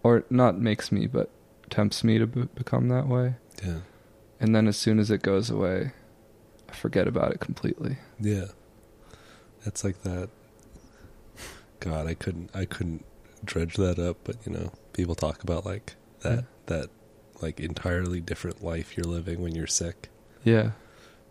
[0.02, 1.30] Or not makes me, but
[1.70, 3.36] tempts me to b- become that way.
[3.64, 3.80] Yeah.
[4.40, 5.94] And then as soon as it goes away,
[6.70, 7.98] I forget about it completely.
[8.20, 8.46] Yeah.
[9.64, 10.30] That's like that.
[11.80, 13.06] God, I couldn't I couldn't
[13.44, 16.42] dredge that up, but you know, people talk about like that Yeah.
[16.68, 16.90] that
[17.42, 20.10] like entirely different life you're living when you're sick
[20.44, 20.72] Yeah.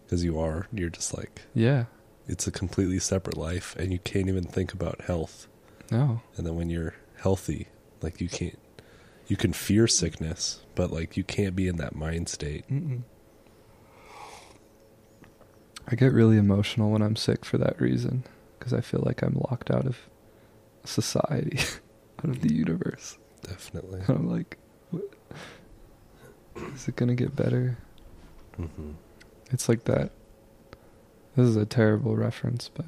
[0.05, 1.87] because you are you're just like Yeah.
[2.29, 5.49] it's a completely separate life and you can't even think about health.
[5.91, 6.21] No.
[6.37, 7.69] And then when you're healthy,
[8.03, 8.59] like you can't
[9.27, 12.69] you can fear sickness, but like you can't be in that mind state.
[12.71, 13.03] Mm-mm.
[15.89, 18.25] I get really emotional when I'm sick for that reason
[18.59, 19.99] because I feel like I'm locked out of
[20.85, 21.59] society,
[22.21, 23.19] out of the universe.
[23.43, 24.01] Definitely.
[24.01, 24.59] And I'm like,
[24.91, 25.05] what?
[26.75, 27.79] is it gonna get better?
[28.57, 28.93] hmm
[29.51, 30.11] It's like that.
[31.37, 32.87] This is a terrible reference, but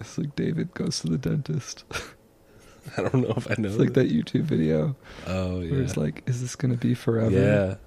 [0.00, 1.84] it's like David goes to the dentist.
[2.96, 3.68] I don't know if I know.
[3.68, 4.96] it's like that YouTube video
[5.26, 5.72] Oh yeah.
[5.72, 7.78] where it's like, is this gonna be forever?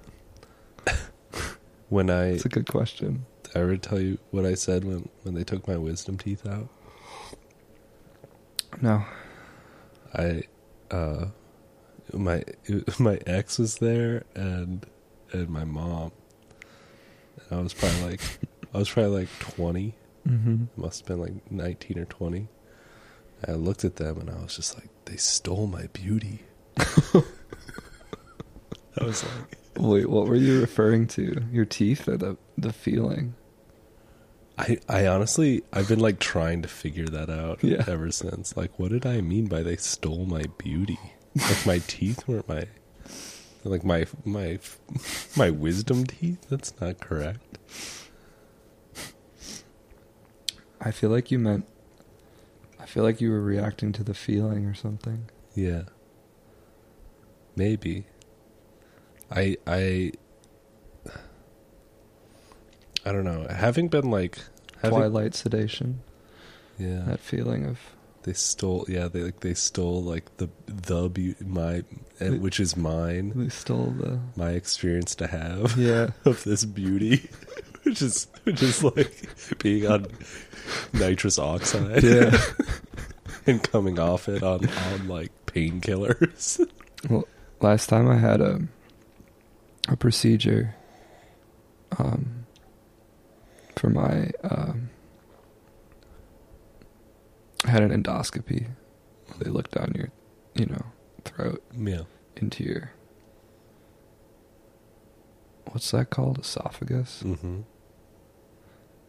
[0.86, 0.94] Yeah.
[1.88, 3.24] when I It's a good question.
[3.54, 6.68] I ever tell you what I said when when they took my wisdom teeth out?
[8.80, 9.04] No.
[10.14, 10.42] I
[10.90, 11.26] uh
[12.12, 12.44] my
[12.98, 14.86] my ex was there and
[15.32, 16.12] and my mom.
[17.50, 18.20] And I was probably like
[18.74, 19.94] I was probably like 20.
[20.28, 20.80] Mm-hmm.
[20.80, 22.48] Must have been like 19 or 20.
[23.46, 26.40] I looked at them and I was just like they stole my beauty.
[26.76, 27.22] I
[29.04, 31.42] was like Wait, what were you referring to?
[31.50, 33.34] Your teeth or the the feeling?
[34.58, 37.84] I, I honestly I've been like trying to figure that out Yeah.
[37.88, 38.56] ever since.
[38.56, 40.98] Like what did I mean by they stole my beauty?
[41.34, 42.66] Like my teeth weren't my
[43.64, 44.58] like my my
[45.36, 46.46] my wisdom teeth?
[46.50, 47.58] That's not correct.
[50.80, 51.66] I feel like you meant.
[52.80, 55.30] I feel like you were reacting to the feeling or something.
[55.54, 55.82] Yeah.
[57.54, 58.04] Maybe.
[59.30, 60.12] I I
[63.04, 63.46] I don't know.
[63.50, 64.38] Having been like
[64.82, 66.00] having, Twilight sedation.
[66.78, 67.02] Yeah.
[67.06, 67.78] That feeling of
[68.22, 69.08] They stole, yeah.
[69.08, 71.82] They like they stole like the the beauty, my, eh,
[72.18, 74.20] They- which is mine, they stole the.
[74.36, 76.10] my experience to have Yeah.
[76.24, 77.28] of this beauty,
[77.82, 79.12] which is which is like
[79.58, 80.06] being on
[80.92, 82.36] nitrous oxide, Yeah.
[83.46, 86.64] and coming off it on on like painkillers.
[87.10, 87.26] Well,
[87.60, 88.60] last time I had a
[89.88, 90.76] a procedure
[91.98, 92.41] um
[93.82, 94.90] for my um
[97.64, 98.68] I had an endoscopy.
[99.40, 100.10] They look down your,
[100.54, 100.84] you know,
[101.24, 102.02] throat yeah,
[102.36, 102.92] into your
[105.72, 106.38] what's that called?
[106.38, 107.24] Esophagus.
[107.26, 107.46] mm-hmm.
[107.46, 107.64] And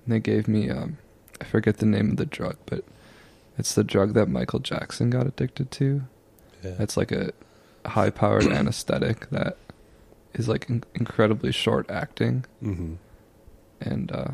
[0.08, 0.98] they gave me um
[1.40, 2.84] I forget the name of the drug, but
[3.60, 6.02] it's the drug that Michael Jackson got addicted to.
[6.64, 6.78] yeah.
[6.80, 7.32] It's like a
[7.86, 9.56] high powered anesthetic that
[10.34, 12.96] is like in- incredibly short acting mm-hmm.
[13.80, 14.32] and uh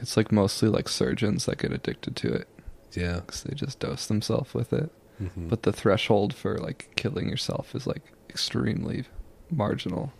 [0.00, 2.48] it's like mostly like surgeons that get addicted to it
[2.94, 3.16] yeah.
[3.20, 4.90] because they just dose themselves with it.
[5.22, 5.48] Mm-hmm.
[5.48, 9.04] But the threshold for like killing yourself is like extremely
[9.50, 10.12] marginal.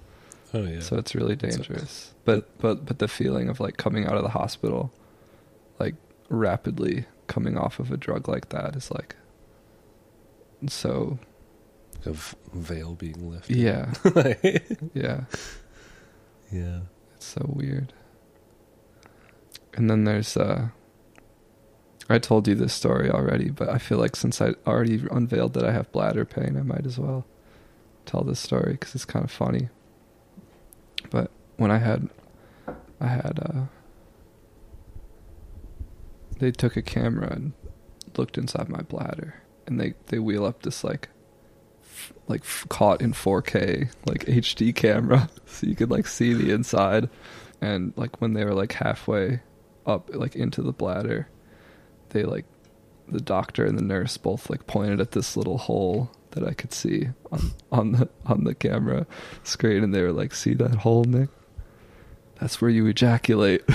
[0.55, 2.14] oh yeah, So it's really It's a- dangerous.
[2.24, 4.90] but but but the feeling of like coming out of the hospital
[5.78, 5.94] like
[6.28, 9.14] rapidly coming off of a drug like that is like
[10.66, 11.18] so
[12.05, 13.56] a v- veil being lifted.
[13.56, 13.92] yeah.
[14.94, 15.20] Yeah.
[16.52, 16.80] yeah.
[17.16, 17.92] It's so weird.
[19.78, 20.68] And then there's uh
[22.10, 25.64] I told you this story already, but I feel like since I already unveiled that
[25.64, 27.26] I have bladder pain, I might as well
[28.05, 29.68] tell this story cuz it's kind of funny.
[31.10, 32.09] But when I had
[33.00, 33.66] I had uh
[36.40, 37.52] they took a camera and
[38.16, 41.09] looked inside my bladder and they they wheel up this like
[41.84, 46.50] f- like f- caught in 4K like HD camera so you could like see the
[46.50, 47.09] inside
[47.60, 49.40] and like when they were like halfway
[49.89, 51.28] up like into the bladder
[52.10, 52.44] they like
[53.09, 56.73] the doctor and the nurse both like pointed at this little hole that I could
[56.73, 59.06] see on on the on the camera
[59.43, 61.31] screen and they were like see that hole Nick
[62.39, 63.62] that's where you ejaculate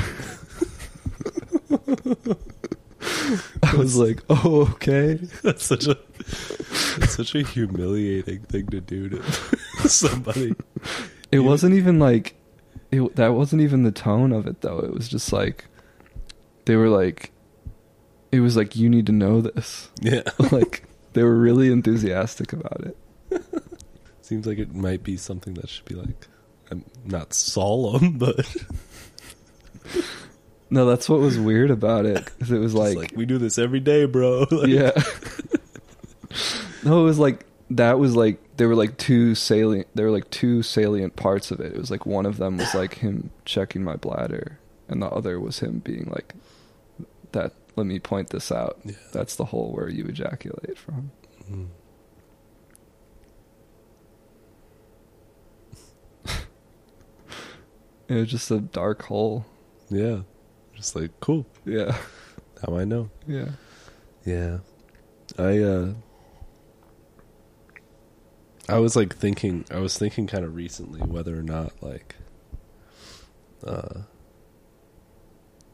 [3.64, 5.98] I was like oh okay That's such a
[7.00, 9.24] that's such a humiliating thing to do to
[9.90, 10.56] somebody.
[11.32, 12.36] It wasn't even like
[12.92, 14.80] it that wasn't even the tone of it though.
[14.80, 15.66] It was just like
[16.66, 17.32] they were like
[18.32, 19.90] it was like you need to know this.
[20.02, 20.24] Yeah.
[20.52, 20.84] like
[21.14, 22.98] they were really enthusiastic about it.
[24.22, 26.28] Seems like it might be something that should be like,
[26.72, 28.56] I'm not solemn, but
[30.70, 32.26] No, that's what was weird about it.
[32.40, 34.48] 'cause it was like, like, we do this every day, bro.
[34.50, 34.92] Like, yeah.
[36.84, 40.30] no, it was like that was like there were like two salient there were like
[40.32, 41.74] two salient parts of it.
[41.74, 44.58] It was like one of them was like him checking my bladder
[44.88, 46.34] and the other was him being like
[47.34, 48.80] that let me point this out.
[48.84, 48.94] Yeah.
[49.12, 51.12] That's the hole where you ejaculate from.
[51.52, 51.68] Mm.
[58.10, 59.46] It was just a dark hole.
[59.90, 60.22] Yeah.
[60.76, 61.46] Just like, cool.
[61.66, 61.98] Yeah.
[62.68, 63.10] Now I know.
[63.28, 63.52] Yeah.
[64.26, 64.60] Yeah.
[65.38, 65.94] I uh
[68.70, 72.16] I was like thinking I was thinking kind of recently whether or not like
[73.66, 74.02] uh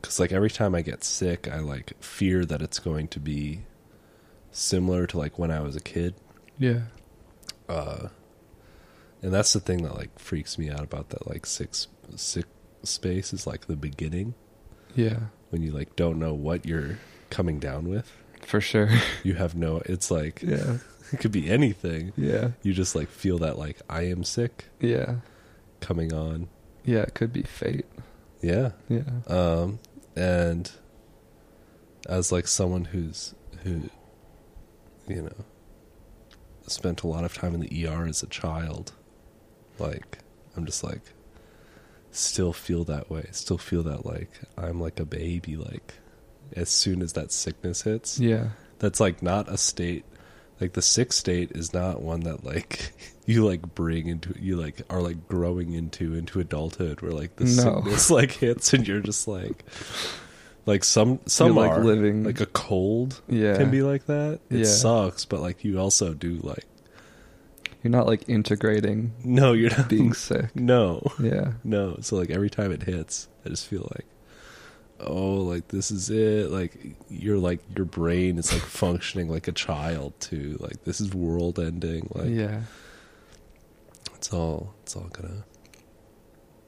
[0.02, 3.62] cuz like every time I get sick I like fear that it's going to be
[4.52, 6.16] similar to like when I was a kid.
[6.58, 6.82] Yeah.
[7.68, 8.10] Uh
[9.22, 12.46] and that's the thing that like freaks me out about that like six sick
[12.84, 14.34] space is like the beginning
[14.96, 15.20] Yeah.
[15.50, 16.98] when you like don't know what you're
[17.30, 18.12] coming down with.
[18.46, 18.90] For sure.
[19.24, 20.78] You have no it's like yeah.
[21.12, 22.14] it could be anything.
[22.16, 22.52] Yeah.
[22.64, 25.16] You just like feel that like I am sick Yeah.
[25.82, 26.48] coming on.
[26.86, 27.86] Yeah, it could be fate.
[28.42, 28.72] Yeah.
[28.88, 29.04] Yeah.
[29.28, 29.80] Um
[30.20, 30.70] and
[32.08, 33.34] as like someone who's
[33.64, 33.90] who
[35.08, 35.46] you know
[36.68, 38.92] spent a lot of time in the ER as a child,
[39.80, 40.20] like
[40.56, 41.02] I'm just like
[42.12, 43.28] still feel that way.
[43.32, 45.94] Still feel that like I'm like a baby like
[46.56, 48.20] as soon as that sickness hits.
[48.20, 48.50] Yeah.
[48.80, 50.06] that's like not a state
[50.62, 52.92] like the sick state is not one that like
[53.26, 57.46] you like bring into you like are like growing into into adulthood where like the
[57.46, 57.52] No.
[57.82, 59.64] sickness like hits and you're just like
[60.66, 63.56] like some some You're, like, are living- like a cold Yeah.
[63.58, 64.66] can be like that it Yeah.
[64.66, 66.66] sucks but like you also do like
[67.84, 70.56] You're not like integrating no you're not being sick.
[70.56, 71.54] no Yeah.
[71.64, 74.06] no so like every time it hits i just feel like
[75.02, 79.52] oh like this is it like you're like your brain is like functioning like a
[79.52, 82.62] child too like this is world ending like yeah.
[84.16, 85.44] it's all it's all gonna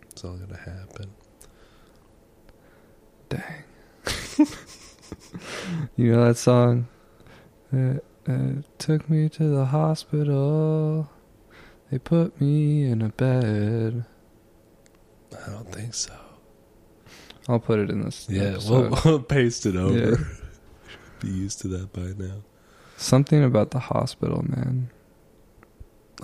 [0.09, 1.11] it's all gonna happen
[3.31, 3.63] Dang.
[5.95, 6.87] you know that song?
[7.71, 11.09] It, it took me to the hospital.
[11.89, 14.03] They put me in a bed.
[15.31, 16.13] i don't think so
[17.49, 18.27] I'll put it in this.
[18.29, 20.15] yeah we'll, we'll paste it over Yeah.
[21.21, 22.41] be used to that by now
[22.97, 24.89] Something about the hospital, man.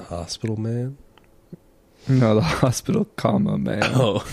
[0.09, 0.97] hospital man
[2.07, 3.81] No, the hospital, comma, man.
[3.83, 4.25] oh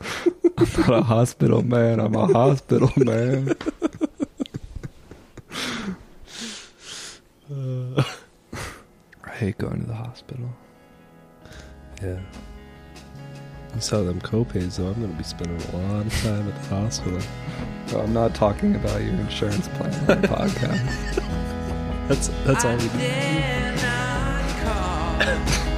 [0.58, 2.00] I'm not a hospital man.
[2.00, 3.54] I'm a hospital man.
[7.50, 8.02] Uh.
[9.24, 10.50] I hate going to the hospital.
[12.02, 12.20] yeah
[13.74, 16.68] you saw them copays though i'm gonna be spending a lot of time at the
[16.68, 17.20] hospital.
[17.86, 22.08] So I'm not talking about your insurance plan on the podcast.
[22.08, 22.98] that's that's all we do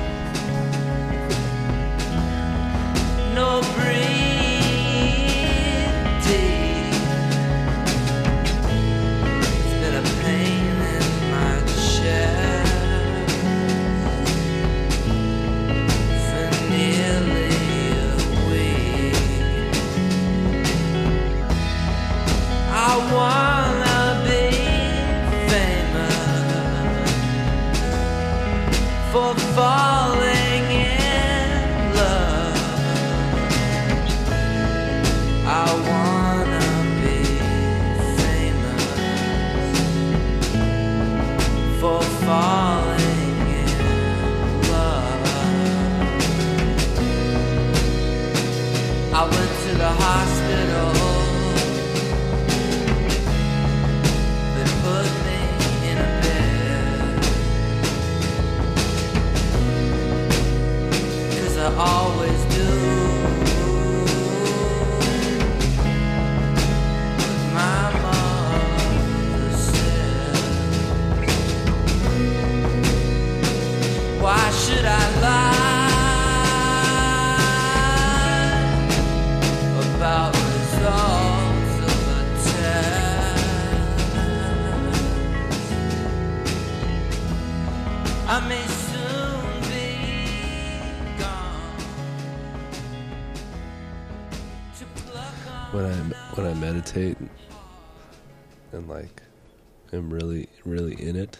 [99.95, 101.39] am really really in it,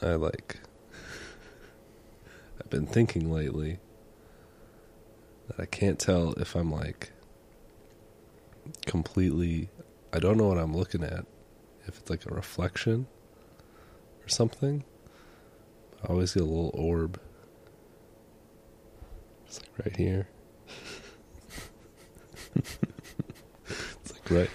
[0.00, 0.58] I like
[2.60, 3.78] I've been thinking lately
[5.48, 7.12] that I can't tell if I'm like
[8.86, 9.68] completely
[10.12, 11.24] I don't know what I'm looking at.
[11.86, 13.06] If it's like a reflection
[14.24, 14.84] or something.
[16.02, 17.20] I always get a little orb.
[19.46, 20.28] It's like right here.
[22.56, 24.50] it's like right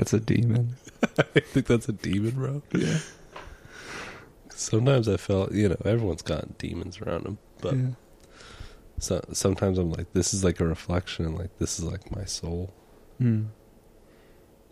[0.00, 0.76] That's a demon.
[1.18, 2.62] I think that's a demon, bro.
[2.74, 2.98] Yeah.
[4.48, 7.86] Sometimes I felt, you know, everyone's got demons around them, but yeah.
[8.98, 12.24] so, sometimes I'm like, this is like a reflection, and like this is like my
[12.24, 12.72] soul.
[13.20, 13.48] Mm,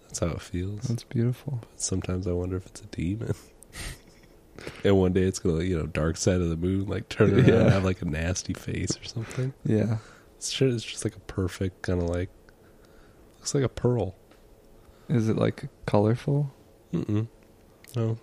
[0.05, 0.81] That's how it feels.
[0.85, 1.59] that's beautiful.
[1.61, 3.35] But sometimes I wonder if it's a demon.
[4.85, 7.49] and one day it's gonna, you know, dark side of the moon, like turn around
[7.49, 7.55] Yeah.
[7.65, 9.53] and have like a nasty face or something.
[9.67, 9.99] Yeah.
[10.39, 12.31] It's just, it's just like a perfect kind of like,
[13.37, 14.15] looks like a pearl.
[15.09, 16.53] Is it like colorful?
[16.93, 17.29] Mm-mm.
[17.97, 18.19] No.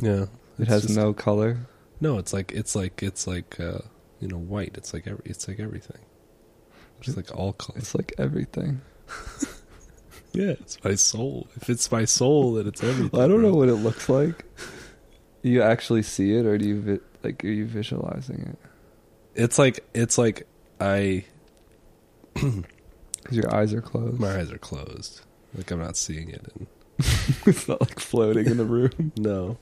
[0.00, 0.26] Yeah.
[0.58, 1.58] It has just- no color.
[2.00, 3.78] No, it's like it's like it's like uh,
[4.20, 4.76] you know white.
[4.76, 5.98] It's like every it's like everything.
[7.00, 7.82] Just like all colors.
[7.82, 8.80] It's like everything.
[10.34, 11.48] Yeah, it's my soul.
[11.56, 13.18] If it's my soul, then it's everything.
[13.18, 14.44] I don't know what it looks like.
[15.42, 17.42] You actually see it, or do you vi- like?
[17.42, 18.58] Are you visualizing it?
[19.34, 20.46] It's like it's like
[20.78, 21.24] I
[22.34, 22.62] 'Cause
[23.30, 24.20] your eyes are closed.
[24.20, 25.22] my eyes are closed.
[25.54, 26.46] Like I'm not seeing it.
[26.54, 26.66] And
[27.46, 29.12] it's not like floating in the room.
[29.16, 29.58] no,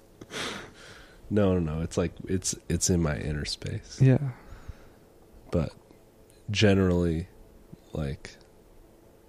[1.31, 1.83] no, no, no.
[1.83, 3.99] It's like it's it's in my inner space.
[4.01, 4.19] yeah.
[5.51, 5.73] But
[6.51, 7.29] generally,
[7.93, 8.37] like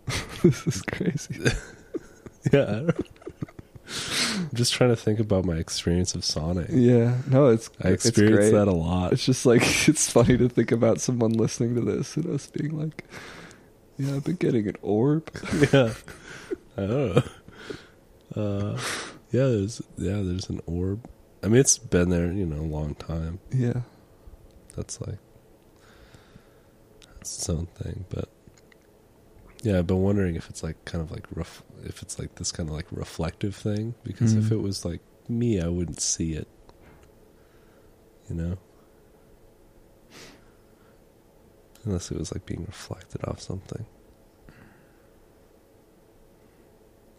[0.44, 1.52] this is crazy.
[2.52, 3.08] yeah, I don't,
[3.88, 6.68] I'm just trying to think about my experience of Sonic.
[6.70, 7.18] Yeah.
[7.30, 8.60] No, it's I it's experienced great.
[8.60, 9.14] that a lot.
[9.14, 12.78] It's just like it's funny to think about someone listening to this and us being
[12.78, 13.06] like,
[13.98, 15.30] "Yeah, I've been getting an orb."
[15.74, 15.94] yeah.
[16.78, 17.24] I don't know.
[18.36, 18.78] Uh,
[19.32, 21.08] yeah, there's yeah, there's an orb.
[21.44, 23.40] I mean, it's been there, you know, a long time.
[23.52, 23.82] Yeah.
[24.76, 25.18] That's like
[27.16, 28.30] that's its own thing, but
[29.64, 32.52] yeah, I've been wondering if it's like kind of like ref- if it's like this
[32.52, 34.52] kind of like reflective thing because if Mm.
[34.52, 36.48] it was like me, I wouldn't see it.
[38.30, 38.58] You know,
[41.86, 43.86] unless it was like being reflected off something.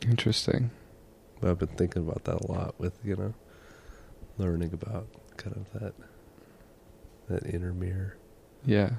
[0.03, 0.71] Interesting.
[1.43, 3.35] I've been thinking about that a lot with, you know,
[4.39, 5.07] learning about
[5.37, 5.95] kind of that
[7.29, 8.17] that inner mirror.
[8.65, 8.91] Yeah.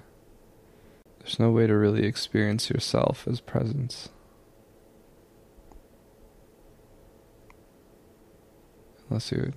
[1.20, 4.10] There's no way to really experience yourself as presence.
[9.10, 9.54] Unless you're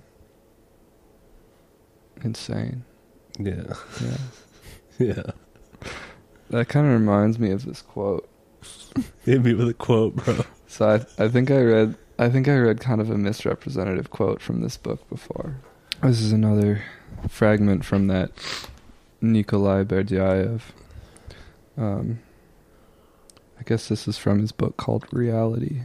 [2.23, 2.83] insane.
[3.39, 3.73] Yeah.
[4.01, 4.17] Yeah.
[4.99, 5.23] Yeah.
[6.51, 8.29] that kind of reminds me of this quote.
[9.25, 10.45] Hit me with a quote, bro.
[10.73, 14.41] So I, I think I read I think I read kind of a misrepresentative quote
[14.41, 15.57] from this book before.
[16.01, 16.83] This is another
[17.29, 18.31] fragment from that
[19.21, 20.61] Nikolai Berdyaev.
[21.77, 22.21] Um,
[23.59, 25.83] I guess this is from his book called Reality.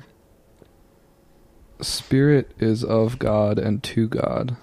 [1.82, 4.56] Spirit is of God and to God.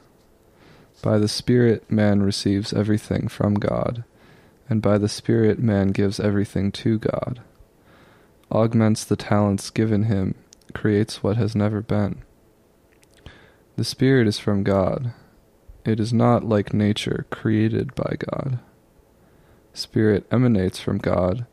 [1.03, 4.03] By the Spirit, man receives everything from God,
[4.67, 7.41] and by the Spirit, man gives everything to God
[8.51, 10.35] augments the talents given him,
[10.73, 12.23] creates what has never been.
[13.75, 15.13] The Spirit is from God.
[15.83, 18.59] It is not like nature created by God.
[19.73, 21.45] Spirit emanates from God,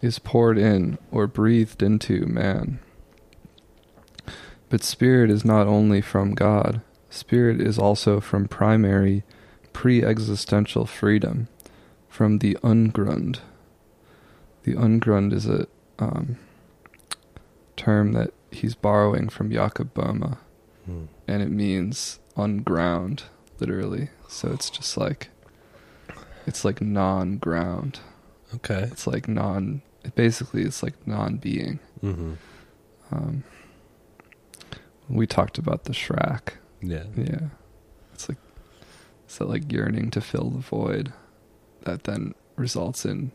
[0.00, 2.78] is poured in or breathed into man.
[4.68, 9.24] But Spirit is not only from God, Spirit is also from primary,
[9.72, 11.48] pre existential freedom,
[12.08, 13.40] from the Ungrund.
[14.64, 15.66] The Ungrund is a
[15.98, 16.38] um,
[17.76, 20.38] term that he's borrowing from Jakob Böhme,
[20.86, 21.04] Hmm.
[21.26, 23.24] and it means on ground,
[23.58, 24.10] literally.
[24.28, 25.30] So it's just like
[26.46, 28.00] it's like non-ground.
[28.56, 28.88] Okay.
[28.92, 29.80] It's like non.
[30.14, 31.78] Basically, it's like non-being.
[32.02, 32.34] Mm-hmm.
[33.10, 33.44] Um,
[35.08, 36.54] we talked about the Shrek.
[36.82, 37.04] Yeah.
[37.16, 37.48] Yeah,
[38.12, 38.36] it's like
[39.24, 41.12] it's that like yearning to fill the void,
[41.84, 43.32] that then results in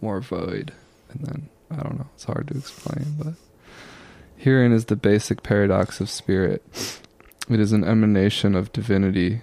[0.00, 0.72] more void,
[1.10, 2.08] and then I don't know.
[2.14, 3.34] It's hard to explain, but
[4.36, 6.62] herein is the basic paradox of spirit.
[7.50, 9.42] It is an emanation of divinity,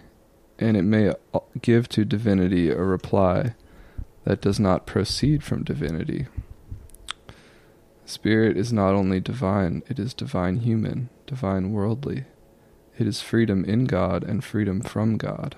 [0.59, 1.13] and it may
[1.61, 3.55] give to divinity a reply
[4.23, 6.27] that does not proceed from divinity.
[8.05, 12.25] Spirit is not only divine, it is divine human, divine worldly.
[12.97, 15.55] It is freedom in God and freedom from God.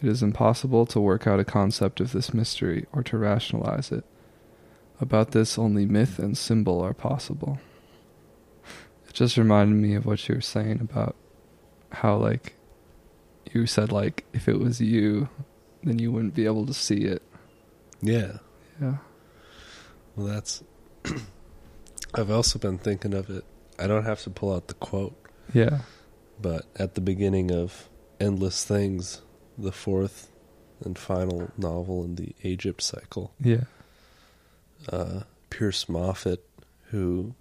[0.00, 4.04] It is impossible to work out a concept of this mystery or to rationalize it.
[5.00, 7.58] About this, only myth and symbol are possible.
[9.08, 11.16] It just reminded me of what you were saying about
[11.90, 12.54] how, like,
[13.52, 15.28] you said, like, if it was you,
[15.82, 17.22] then you wouldn't be able to see it.
[18.02, 18.38] Yeah.
[18.80, 18.96] Yeah.
[20.16, 20.62] Well, that's.
[22.14, 23.44] I've also been thinking of it.
[23.78, 25.16] I don't have to pull out the quote,
[25.54, 25.80] Yeah.
[26.40, 27.88] but at the beginning of
[28.20, 29.22] Endless Things,
[29.56, 30.30] the fourth
[30.84, 33.64] and final novel in the Ægypt cycle, Yeah.
[34.88, 35.20] Uh,
[35.50, 36.38] Pierce Moffett,
[36.90, 37.34] who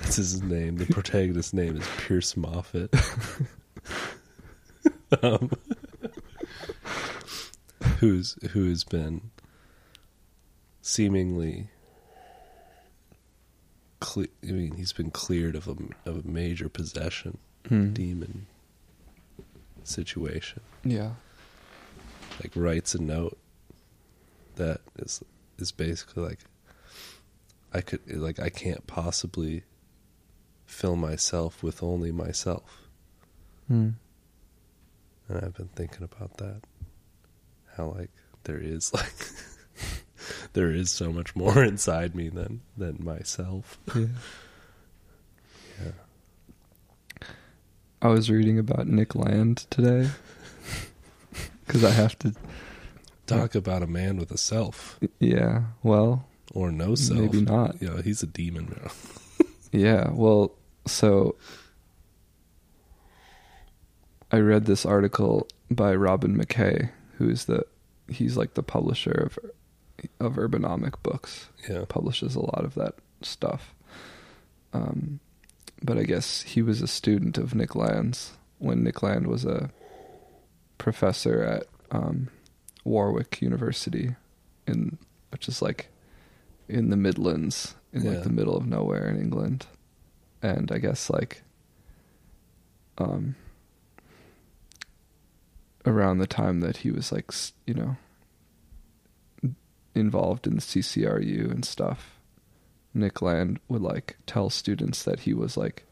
[0.00, 0.76] that's his name.
[0.76, 2.90] The protagonist's name is Pierce Moffett.
[5.22, 5.50] um,
[7.98, 9.30] who's who has been
[10.82, 11.68] seemingly
[14.00, 15.76] cle- I mean, he's been cleared of a
[16.08, 17.94] of a major possession Hmm.
[17.94, 18.46] demon
[19.84, 21.12] situation Yeah.
[22.42, 23.38] like writes a note
[24.56, 25.22] that is
[25.58, 26.40] is basically like
[27.72, 29.64] I could like I can't possibly
[30.64, 32.88] fill myself with only myself.
[33.68, 33.90] Hmm.
[35.28, 36.62] And I've been thinking about that.
[37.76, 38.10] How like
[38.44, 39.26] there is like
[40.52, 43.78] there is so much more inside me than than myself.
[43.94, 44.06] Yeah.
[45.82, 45.92] Yeah.
[48.02, 50.10] I was reading about Nick Land today
[51.66, 52.34] because I have to.
[53.26, 55.62] Talk about a man with a self Yeah.
[55.82, 57.18] Well, or no self.
[57.20, 57.80] maybe not.
[57.80, 58.90] Yeah, he's a demon now.
[59.72, 60.52] Yeah, well,
[60.86, 61.34] so
[64.30, 67.64] I read this article by Robin Mackay, who's the
[68.08, 69.38] he's like the publisher of
[70.20, 71.48] of Urbanomic books.
[71.68, 71.84] Yeah.
[71.88, 73.74] Publishes a lot of that stuff.
[74.72, 75.18] Um,
[75.82, 79.70] but I guess he was a student of Nick Land's when Nick Land was a
[80.78, 82.28] professor at um,
[82.84, 84.14] Warwick University,
[84.66, 84.98] in
[85.30, 85.88] which is like
[86.68, 88.12] in the Midlands, in Yeah.
[88.12, 89.66] like the middle of nowhere in England,
[90.42, 91.42] and I guess like
[92.98, 93.34] um
[95.86, 97.30] around the time that he was like
[97.66, 97.96] you know
[99.94, 102.18] involved in the CCRU and stuff,
[102.92, 105.84] Nick Land would like tell students that he was like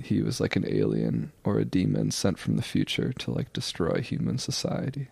[0.00, 4.00] he was like an alien or a demon sent from the future to like destroy
[4.00, 5.08] human society.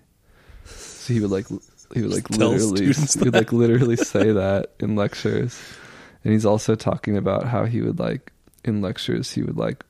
[0.66, 1.46] So he would like
[1.94, 5.60] he would like literally he would like literally say that in lectures.
[6.22, 8.32] And he's also talking about how he would like
[8.64, 9.84] in lectures he would like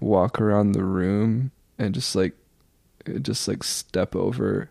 [0.00, 2.34] walk around the room and just like
[3.22, 4.70] just like step over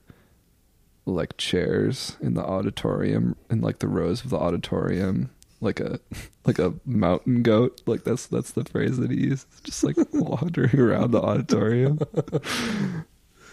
[1.06, 5.30] like chairs in the auditorium in like the rows of the auditorium
[5.62, 6.00] like a
[6.46, 7.82] like a mountain goat.
[7.86, 9.46] Like that's that's the phrase that he uses.
[9.64, 12.00] Just like wandering around the auditorium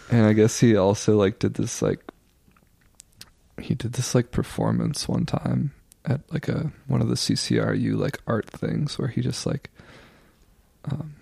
[0.09, 1.99] and i guess he also like did this like
[3.59, 5.71] he did this like performance one time
[6.05, 9.69] at like a one of the ccru like art things where he just like
[10.85, 11.15] um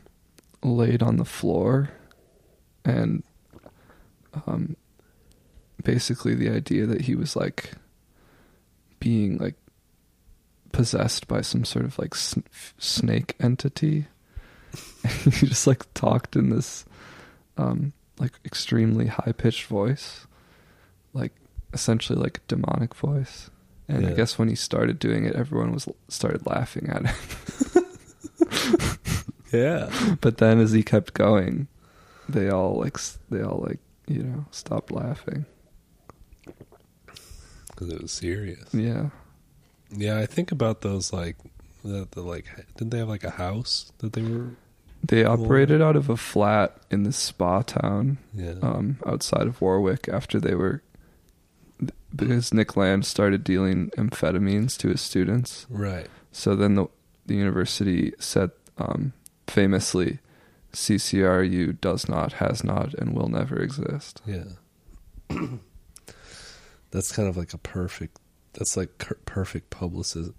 [0.63, 1.89] laid on the floor
[2.83, 3.23] and
[4.47, 4.75] um
[5.83, 7.71] basically the idea that he was like
[8.99, 9.55] being like
[10.71, 12.43] possessed by some sort of like sn-
[12.77, 14.07] snake entity.
[15.05, 16.83] He just like talked in this
[17.57, 20.25] um like extremely high pitched voice
[21.13, 21.33] like
[21.73, 23.49] essentially like a demonic voice.
[23.87, 27.83] And i guess when he started doing it everyone was started laughing at him.
[29.53, 30.15] Yeah.
[30.21, 31.67] but then as he kept going
[32.27, 32.97] they all like
[33.29, 35.45] they all like you know stopped laughing.
[37.67, 38.73] Because it was serious.
[38.73, 39.09] yeah.
[39.91, 41.37] Yeah, I think about those like
[41.83, 42.45] the, the like
[42.77, 44.49] didn't they have like a house that they were
[45.07, 50.07] they operated out of a flat in the spa town yeah um, outside of Warwick
[50.09, 50.81] after they were
[52.15, 55.65] because Nick Land started dealing amphetamines to his students.
[55.69, 56.87] right So then the
[57.25, 59.11] the university said um,
[59.47, 60.19] famously,
[60.73, 64.21] CCRU does not, has not, and will never exist.
[64.25, 64.43] yeah
[66.91, 68.19] that's kind of like a perfect
[68.53, 70.31] that's like perfect publicist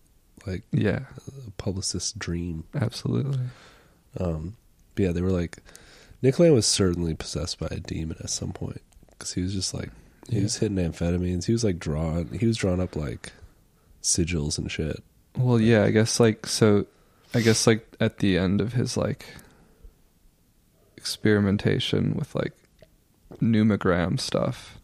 [0.46, 1.00] like Yeah,
[1.46, 3.40] a publicist dream absolutely.
[4.18, 4.56] Um
[4.94, 5.58] but yeah they were like
[6.22, 8.80] Nick Land was certainly possessed by a demon at some point
[9.10, 9.90] because he was just like
[10.28, 10.42] he Yeah.
[10.44, 13.32] was hitting amphetamines he was like drawn he was drawn up like
[14.02, 15.02] sigils and shit
[15.36, 16.86] Well, yeah, I guess like so.
[17.34, 19.26] I guess like at the end of his like
[20.96, 22.52] experimentation with like
[23.40, 24.78] numogram stuff,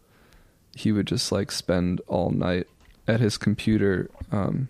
[0.75, 2.67] he would just like spend all night
[3.07, 4.69] at his computer, um,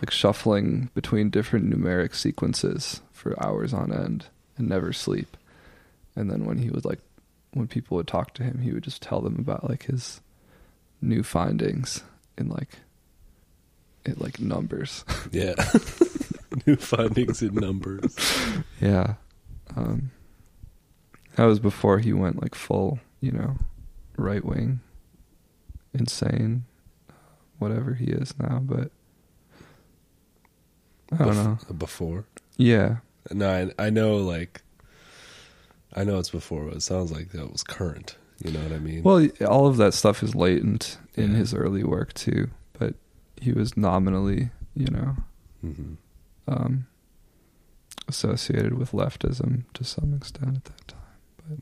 [0.00, 4.26] like shuffling between different numeric sequences for hours on end
[4.56, 5.36] and never sleep.
[6.16, 7.00] And then when he would like,
[7.52, 10.20] when people would talk to him, he would just tell them about like his
[11.02, 12.02] new findings
[12.36, 12.70] in like
[14.04, 15.04] it like numbers.
[15.32, 15.54] Yeah.
[16.66, 18.16] New findings in numbers.
[18.80, 19.14] yeah.
[19.76, 20.10] Um,
[21.36, 23.56] that was before he went like full, you know,
[24.16, 24.80] right wing,
[25.92, 26.64] insane,
[27.58, 28.60] whatever he is now.
[28.64, 28.90] But
[31.12, 31.58] I don't know.
[31.74, 32.24] Before.
[32.56, 32.96] Yeah,
[33.32, 34.62] No, I, I know, like,
[35.94, 38.16] I know it's before, but it sounds like that was current.
[38.44, 39.02] You know what I mean?
[39.02, 41.38] Well, all of that stuff is latent in Yeah.
[41.38, 42.94] his early work too, but
[43.40, 45.16] he was nominally, you know,
[45.60, 45.94] hmm
[46.46, 46.86] um,
[48.06, 51.00] associated with leftism to some extent at that time.
[51.48, 51.58] But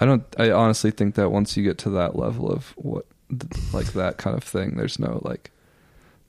[0.00, 0.22] I don't.
[0.38, 3.06] I honestly think that once you get to that level of what,
[3.72, 5.50] like that kind of thing, there's no like,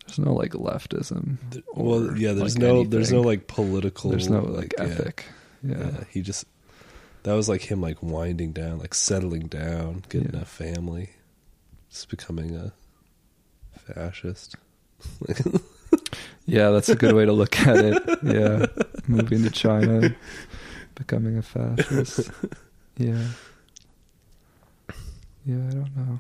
[0.08, 1.38] there's no like leftism.
[1.76, 2.34] Well, yeah.
[2.34, 4.12] There's like, no, there's no like political.
[4.12, 4.86] There's no like, yeah.
[4.86, 5.26] ethic.
[5.64, 5.78] Yeah.
[5.78, 6.04] Yeah.
[6.10, 6.46] he just
[7.24, 10.42] that was like him like winding down, like settling down, getting Yeah.
[10.42, 11.12] a family,
[11.90, 12.74] just becoming a
[13.94, 14.56] fascist.
[16.48, 18.04] Yeah, that's a good way to look at it.
[18.24, 18.66] Yeah,
[19.08, 20.16] moving to China,
[20.96, 22.32] becoming a fascist.
[22.98, 23.24] Yeah,
[25.46, 25.56] yeah.
[25.56, 26.20] I don't know.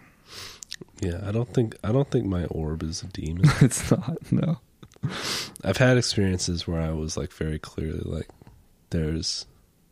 [1.02, 3.50] Yeah, I don't think I don't think my orb is a demon.
[3.62, 4.32] It's not.
[4.32, 4.60] No.
[5.64, 8.30] I've had experiences where I was like very clearly like
[8.92, 9.46] there's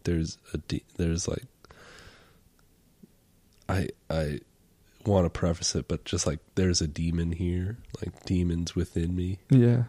[0.04, 1.46] there's a de- there's like
[3.68, 4.40] I I
[5.06, 9.40] want to preface it but just like there's a demon here like demons within me
[9.50, 9.84] Yeah.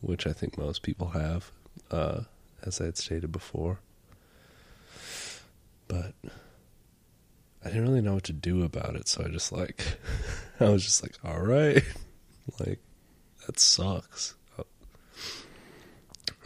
[0.00, 1.50] which I think most people have
[1.90, 2.22] uh
[2.64, 3.78] as I had stated before
[5.88, 6.14] but
[7.64, 9.84] I didn't really know what to do about it so I just like
[10.60, 11.82] I was just like all right
[12.60, 12.80] like
[13.46, 14.34] that sucks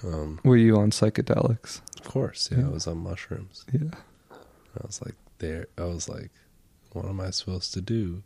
[0.04, 1.80] um Were you on psychedelics?
[1.98, 2.66] of course, yeah, Yeah.
[2.66, 3.64] I was on mushrooms.
[3.72, 3.90] Yeah.
[4.30, 5.66] I was like, there.
[5.78, 6.30] I was like,
[6.92, 8.22] what am I supposed to do?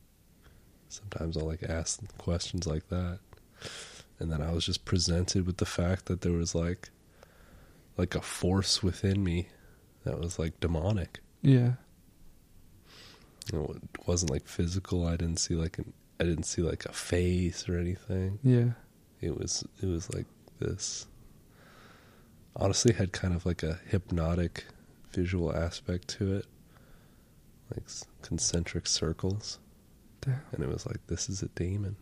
[0.89, 3.21] Sometimes I'll like ask questions like that,
[4.19, 6.91] and then I was just presented with the fact that there was like,
[7.97, 9.49] like a force within me
[10.05, 11.21] that was like demonic.
[11.41, 11.75] Yeah.
[13.53, 15.07] It wasn't like physical.
[15.07, 15.93] I didn't see like an.
[16.19, 18.39] I didn't see like a face or anything.
[18.43, 18.73] Yeah.
[19.21, 19.65] It was.
[19.83, 20.27] It was like
[20.59, 21.07] this.
[22.57, 24.65] Honestly, had kind of like a hypnotic
[25.13, 26.47] visual aspect to it,
[27.75, 27.85] like
[28.23, 29.59] concentric circles,
[30.21, 30.41] Damn.
[30.53, 31.97] and it was like this is a demon,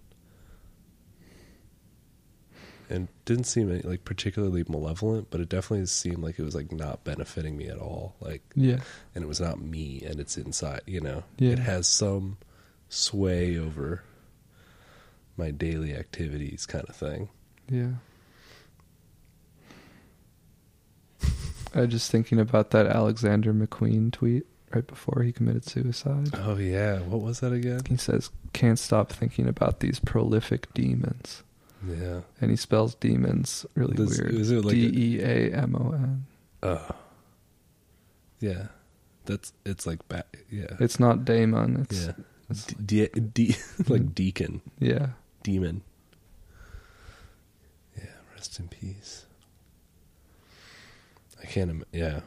[2.91, 6.73] and didn't seem any, like particularly malevolent, but it definitely seemed like it was like
[6.73, 8.81] not benefiting me at all, like, Yeah.
[9.15, 11.51] and it was not me, and it's inside, you know, Yeah.
[11.53, 12.39] it has some
[12.89, 14.03] sway over
[15.37, 17.29] my daily activities, kind of thing.
[17.69, 17.93] Yeah.
[21.75, 26.31] I was just thinking about that Alexander McQueen tweet right before he committed suicide.
[26.35, 27.81] Oh yeah, what was that again?
[27.89, 31.43] He says, "Can't stop thinking about these prolific demons,"
[31.87, 32.21] Yeah.
[32.41, 34.35] and he spells demons really Does- weird.
[34.35, 36.27] is it like D E A M O N.
[36.63, 36.93] Uh,
[38.41, 38.69] yeah,
[39.27, 41.87] that's it's like ba- yeah, It's not daemon.
[41.89, 42.13] It's yeah,
[42.51, 43.57] it's D- de- de-
[43.89, 45.11] like deacon, yeah.
[45.45, 45.83] demon.
[47.97, 49.25] Yeah, rest in peace.
[51.41, 51.71] I can't.
[51.71, 52.21] Im- yeah,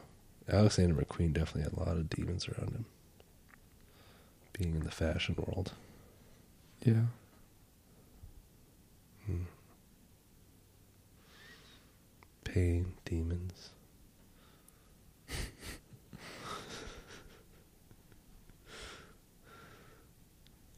[0.48, 2.84] Alexander McQueen definitely had a lot of demons around him.
[4.54, 5.72] Being in the fashion world,
[6.84, 7.06] Yeah.
[12.44, 13.70] Pain, demons.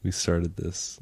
[0.03, 0.99] we started this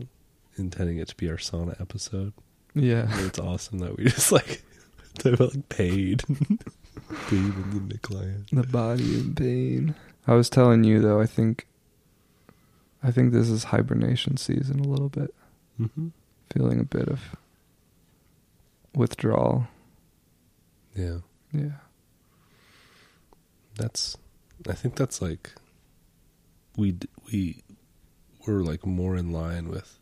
[0.55, 2.33] intending it to be our sauna episode.
[2.73, 3.11] Yeah.
[3.11, 4.63] And it's awesome that we just like
[5.23, 6.23] they were like paid.
[7.31, 8.49] in the Nicolaian.
[8.51, 9.95] The body in pain.
[10.25, 11.67] I was telling you though, I think
[13.03, 15.33] I think this is hibernation season a little bit.
[15.79, 16.09] Mm-hmm.
[16.53, 17.35] Feeling a bit of
[18.95, 19.67] withdrawal.
[20.95, 21.17] Yeah,
[21.51, 21.71] Yeah.
[23.75, 24.17] that's.
[24.69, 25.51] I think that's like.
[26.77, 26.97] We
[27.31, 27.63] we
[28.47, 29.99] were like more in line with.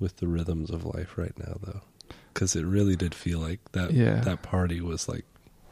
[0.00, 1.80] With the rhythms of life right now, though,
[2.32, 3.92] because it really did feel like that.
[3.92, 4.20] Yeah.
[4.22, 5.24] that party was like.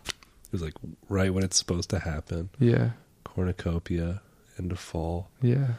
[0.06, 0.74] It was like
[1.08, 2.50] right when it's supposed to happen.
[2.58, 2.90] Yeah.
[3.24, 4.22] Cornucopia,
[4.58, 5.28] end of fall.
[5.42, 5.74] Yeah.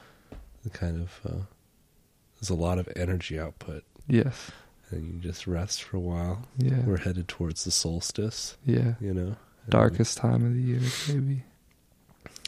[0.63, 1.19] The kind of.
[1.25, 1.43] Uh,
[2.35, 4.51] there's a lot of energy output, Yes.
[4.93, 6.47] And you just rest for a while.
[6.57, 6.79] Yeah.
[6.85, 8.93] We're headed towards the solstice, yeah.
[9.01, 9.35] you know.
[9.69, 11.43] Darkest time of the year, maybe.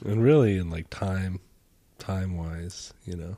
[0.06, 1.40] and really in like time
[1.98, 3.38] time wise you know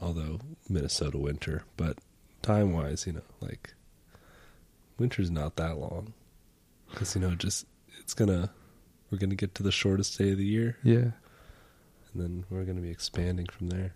[0.00, 1.96] although minnesota winter but
[2.42, 3.74] time wise you know like
[4.98, 6.12] winter's not that long
[6.90, 7.66] because you know just
[8.00, 8.50] it's gonna
[9.10, 10.96] we're gonna get to the shortest day of the year Yeah.
[10.96, 11.12] and
[12.16, 13.94] then we're gonna be expanding from there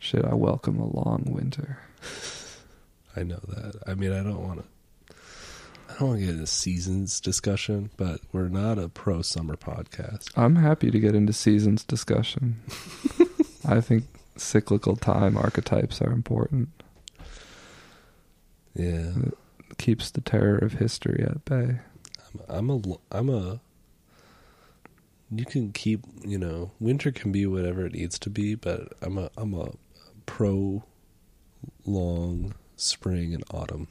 [0.00, 1.78] Should I welcome a long winter.
[3.16, 3.82] I know that.
[3.86, 5.14] I mean, I don't want to.
[5.88, 10.30] I don't want to get into seasons discussion, but we're not a pro summer podcast.
[10.36, 12.60] I'm happy to get into seasons discussion.
[13.64, 14.04] I think
[14.36, 16.68] cyclical time archetypes are important.
[18.74, 19.12] Yeah,
[19.70, 21.78] it keeps the terror of history at bay.
[22.48, 22.80] I'm a.
[23.12, 23.60] I'm a.
[25.30, 29.18] You can keep, you know, winter can be whatever it needs to be, but I'm
[29.18, 29.30] a.
[29.36, 29.70] I'm a
[30.26, 30.82] pro
[31.84, 33.88] long spring and autumn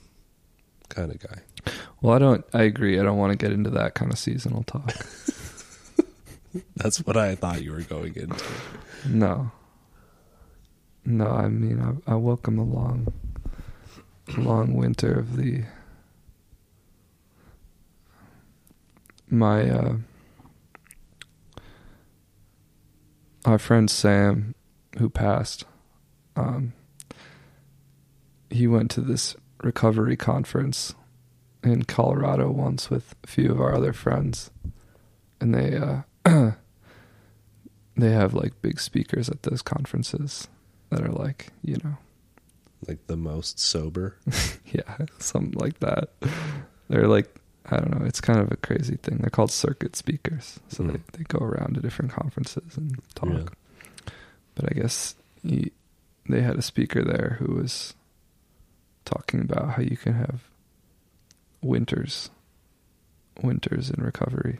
[0.89, 1.39] kind of guy.
[2.01, 2.45] Well, I don't.
[2.53, 2.99] I agree.
[2.99, 4.93] I don't want to get into that kind of seasonal talk.
[6.75, 8.43] That's what I thought you were going into.
[9.07, 9.51] No.
[11.05, 13.11] No, I mean I, I welcome a long,
[14.37, 15.63] long winter of the.
[19.29, 19.95] My uh,
[23.45, 24.53] our friend Sam,
[24.99, 25.65] who passed,
[26.35, 26.73] um,
[28.53, 30.93] he went to this recovery conference
[31.63, 34.51] in Colorado once with a few of our other friends,
[35.41, 36.01] and they uh,
[37.95, 40.47] they have like big speakers at those conferences
[40.89, 41.97] that are like you know
[42.87, 44.17] Like the most sober.
[44.71, 46.09] yeah something like that.
[46.89, 47.33] They're like
[47.69, 48.05] I don't know.
[48.05, 49.17] It's kind of a crazy thing.
[49.19, 50.89] They're called circuit speakers, so Hmm.
[50.91, 53.29] they they go around to different conferences and talk.
[53.29, 54.11] Yeah.
[54.55, 55.71] But I guess he,
[56.29, 57.95] they had a speaker there who was
[59.05, 60.43] talking about how you can have
[61.61, 62.29] winters,
[63.41, 64.59] winters in recovery,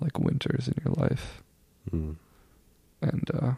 [0.00, 1.42] like winters in your life,
[1.92, 2.16] Mm.
[3.02, 3.52] and uh,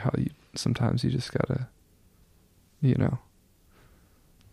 [0.00, 1.68] how you sometimes you just gotta,
[2.80, 3.18] you know,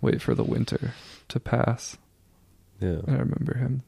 [0.02, 0.94] wait for the winter
[1.30, 1.98] to pass.
[2.80, 3.00] Yeah.
[3.08, 3.82] And I remember him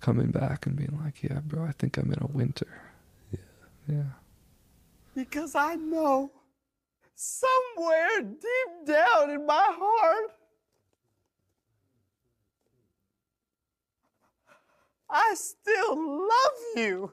[0.00, 2.68] coming back and being like, "Yeah, bro, I think I'm in a winter."
[3.32, 3.38] Yeah.
[3.88, 4.04] Yeah.
[5.16, 6.30] Because I know
[7.14, 10.30] somewhere deep down in my heart,
[15.08, 17.12] I still love you.